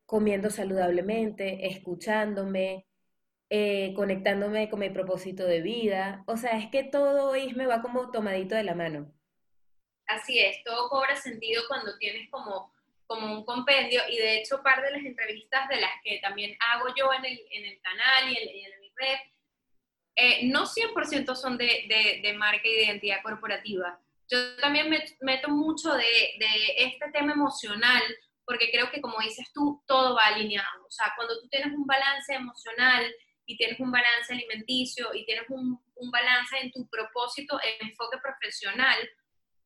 comiendo 0.07 0.51
saludablemente, 0.51 1.67
escuchándome, 1.67 2.87
eh, 3.49 3.93
conectándome 3.95 4.71
con 4.71 4.81
mi 4.81 4.91
propósito 4.91 5.45
de 5.45 5.61
vida. 5.61 6.25
O 6.27 6.37
sea, 6.37 6.59
es 6.59 6.71
que 6.71 6.85
todo 6.85 7.33
me 7.55 7.67
va 7.67 7.83
como 7.83 8.11
tomadito 8.11 8.55
de 8.55 8.65
la 8.65 8.75
mano. 8.75 9.13
Así 10.07 10.39
es, 10.39 10.63
todo 10.65 10.89
cobra 10.89 11.17
sentido 11.17 11.63
cuando 11.69 11.97
tienes 11.99 12.31
como, 12.31 12.73
como 13.07 13.33
un 13.33 13.45
compendio 13.45 14.01
y 14.09 14.17
de 14.17 14.39
hecho 14.39 14.63
par 14.63 14.83
de 14.83 14.91
las 14.91 15.05
entrevistas 15.05 15.69
de 15.69 15.81
las 15.81 15.93
que 16.03 16.19
también 16.21 16.57
hago 16.61 16.87
yo 16.97 17.13
en 17.13 17.25
el, 17.25 17.41
en 17.51 17.65
el 17.67 17.81
canal 17.81 18.31
y 18.31 18.37
en, 18.37 18.73
en 18.73 18.81
mi 18.81 18.93
red, 18.97 19.19
eh, 20.14 20.46
no 20.46 20.66
100% 20.66 21.35
son 21.35 21.57
de, 21.57 22.20
de, 22.22 22.33
marca 22.35 22.62
y 22.64 22.72
de 22.72 22.85
identidad 22.85 23.22
corporativa. 23.22 23.98
Yo 24.29 24.57
también 24.57 24.88
me 24.88 25.05
meto 25.20 25.48
mucho 25.48 25.92
de, 25.94 26.05
de, 26.38 26.75
este 26.77 27.11
tema 27.12 27.33
emocional, 27.33 28.03
porque 28.44 28.70
creo 28.70 28.90
que 28.90 29.01
como 29.01 29.18
dices 29.20 29.51
tú, 29.53 29.83
todo 29.87 30.14
va 30.14 30.27
alineado. 30.27 30.87
O 30.87 30.90
sea, 30.90 31.12
cuando 31.16 31.40
tú 31.40 31.48
tienes 31.48 31.72
un 31.72 31.87
balance 31.87 32.35
emocional 32.35 33.12
y 33.46 33.57
tienes 33.57 33.81
un 33.81 33.90
balance 33.90 34.33
alimenticio 34.33 35.14
y 35.14 35.25
tienes 35.25 35.44
un, 35.48 35.81
un 35.96 36.11
balance 36.11 36.59
en 36.59 36.70
tu 36.72 36.88
propósito, 36.88 37.59
en 37.62 37.88
enfoque 37.88 38.18
profesional, 38.18 38.98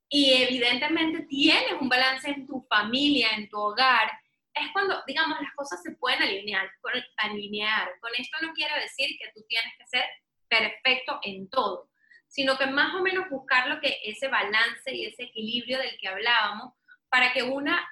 y 0.09 0.33
evidentemente 0.33 1.25
tienes 1.27 1.73
un 1.81 1.89
balance 1.89 2.29
en 2.29 2.47
tu 2.47 2.65
familia, 2.69 3.29
en 3.35 3.49
tu 3.49 3.57
hogar, 3.57 4.09
es 4.53 4.71
cuando, 4.73 5.03
digamos, 5.05 5.39
las 5.39 5.53
cosas 5.55 5.81
se 5.83 5.91
pueden 5.95 6.21
alinear. 6.21 6.69
alinear. 7.17 7.91
Con 7.99 8.11
esto 8.17 8.37
no 8.41 8.53
quiero 8.53 8.75
decir 8.75 9.09
que 9.19 9.31
tú 9.35 9.43
tienes 9.47 9.73
que 9.77 9.85
ser 9.87 10.05
perfecto 10.49 11.19
en 11.23 11.49
todo, 11.49 11.89
sino 12.27 12.57
que 12.57 12.67
más 12.67 12.95
o 12.95 13.01
menos 13.01 13.29
buscar 13.29 13.67
lo 13.67 13.79
que 13.79 13.97
ese 14.03 14.27
balance 14.27 14.93
y 14.93 15.05
ese 15.05 15.23
equilibrio 15.23 15.79
del 15.79 15.97
que 15.99 16.07
hablábamos 16.07 16.73
para 17.09 17.33
que 17.33 17.43
una 17.43 17.87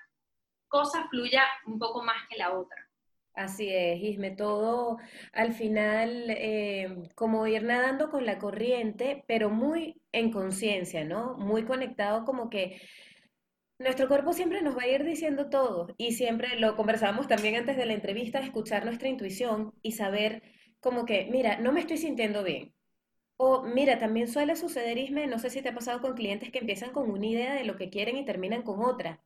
cosa 0.68 1.08
fluya 1.10 1.44
un 1.66 1.80
poco 1.80 2.04
más 2.04 2.28
que 2.30 2.38
la 2.38 2.54
otra. 2.54 2.86
Así 3.34 3.70
es, 3.70 4.02
Isme, 4.02 4.32
todo 4.32 4.98
al 5.34 5.52
final 5.54 6.26
eh, 6.30 7.10
como 7.16 7.48
ir 7.48 7.64
nadando 7.64 8.10
con 8.10 8.26
la 8.26 8.40
corriente, 8.40 9.26
pero 9.28 9.50
muy 9.50 10.02
en 10.14 10.32
conciencia, 10.32 11.04
¿no? 11.04 11.36
Muy 11.36 11.66
conectado 11.66 12.24
como 12.24 12.50
que 12.50 12.82
nuestro 13.78 14.08
cuerpo 14.08 14.32
siempre 14.32 14.62
nos 14.62 14.78
va 14.78 14.84
a 14.84 14.88
ir 14.88 15.04
diciendo 15.04 15.50
todo 15.50 15.88
y 15.98 16.14
siempre 16.14 16.58
lo 16.60 16.78
conversábamos 16.78 17.28
también 17.28 17.56
antes 17.56 17.76
de 17.76 17.86
la 17.86 17.94
entrevista, 17.94 18.40
escuchar 18.40 18.86
nuestra 18.86 19.10
intuición 19.10 19.74
y 19.82 19.92
saber 19.92 20.42
como 20.86 21.06
que, 21.06 21.28
mira, 21.32 21.58
no 21.60 21.74
me 21.74 21.82
estoy 21.82 21.98
sintiendo 21.98 22.44
bien. 22.46 22.74
O 23.38 23.64
mira, 23.64 24.00
también 24.00 24.28
suele 24.30 24.56
suceder, 24.56 24.98
Isme, 25.00 25.28
no 25.28 25.40
sé 25.40 25.50
si 25.52 25.62
te 25.62 25.70
ha 25.70 25.76
pasado 25.76 26.02
con 26.02 26.16
clientes 26.16 26.52
que 26.52 26.60
empiezan 26.60 26.92
con 26.94 27.12
una 27.12 27.28
idea 27.28 27.54
de 27.56 27.66
lo 27.66 27.78
que 27.78 27.90
quieren 27.92 28.18
y 28.18 28.26
terminan 28.26 28.64
con 28.64 28.82
otra. 28.84 29.22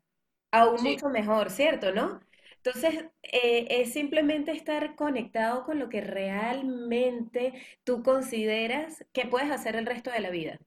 Aún 0.52 0.84
mucho 0.84 1.10
mejor, 1.10 1.52
¿cierto? 1.52 1.92
¿No? 1.94 2.22
Entonces, 2.58 3.06
eh, 3.24 3.68
es 3.70 3.94
simplemente 3.94 4.52
estar 4.54 4.96
conectado 4.96 5.64
con 5.66 5.80
lo 5.80 5.90
que 5.90 6.02
realmente 6.02 7.54
tú 7.86 8.04
consideras 8.04 9.06
que 9.14 9.26
puedes 9.28 9.52
hacer 9.52 9.76
el 9.76 9.86
resto 9.88 10.12
de 10.12 10.22
la 10.22 10.30
vida. 10.32 10.60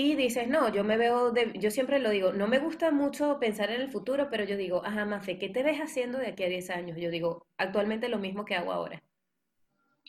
Y 0.00 0.14
dices, 0.14 0.46
no, 0.46 0.72
yo 0.72 0.84
me 0.84 0.96
veo, 0.96 1.34
yo 1.54 1.72
siempre 1.72 1.98
lo 1.98 2.10
digo, 2.10 2.32
no 2.32 2.46
me 2.46 2.60
gusta 2.60 2.92
mucho 2.92 3.40
pensar 3.40 3.72
en 3.72 3.80
el 3.80 3.90
futuro, 3.90 4.28
pero 4.30 4.44
yo 4.44 4.56
digo, 4.56 4.80
ajá, 4.84 5.04
Mafe, 5.04 5.40
¿qué 5.40 5.48
te 5.48 5.64
ves 5.64 5.80
haciendo 5.80 6.18
de 6.18 6.28
aquí 6.28 6.44
a 6.44 6.48
10 6.48 6.70
años? 6.70 6.98
Yo 7.00 7.10
digo, 7.10 7.48
actualmente 7.56 8.08
lo 8.08 8.20
mismo 8.20 8.44
que 8.44 8.54
hago 8.54 8.70
ahora. 8.70 9.02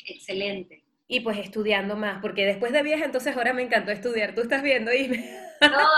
Excelente. 0.06 0.84
Y 1.08 1.22
pues 1.22 1.40
estudiando 1.40 1.96
más, 1.96 2.22
porque 2.22 2.46
después 2.46 2.72
de 2.72 2.84
vieja, 2.84 3.04
entonces 3.04 3.36
ahora 3.36 3.52
me 3.52 3.64
encantó 3.64 3.90
estudiar. 3.90 4.36
¿Tú 4.36 4.42
estás 4.42 4.62
viendo, 4.62 4.94
y 4.94 5.08
No, 5.62 5.90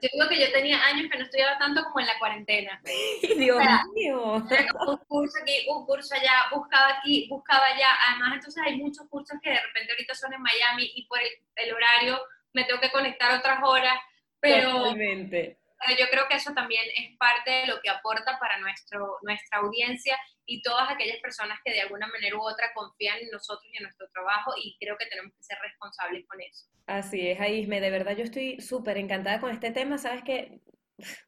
yo 0.00 0.08
digo 0.12 0.28
que 0.28 0.38
yo 0.38 0.52
tenía 0.52 0.80
años 0.84 1.10
que 1.10 1.18
no 1.18 1.24
estudiaba 1.24 1.58
tanto 1.58 1.82
como 1.86 1.98
en 1.98 2.06
la 2.06 2.18
cuarentena. 2.20 2.80
Dios 3.36 3.60
mío. 3.96 4.34
Un 4.34 4.96
curso 5.08 5.38
aquí, 5.42 5.66
un 5.68 5.84
curso 5.84 6.14
allá, 6.14 6.44
buscaba 6.54 6.98
aquí, 7.00 7.26
buscaba 7.28 7.64
allá. 7.64 7.88
Además, 8.10 8.34
entonces 8.34 8.62
hay 8.64 8.76
muchos 8.76 9.08
cursos 9.08 9.36
que 9.42 9.50
de 9.50 9.60
repente 9.60 9.90
ahorita 9.90 10.14
son 10.14 10.32
en 10.34 10.40
Miami 10.40 10.92
y 10.94 11.04
por 11.08 11.18
el 11.18 11.74
horario 11.74 12.20
me 12.58 12.64
tengo 12.64 12.80
que 12.80 12.90
conectar 12.90 13.38
otras 13.38 13.60
horas, 13.62 13.94
pero, 14.40 14.94
yo 14.94 16.06
creo 16.10 16.26
que 16.28 16.34
eso 16.34 16.52
también 16.54 16.82
es 16.96 17.16
parte 17.18 17.50
de 17.50 17.66
lo 17.66 17.80
que 17.80 17.88
aporta 17.88 18.36
para 18.40 18.58
nuestro, 18.58 19.18
nuestra 19.22 19.58
audiencia 19.58 20.18
y 20.44 20.60
todas 20.62 20.90
aquellas 20.90 21.18
personas 21.18 21.58
que 21.64 21.72
de 21.72 21.82
alguna 21.82 22.08
manera 22.08 22.36
u 22.36 22.40
otra 22.40 22.72
confían 22.74 23.18
en 23.18 23.30
nosotros 23.30 23.64
y 23.72 23.76
en 23.76 23.84
nuestro 23.84 24.08
trabajo 24.10 24.52
y 24.56 24.76
creo 24.80 24.96
que 24.98 25.06
tenemos 25.06 25.32
que 25.36 25.42
ser 25.42 25.56
responsables 25.62 26.26
con 26.26 26.40
eso. 26.40 26.66
Así 26.86 27.28
es, 27.28 27.40
Aisme, 27.40 27.80
de 27.80 27.90
verdad 27.90 28.16
yo 28.16 28.24
estoy 28.24 28.60
súper 28.60 28.98
encantada 28.98 29.38
con 29.38 29.52
este 29.52 29.70
tema, 29.70 29.98
sabes 29.98 30.24
que, 30.24 30.60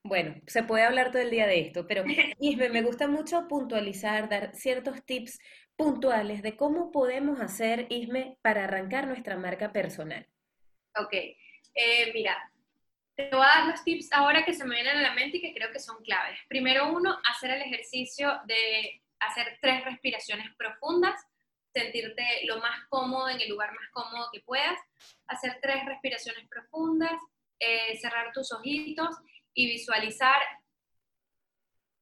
bueno, 0.03 0.35
se 0.49 0.65
puede 0.65 0.83
hablar 0.83 1.13
todo 1.13 1.23
el 1.23 1.31
día 1.31 1.47
de 1.47 1.61
esto, 1.61 1.87
pero 1.87 2.03
Isme, 2.41 2.71
me 2.71 2.83
gusta 2.83 3.07
mucho 3.07 3.47
puntualizar, 3.47 4.29
dar 4.29 4.53
ciertos 4.55 5.05
tips 5.05 5.39
puntuales 5.77 6.43
de 6.43 6.57
cómo 6.57 6.91
podemos 6.91 7.41
hacer, 7.41 7.87
Isme, 7.89 8.37
para 8.43 8.65
arrancar 8.65 9.07
nuestra 9.07 9.37
marca 9.37 9.73
personal. 9.73 10.27
Ok, 10.97 11.13
eh, 11.13 12.13
mira, 12.13 12.37
te 13.17 13.31
voy 13.31 13.45
a 13.45 13.61
dar 13.61 13.67
los 13.69 13.85
tips 13.85 14.13
ahora 14.13 14.45
que 14.45 14.55
se 14.55 14.65
me 14.65 14.75
vienen 14.75 14.99
a 14.99 15.03
la 15.03 15.15
mente 15.15 15.37
y 15.37 15.41
que 15.41 15.55
creo 15.55 15.73
que 15.73 15.79
son 15.79 16.03
claves. 16.03 16.39
Primero 16.49 16.93
uno, 16.93 17.19
hacer 17.31 17.51
el 17.51 17.63
ejercicio 17.63 18.41
de 18.47 19.03
hacer 19.21 19.59
tres 19.61 19.85
respiraciones 19.85 20.55
profundas, 20.57 21.21
sentirte 21.73 22.25
lo 22.47 22.59
más 22.59 22.87
cómodo 22.89 23.29
en 23.29 23.41
el 23.41 23.49
lugar 23.49 23.73
más 23.73 23.89
cómodo 23.93 24.29
que 24.33 24.41
puedas, 24.41 24.79
hacer 25.27 25.59
tres 25.63 25.85
respiraciones 25.87 26.49
profundas, 26.49 27.21
eh, 27.59 27.97
cerrar 27.99 28.33
tus 28.33 28.53
ojitos 28.53 29.15
y 29.55 29.67
visualizar 29.67 30.41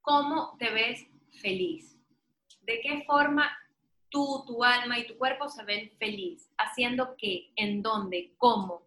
cómo 0.00 0.56
te 0.58 0.70
ves 0.70 1.06
feliz. 1.42 1.96
¿De 2.60 2.80
qué 2.80 3.02
forma 3.06 3.56
tú, 4.10 4.44
tu 4.46 4.64
alma 4.64 4.98
y 4.98 5.06
tu 5.06 5.16
cuerpo 5.16 5.48
se 5.48 5.64
ven 5.64 5.90
feliz? 5.98 6.50
¿Haciendo 6.58 7.16
qué? 7.16 7.50
¿En 7.56 7.82
dónde? 7.82 8.34
¿Cómo? 8.36 8.82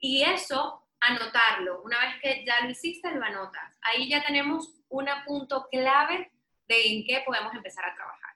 Y 0.00 0.22
eso, 0.22 0.84
anotarlo. 1.00 1.82
Una 1.82 1.98
vez 2.00 2.20
que 2.22 2.44
ya 2.44 2.60
lo 2.62 2.70
hiciste, 2.70 3.10
lo 3.10 3.24
anotas. 3.24 3.78
Ahí 3.82 4.08
ya 4.08 4.24
tenemos 4.24 4.74
un 4.88 5.06
punto 5.26 5.68
clave 5.70 6.30
de 6.66 6.86
en 6.86 7.04
qué 7.04 7.22
podemos 7.24 7.54
empezar 7.54 7.84
a 7.84 7.94
trabajar. 7.94 8.34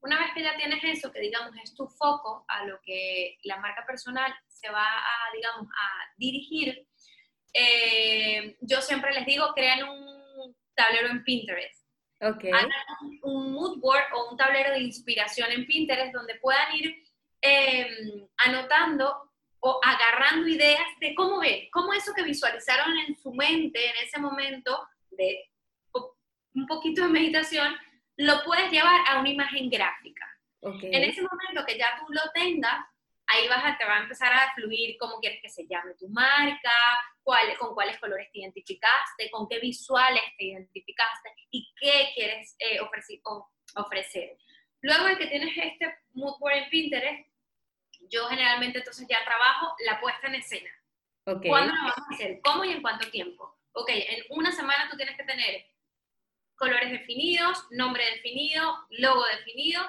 Una 0.00 0.18
vez 0.18 0.32
que 0.34 0.42
ya 0.42 0.56
tienes 0.56 0.84
eso, 0.84 1.10
que 1.10 1.20
digamos 1.20 1.56
es 1.62 1.74
tu 1.74 1.86
foco 1.86 2.44
a 2.48 2.66
lo 2.66 2.78
que 2.82 3.38
la 3.44 3.58
marca 3.58 3.86
personal 3.86 4.34
se 4.48 4.70
va 4.70 4.84
a, 4.84 5.32
digamos, 5.34 5.66
a 5.66 6.12
dirigir, 6.18 6.86
eh, 7.54 8.56
yo 8.60 8.82
siempre 8.82 9.14
les 9.14 9.24
digo, 9.24 9.52
crean 9.54 9.88
un 9.88 10.54
tablero 10.74 11.08
en 11.08 11.24
Pinterest. 11.24 11.83
Okay. 12.20 12.50
Hagan 12.50 12.70
un 13.22 13.52
mood 13.52 13.80
board 13.80 14.04
o 14.14 14.30
un 14.30 14.36
tablero 14.36 14.70
de 14.70 14.80
inspiración 14.80 15.50
en 15.50 15.66
Pinterest 15.66 16.14
donde 16.14 16.36
puedan 16.36 16.74
ir 16.74 17.04
eh, 17.42 17.86
anotando 18.38 19.30
o 19.60 19.80
agarrando 19.82 20.48
ideas 20.48 20.86
de 21.00 21.14
cómo 21.14 21.40
ve, 21.40 21.68
cómo 21.72 21.92
eso 21.92 22.12
que 22.14 22.22
visualizaron 22.22 22.96
en 22.98 23.16
su 23.16 23.32
mente 23.32 23.84
en 23.84 24.06
ese 24.06 24.18
momento 24.20 24.88
de 25.10 25.50
un 26.54 26.66
poquito 26.66 27.02
de 27.02 27.08
meditación, 27.08 27.74
lo 28.16 28.44
puedes 28.44 28.70
llevar 28.70 29.00
a 29.08 29.18
una 29.18 29.28
imagen 29.28 29.68
gráfica. 29.68 30.24
En 30.62 31.02
ese 31.02 31.20
momento 31.20 31.64
que 31.66 31.76
ya 31.76 31.88
tú 31.98 32.12
lo 32.12 32.22
tengas, 32.32 32.86
ahí 33.26 33.48
vas 33.48 33.64
a, 33.64 33.78
te 33.78 33.84
va 33.84 33.96
a 33.96 34.02
empezar 34.02 34.32
a 34.32 34.52
fluir 34.54 34.96
cómo 34.98 35.18
quieres 35.20 35.40
que 35.40 35.48
se 35.48 35.66
llame 35.66 35.94
tu 35.94 36.08
marca, 36.08 36.72
cuál, 37.22 37.56
con 37.58 37.74
cuáles 37.74 37.98
colores 37.98 38.30
te 38.32 38.40
identificaste, 38.40 39.30
con 39.30 39.48
qué 39.48 39.58
visuales 39.58 40.22
te 40.36 40.44
identificaste 40.44 41.30
y 41.50 41.72
qué 41.80 42.10
quieres 42.14 42.54
eh, 42.58 42.80
ofrecer, 42.80 43.20
ofrecer. 43.76 44.36
Luego 44.82 45.06
de 45.06 45.16
que 45.16 45.26
tienes 45.26 45.56
este 45.56 45.94
mood 46.12 46.38
board 46.38 46.56
en 46.56 46.70
Pinterest, 46.70 47.28
yo 48.10 48.26
generalmente 48.26 48.78
entonces 48.78 49.06
ya 49.08 49.24
trabajo 49.24 49.74
la 49.86 50.00
puesta 50.00 50.26
en 50.26 50.34
escena. 50.34 50.70
Okay. 51.26 51.48
¿Cuándo 51.48 51.74
lo 51.74 51.80
vamos 51.80 51.98
a 51.98 52.14
hacer? 52.14 52.40
¿Cómo 52.42 52.64
y 52.64 52.72
en 52.72 52.82
cuánto 52.82 53.10
tiempo? 53.10 53.58
Ok, 53.72 53.88
en 53.88 54.24
una 54.30 54.52
semana 54.52 54.88
tú 54.90 54.96
tienes 54.96 55.16
que 55.16 55.24
tener 55.24 55.66
colores 56.54 56.90
definidos, 56.90 57.66
nombre 57.70 58.04
definido, 58.12 58.86
logo 58.90 59.24
definido 59.24 59.82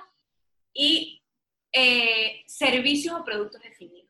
y 0.73 1.24
eh, 1.75 2.43
servicios 2.47 3.19
o 3.19 3.23
productos 3.23 3.61
definidos. 3.61 4.09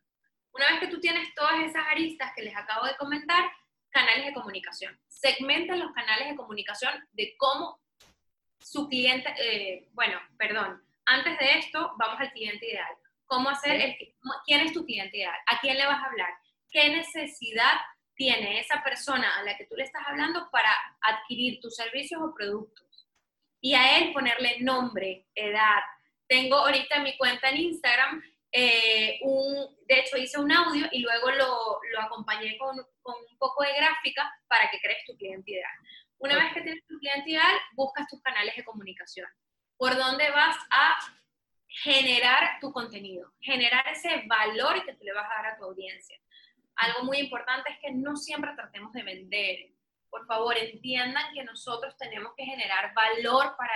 Una 0.53 0.70
vez 0.72 0.80
que 0.82 0.88
tú 0.88 0.99
tienes 0.99 1.34
todas 1.34 1.63
esas 1.63 1.86
aristas 1.88 2.32
que 2.36 2.43
les 2.43 2.55
acabo 2.55 2.86
de 2.86 2.95
comentar, 2.97 3.43
canales 3.89 4.28
de 4.28 4.34
comunicación. 4.34 4.97
Segmenta 5.07 5.76
los 5.76 5.91
canales 5.93 6.30
de 6.30 6.36
comunicación 6.36 6.93
de 7.13 7.36
cómo 7.38 7.80
su 8.59 8.88
cliente, 8.88 9.34
eh, 9.39 9.89
bueno, 9.93 10.20
perdón, 10.38 10.82
antes 11.05 11.38
de 11.39 11.59
esto 11.59 11.93
vamos 11.97 12.20
al 12.20 12.32
cliente 12.32 12.70
ideal 12.70 12.95
cómo 13.26 13.49
hacer, 13.49 13.82
el, 13.82 13.97
quién 14.45 14.61
es 14.61 14.74
tu 14.74 14.86
cliente 14.86 15.18
ideal, 15.18 15.38
a 15.47 15.59
quién 15.59 15.78
le 15.78 15.86
vas 15.86 16.01
a 16.01 16.05
hablar, 16.05 16.30
qué 16.70 16.89
necesidad 16.89 17.74
tiene 18.16 18.59
esa 18.59 18.82
persona 18.84 19.38
a 19.38 19.43
la 19.43 19.57
que 19.57 19.66
tú 19.66 19.76
le 19.76 19.84
estás 19.84 20.03
hablando 20.07 20.49
para 20.51 20.72
adquirir 21.01 21.59
tus 21.59 21.76
servicios 21.76 22.22
o 22.22 22.34
productos. 22.34 23.07
Y 23.59 23.74
a 23.74 23.97
él 23.97 24.13
ponerle 24.13 24.59
nombre, 24.61 25.26
edad. 25.34 25.82
Tengo 26.28 26.58
ahorita 26.58 26.96
en 26.96 27.04
mi 27.04 27.18
cuenta 27.18 27.50
en 27.50 27.58
Instagram, 27.58 28.22
eh, 28.52 29.20
un, 29.22 29.76
de 29.88 30.00
hecho 30.00 30.18
hice 30.18 30.40
un 30.40 30.52
audio 30.52 30.88
y 30.92 31.00
luego 31.00 31.30
lo, 31.32 31.80
lo 31.92 32.02
acompañé 32.02 32.58
con, 32.58 32.76
con, 33.02 33.16
un 33.16 33.38
poco 33.38 33.64
de 33.64 33.76
gráfica 33.76 34.32
para 34.48 34.70
que 34.72 34.80
crees 34.80 35.06
tu 35.06 35.16
cliente 35.18 35.52
ideal. 35.52 35.74
Una 36.18 36.36
vez 36.36 36.54
que 36.54 36.62
tienes 36.62 36.86
tu 36.88 36.98
cliente 36.98 37.30
ideal, 37.30 37.56
buscas 37.74 38.08
tus 38.08 38.22
canales 38.22 38.56
de 38.56 38.64
comunicación. 38.64 39.28
¿Por 39.78 39.96
dónde 39.98 40.32
vas 40.32 40.58
a 40.70 40.96
generar 41.84 42.60
tu 42.62 42.72
contenido, 42.72 43.34
generar 43.42 43.86
ese 43.90 44.24
valor 44.28 44.86
que 44.86 44.94
tú 44.94 45.04
le 45.04 45.14
vas 45.14 45.30
a 45.30 45.42
dar 45.42 45.54
a 45.54 45.58
tu 45.58 45.66
audiencia. 45.66 46.18
Algo 46.76 47.04
muy 47.04 47.18
importante 47.18 47.72
es 47.72 47.80
que 47.80 47.92
no 47.92 48.16
siempre 48.16 48.54
tratemos 48.56 48.94
de 48.94 49.04
vender. 49.04 49.58
Por 50.10 50.26
favor, 50.26 50.58
entiendan 50.58 51.34
que 51.34 51.44
nosotros 51.44 51.96
tenemos 51.98 52.34
que 52.38 52.46
generar 52.46 52.94
valor 52.94 53.56
para 53.58 53.74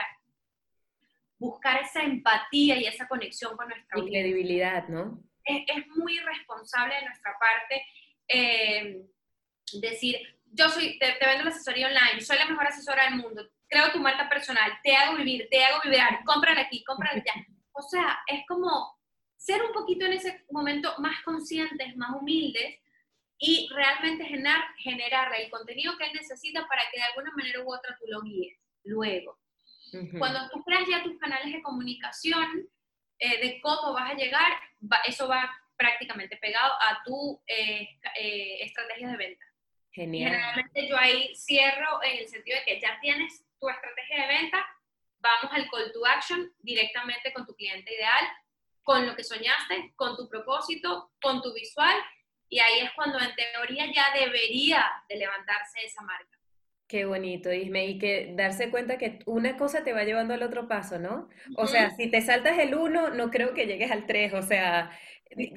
buscar 1.40 1.82
esa 1.82 2.04
empatía 2.04 2.78
y 2.78 2.86
esa 2.86 3.08
conexión 3.08 3.56
con 3.58 3.68
nuestra 3.68 3.98
y 3.98 4.02
audiencia. 4.02 4.22
credibilidad, 4.22 4.88
¿no? 4.90 5.24
Es, 5.44 5.64
es, 5.68 5.88
muy 5.96 6.20
responsable 6.20 6.94
de 6.94 7.06
nuestra 7.06 7.32
parte 7.40 7.84
eh, 8.28 9.02
decir, 9.82 10.18
yo 10.52 10.70
soy, 10.70 11.00
te, 11.00 11.14
te, 11.14 11.26
vendo 11.26 11.46
la 11.46 11.52
asesoría 11.52 11.88
online, 11.88 12.22
soy 12.22 12.38
la 12.38 12.46
mejor 12.46 12.68
asesora 12.68 13.06
del 13.06 13.16
mundo, 13.16 13.48
creo 13.68 13.92
tu 13.92 14.00
marca 14.00 14.28
personal, 14.30 14.72
te 14.84 14.96
hago 14.96 15.18
vivir, 15.18 15.48
te 15.50 15.64
hago 15.64 15.80
vibrar, 15.84 16.24
cómprala 16.26 16.62
aquí, 16.62 16.84
cómprala 16.84 17.22
allá. 17.22 17.46
O 17.72 17.82
sea, 17.82 18.20
es 18.28 18.46
como 18.46 19.00
ser 19.38 19.64
un 19.64 19.72
poquito 19.72 20.06
en 20.06 20.12
ese 20.12 20.44
momento 20.52 20.94
más 20.98 21.24
conscientes, 21.24 21.96
más 21.96 22.10
humildes 22.20 22.78
y 23.38 23.70
realmente 23.74 24.26
generar, 24.26 24.60
generarle 24.80 25.46
el 25.46 25.50
contenido 25.50 25.98
que 25.98 26.08
él 26.08 26.12
necesita 26.14 26.68
para 26.68 26.82
que 26.92 27.00
de 27.00 27.06
alguna 27.06 27.32
manera 27.32 27.64
u 27.64 27.74
otra 27.74 27.96
tú 27.98 28.06
lo 28.10 28.22
guíes 28.22 28.60
luego. 28.84 29.40
Cuando 30.18 30.50
tú 30.50 30.64
creas 30.64 30.88
ya 30.88 31.04
tus 31.04 31.18
canales 31.18 31.54
de 31.54 31.62
comunicación, 31.62 32.68
eh, 33.20 33.40
de 33.42 33.62
cómo 33.62 33.94
vas 33.94 34.12
a 34.12 34.16
llegar, 34.16 34.52
eso 35.06 35.28
va 35.28 35.50
prácticamente 35.78 36.38
pegado 36.38 36.74
a 36.74 37.02
tu 37.06 37.42
eh, 37.48 37.88
eh, 38.20 38.64
estrategia 38.64 39.10
de 39.10 39.18
venta. 39.18 39.46
Genial. 39.92 40.32
Generalmente 40.32 40.88
yo 40.88 40.98
ahí 40.98 41.36
cierro 41.36 42.04
en 42.04 42.20
el 42.20 42.28
sentido 42.28 42.58
de 42.60 42.66
que 42.66 42.80
ya 42.80 43.00
tienes 43.02 43.46
tu 43.60 43.70
estrategia 43.70 44.22
de 44.22 44.28
venta, 44.28 44.66
vamos 45.20 45.52
al 45.52 45.70
call 45.70 45.92
to 45.92 46.06
action 46.06 46.54
directamente 46.60 47.34
con 47.34 47.46
tu 47.46 47.56
cliente 47.56 47.94
ideal, 47.94 48.26
con 48.84 49.06
lo 49.06 49.16
que 49.16 49.24
soñaste, 49.24 49.94
con 49.96 50.16
tu 50.16 50.28
propósito, 50.30 51.12
con 51.22 51.42
tu 51.42 51.54
visual, 51.54 51.96
y 52.48 52.60
ahí 52.60 52.80
es 52.80 52.92
cuando 52.94 53.20
en 53.20 53.36
teoría 53.36 53.86
ya 53.94 54.08
debería 54.14 54.90
de 55.08 55.18
levantarse 55.18 55.84
esa 55.86 56.02
marca. 56.02 56.39
Qué 56.90 57.06
bonito, 57.06 57.54
Isme, 57.54 57.86
y 57.86 58.00
que 58.00 58.34
darse 58.36 58.72
cuenta 58.72 58.98
que 58.98 59.20
una 59.28 59.58
cosa 59.58 59.84
te 59.84 59.94
va 59.94 60.06
llevando 60.06 60.34
al 60.34 60.42
otro 60.42 60.68
paso, 60.68 60.98
¿no? 60.98 61.30
O 61.56 61.68
sea, 61.68 61.92
si 61.92 62.10
te 62.10 62.20
saltas 62.20 62.58
el 62.58 62.74
uno, 62.74 63.10
no 63.12 63.30
creo 63.30 63.54
que 63.54 63.68
llegues 63.68 63.92
al 63.92 64.08
tres, 64.08 64.34
o 64.34 64.42
sea, 64.42 64.90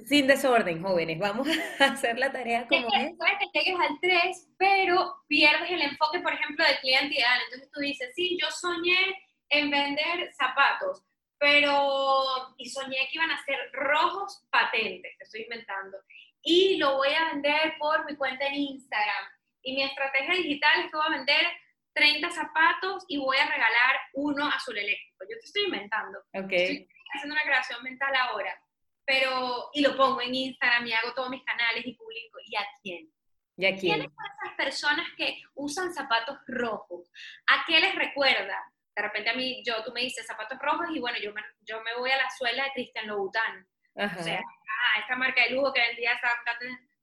sin 0.05 0.27
desorden, 0.27 0.83
jóvenes, 0.83 1.19
vamos 1.19 1.49
a 1.81 1.85
hacer 1.85 2.19
la 2.19 2.33
tarea 2.33 2.69
como 2.69 2.87
es. 2.89 3.17
Puede 3.17 3.39
que 3.39 3.59
llegues 3.59 3.81
al 3.81 3.99
tres, 4.03 4.51
pero 4.59 5.15
pierdes 5.27 5.71
el 5.71 5.81
enfoque, 5.81 6.21
por 6.21 6.35
ejemplo, 6.35 6.67
del 6.67 6.79
cliente 6.81 7.15
ideal. 7.15 7.41
Entonces 7.47 7.71
tú 7.73 7.81
dices, 7.81 8.13
sí, 8.15 8.39
yo 8.39 8.51
soñé 8.51 9.17
en 9.49 9.71
vender 9.71 10.31
zapatos, 10.35 11.03
pero, 11.39 12.55
y 12.59 12.69
soñé 12.69 13.09
que 13.11 13.15
iban 13.15 13.31
a 13.31 13.43
ser 13.45 13.57
rojos 13.73 14.45
patentes, 14.51 15.17
te 15.17 15.25
estoy 15.25 15.45
inventando, 15.45 15.97
y 16.43 16.77
lo 16.77 16.99
voy 16.99 17.09
a 17.15 17.33
vender 17.33 17.73
por 17.79 18.05
mi 18.05 18.17
cuenta 18.17 18.47
en 18.49 18.57
Instagram. 18.57 19.25
Y 19.63 19.75
mi 19.75 19.83
estrategia 19.83 20.35
digital 20.35 20.81
es 20.81 20.91
que 20.91 20.97
voy 20.97 21.07
a 21.07 21.17
vender 21.17 21.47
30 21.95 22.31
zapatos 22.31 23.05
y 23.09 23.19
voy 23.19 23.37
a 23.37 23.47
regalar 23.47 23.97
uno 24.15 24.49
azul 24.49 24.77
eléctrico. 24.77 25.25
Yo 25.31 25.39
te 25.39 25.47
estoy 25.47 25.65
inventando. 25.65 26.19
Okay. 26.33 26.63
Estoy 26.63 26.89
haciendo 27.15 27.35
una 27.35 27.45
creación 27.45 27.83
mental 27.83 28.15
ahora. 28.17 28.61
Pero, 29.05 29.71
y 29.73 29.83
lo 29.83 29.97
pongo 29.97 30.21
en 30.23 30.35
Instagram 30.35 30.87
y 30.87 30.93
hago 30.93 31.13
todos 31.15 31.31
mis 31.31 31.45
canales 31.45 31.85
y 31.85 31.95
publico. 31.95 32.39
¿Y 32.47 32.57
a 32.57 32.67
quién? 32.83 33.13
¿Y 33.57 33.67
a 33.67 33.77
quién? 33.77 33.95
¿Quiénes 33.95 34.13
son 34.15 34.27
esas 34.41 34.57
personas 34.57 35.07
que 35.17 35.43
usan 35.55 35.93
zapatos 35.93 36.39
rojos? 36.47 37.11
¿A 37.47 37.65
qué 37.67 37.81
les 37.81 37.95
recuerda? 37.95 38.73
de 38.95 39.03
repente 39.03 39.31
a 39.31 39.35
mí, 39.35 39.63
yo, 39.65 39.83
tú 39.85 39.93
me 39.93 40.03
dices 40.03 40.27
zapatos 40.27 40.59
rojos 40.59 40.87
y 40.91 41.01
bueno, 41.01 41.19
yo 41.19 41.33
me, 41.33 41.43
yo 41.63 41.83
me 41.83 41.95
voy 41.97 42.11
a 42.11 42.17
la 42.17 42.31
suela 42.31 42.65
de 42.65 42.73
Christian 42.73 43.07
Louboutin. 43.07 43.67
O 43.95 44.23
sea, 44.23 44.39
ah, 44.39 45.01
esta 45.01 45.17
marca 45.17 45.43
de 45.45 45.51
lujo 45.51 45.73
que 45.73 45.81
vendía, 45.81 46.19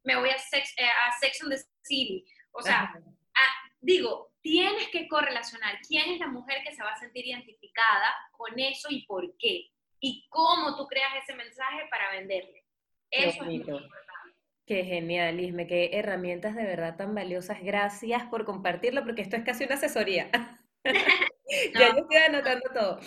me 0.03 0.15
voy 0.15 0.29
a 0.29 0.37
Sex, 0.37 0.73
eh, 0.77 0.85
a 0.85 1.11
Sex 1.19 1.43
on 1.43 1.49
the 1.49 1.57
City. 1.83 2.25
O 2.51 2.61
sea, 2.61 2.93
ah, 2.93 3.69
digo, 3.79 4.31
tienes 4.41 4.89
que 4.89 5.07
correlacionar 5.07 5.79
quién 5.87 6.11
es 6.11 6.19
la 6.19 6.27
mujer 6.27 6.57
que 6.63 6.73
se 6.73 6.83
va 6.83 6.91
a 6.91 6.99
sentir 6.99 7.25
identificada 7.25 8.13
con 8.31 8.59
eso 8.59 8.87
y 8.89 9.05
por 9.05 9.35
qué. 9.37 9.69
Y 9.99 10.27
cómo 10.29 10.75
tú 10.77 10.87
creas 10.87 11.11
ese 11.21 11.35
mensaje 11.35 11.87
para 11.89 12.11
venderle. 12.11 12.63
Eso 13.11 13.29
es 13.29 13.41
muy 13.41 13.55
importante. 13.55 13.89
Qué 14.65 14.83
genial, 14.83 15.39
Isme, 15.39 15.65
qué 15.65 15.89
herramientas 15.93 16.55
de 16.55 16.63
verdad 16.63 16.95
tan 16.95 17.15
valiosas. 17.15 17.61
Gracias 17.63 18.23
por 18.25 18.45
compartirlo, 18.45 19.03
porque 19.03 19.23
esto 19.23 19.35
es 19.35 19.43
casi 19.43 19.63
una 19.63 19.75
asesoría. 19.75 20.29
ya 21.73 21.95
yo 21.95 22.01
estoy 22.01 22.17
anotando 22.17 22.69
todo. 22.73 22.99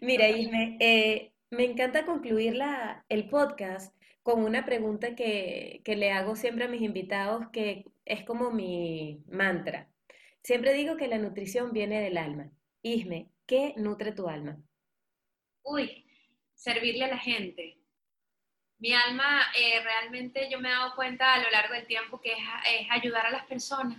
Mira, 0.00 0.28
Isme, 0.28 0.76
eh, 0.80 1.32
me 1.50 1.64
encanta 1.64 2.06
concluir 2.06 2.56
la, 2.56 3.04
el 3.08 3.28
podcast 3.28 3.94
con 4.22 4.44
una 4.44 4.64
pregunta 4.64 5.14
que, 5.14 5.80
que 5.84 5.96
le 5.96 6.12
hago 6.12 6.36
siempre 6.36 6.64
a 6.64 6.68
mis 6.68 6.82
invitados, 6.82 7.46
que 7.52 7.86
es 8.04 8.24
como 8.24 8.50
mi 8.50 9.22
mantra. 9.28 9.88
Siempre 10.42 10.72
digo 10.72 10.96
que 10.96 11.08
la 11.08 11.18
nutrición 11.18 11.72
viene 11.72 12.00
del 12.00 12.18
alma. 12.18 12.50
Isme, 12.82 13.30
¿qué 13.46 13.74
nutre 13.76 14.12
tu 14.12 14.28
alma? 14.28 14.58
Uy, 15.62 16.06
servirle 16.54 17.04
a 17.04 17.08
la 17.08 17.18
gente. 17.18 17.78
Mi 18.78 18.94
alma, 18.94 19.42
eh, 19.58 19.80
realmente 19.82 20.48
yo 20.50 20.58
me 20.58 20.68
he 20.68 20.72
dado 20.72 20.94
cuenta 20.96 21.34
a 21.34 21.38
lo 21.38 21.50
largo 21.50 21.74
del 21.74 21.86
tiempo 21.86 22.20
que 22.20 22.32
es, 22.32 22.38
ayudar 22.90 23.26
a 23.26 23.30
las 23.30 23.44
personas, 23.44 23.98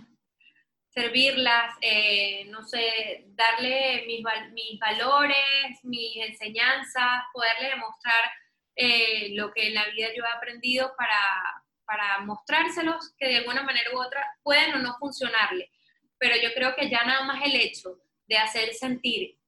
servirlas, 0.88 1.76
eh, 1.80 2.46
no 2.46 2.64
sé, 2.64 3.26
darle 3.28 4.04
mis, 4.08 4.24
mis, 4.52 4.80
valores, 4.80 5.84
mis 5.84 6.16
enseñanzas, 6.16 7.22
poderle 7.32 7.68
demostrar 7.68 8.32
eh, 8.76 9.30
lo 9.34 9.52
que 9.52 9.68
en 9.68 9.74
la 9.74 9.86
vida 9.90 10.08
yo 10.16 10.24
he 10.24 10.36
aprendido 10.36 10.94
para, 10.96 11.64
para 11.84 12.20
mostrárselos 12.20 13.14
que 13.18 13.28
de 13.28 13.36
alguna 13.38 13.62
manera 13.62 13.90
u 13.94 14.00
otra 14.00 14.26
pueden 14.42 14.74
o 14.74 14.78
no 14.78 14.96
funcionarle. 14.98 15.70
Pero 16.18 16.36
yo 16.36 16.54
creo 16.54 16.74
que 16.74 16.88
ya 16.88 17.04
nada 17.04 17.24
más 17.24 17.42
el 17.44 17.56
hecho 17.56 17.98
de 18.26 18.38
hacer 18.38 18.72
sentir 18.74 19.38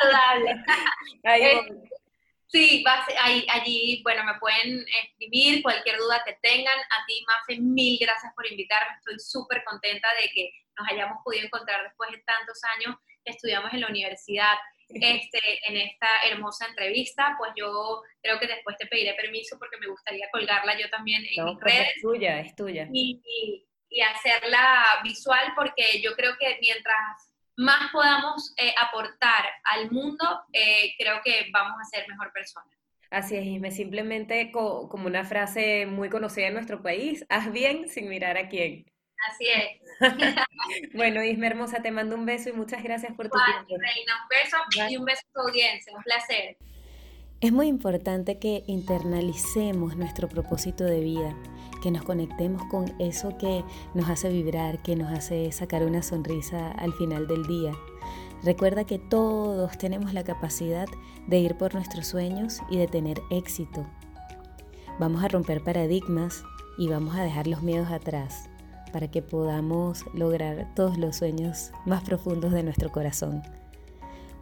saludable. 0.00 0.64
ahí 1.24 1.42
eh, 1.42 1.60
voy. 1.68 1.88
Sí, 2.52 2.84
ahí, 3.18 3.46
allí, 3.48 4.02
bueno, 4.04 4.24
me 4.24 4.38
pueden 4.38 4.84
escribir 5.04 5.62
cualquier 5.62 5.96
duda 5.96 6.22
que 6.22 6.36
tengan. 6.42 6.78
A 6.78 7.06
ti, 7.06 7.24
Mafe, 7.26 7.58
mil 7.62 7.98
gracias 7.98 8.30
por 8.34 8.46
invitarme. 8.46 8.94
Estoy 8.98 9.18
súper 9.18 9.64
contenta 9.64 10.08
de 10.20 10.28
que 10.28 10.50
nos 10.78 10.86
hayamos 10.86 11.22
podido 11.24 11.46
encontrar 11.46 11.82
después 11.82 12.10
de 12.10 12.18
tantos 12.18 12.60
años 12.76 12.96
que 13.24 13.32
estudiamos 13.32 13.72
en 13.72 13.80
la 13.80 13.88
universidad 13.88 14.54
este, 14.88 15.40
en 15.66 15.78
esta 15.78 16.08
hermosa 16.26 16.66
entrevista. 16.66 17.36
Pues 17.38 17.52
yo 17.56 18.02
creo 18.20 18.38
que 18.38 18.46
después 18.46 18.76
te 18.76 18.86
pediré 18.86 19.14
permiso 19.14 19.58
porque 19.58 19.78
me 19.78 19.86
gustaría 19.86 20.28
colgarla 20.30 20.78
yo 20.78 20.90
también 20.90 21.24
en 21.24 21.46
mis 21.46 21.56
pues 21.58 21.74
redes. 21.74 21.96
Es 21.96 22.02
tuya, 22.02 22.40
es 22.40 22.54
tuya. 22.54 22.86
y 22.92 24.00
hacerla 24.00 25.00
visual 25.02 25.52
porque 25.56 26.02
yo 26.02 26.14
creo 26.16 26.36
que 26.38 26.58
mientras 26.60 27.31
más 27.56 27.90
podamos 27.92 28.54
eh, 28.56 28.74
aportar 28.80 29.44
al 29.64 29.90
mundo, 29.90 30.24
eh, 30.52 30.94
creo 30.98 31.20
que 31.24 31.48
vamos 31.52 31.76
a 31.80 31.84
ser 31.84 32.08
mejor 32.08 32.32
personas. 32.32 32.68
Así 33.10 33.36
es, 33.36 33.44
Isme, 33.44 33.70
simplemente 33.70 34.50
como 34.50 35.06
una 35.06 35.24
frase 35.24 35.84
muy 35.84 36.08
conocida 36.08 36.46
en 36.46 36.54
nuestro 36.54 36.82
país, 36.82 37.26
haz 37.28 37.52
bien 37.52 37.88
sin 37.88 38.08
mirar 38.08 38.38
a 38.38 38.48
quién. 38.48 38.86
Así 39.28 39.48
es. 39.48 40.00
bueno, 40.94 41.22
Isme 41.22 41.46
hermosa, 41.46 41.82
te 41.82 41.90
mando 41.90 42.16
un 42.16 42.24
beso 42.24 42.48
y 42.48 42.52
muchas 42.52 42.82
gracias 42.82 43.14
por 43.14 43.28
tu 43.28 43.38
tiempo. 43.44 43.76
Reina, 43.78 44.22
un 44.22 44.28
beso 44.28 44.90
y 44.90 44.96
un 44.96 45.04
beso 45.04 45.22
a 45.28 45.32
tu 45.32 45.40
audiencia, 45.48 45.94
un 45.94 46.02
placer. 46.02 46.56
Es 47.42 47.50
muy 47.50 47.66
importante 47.66 48.38
que 48.38 48.62
internalicemos 48.68 49.96
nuestro 49.96 50.28
propósito 50.28 50.84
de 50.84 51.00
vida 51.00 51.36
que 51.82 51.90
nos 51.90 52.04
conectemos 52.04 52.62
con 52.70 52.94
eso 53.00 53.36
que 53.36 53.64
nos 53.94 54.08
hace 54.08 54.28
vibrar, 54.28 54.80
que 54.80 54.94
nos 54.94 55.10
hace 55.10 55.50
sacar 55.50 55.82
una 55.82 56.04
sonrisa 56.04 56.70
al 56.70 56.92
final 56.92 57.26
del 57.26 57.44
día. 57.48 57.72
Recuerda 58.44 58.84
que 58.84 59.00
todos 59.00 59.76
tenemos 59.76 60.14
la 60.14 60.22
capacidad 60.22 60.86
de 61.26 61.40
ir 61.40 61.56
por 61.56 61.74
nuestros 61.74 62.06
sueños 62.06 62.60
y 62.70 62.76
de 62.76 62.86
tener 62.86 63.20
éxito. 63.30 63.84
Vamos 65.00 65.24
a 65.24 65.28
romper 65.28 65.64
paradigmas 65.64 66.44
y 66.78 66.86
vamos 66.86 67.16
a 67.16 67.24
dejar 67.24 67.48
los 67.48 67.64
miedos 67.64 67.90
atrás 67.90 68.48
para 68.92 69.10
que 69.10 69.20
podamos 69.20 70.04
lograr 70.14 70.72
todos 70.76 70.96
los 70.96 71.16
sueños 71.16 71.72
más 71.86 72.04
profundos 72.04 72.52
de 72.52 72.62
nuestro 72.62 72.92
corazón. 72.92 73.42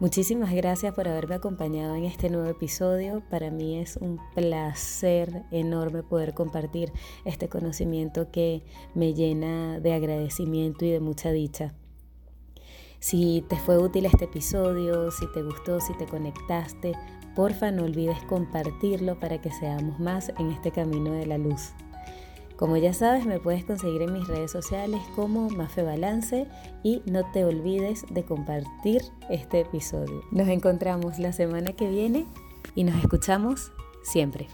Muchísimas 0.01 0.51
gracias 0.51 0.95
por 0.95 1.07
haberme 1.07 1.35
acompañado 1.35 1.93
en 1.93 2.05
este 2.05 2.31
nuevo 2.31 2.49
episodio. 2.49 3.21
Para 3.29 3.51
mí 3.51 3.77
es 3.77 3.97
un 3.97 4.19
placer 4.33 5.43
enorme 5.51 6.01
poder 6.01 6.33
compartir 6.33 6.91
este 7.23 7.49
conocimiento 7.49 8.31
que 8.31 8.63
me 8.95 9.13
llena 9.13 9.79
de 9.79 9.93
agradecimiento 9.93 10.85
y 10.85 10.89
de 10.89 10.99
mucha 10.99 11.31
dicha. 11.31 11.75
Si 12.99 13.45
te 13.47 13.57
fue 13.57 13.77
útil 13.77 14.07
este 14.07 14.25
episodio, 14.25 15.11
si 15.11 15.31
te 15.33 15.43
gustó, 15.43 15.79
si 15.79 15.95
te 15.95 16.07
conectaste, 16.07 16.93
porfa 17.35 17.69
no 17.69 17.83
olvides 17.83 18.23
compartirlo 18.23 19.19
para 19.19 19.39
que 19.39 19.51
seamos 19.51 19.99
más 19.99 20.29
en 20.39 20.49
este 20.49 20.71
camino 20.71 21.11
de 21.11 21.27
la 21.27 21.37
luz. 21.37 21.75
Como 22.61 22.77
ya 22.77 22.93
sabes, 22.93 23.25
me 23.25 23.39
puedes 23.39 23.65
conseguir 23.65 24.03
en 24.03 24.13
mis 24.13 24.27
redes 24.27 24.51
sociales 24.51 25.01
como 25.15 25.49
Mafe 25.49 25.81
Balance 25.81 26.47
y 26.83 27.01
no 27.07 27.23
te 27.31 27.43
olvides 27.43 28.05
de 28.11 28.23
compartir 28.23 29.01
este 29.31 29.61
episodio. 29.61 30.21
Nos 30.29 30.47
encontramos 30.47 31.17
la 31.17 31.33
semana 31.33 31.73
que 31.73 31.89
viene 31.89 32.27
y 32.75 32.83
nos 32.83 33.01
escuchamos 33.01 33.71
siempre. 34.03 34.47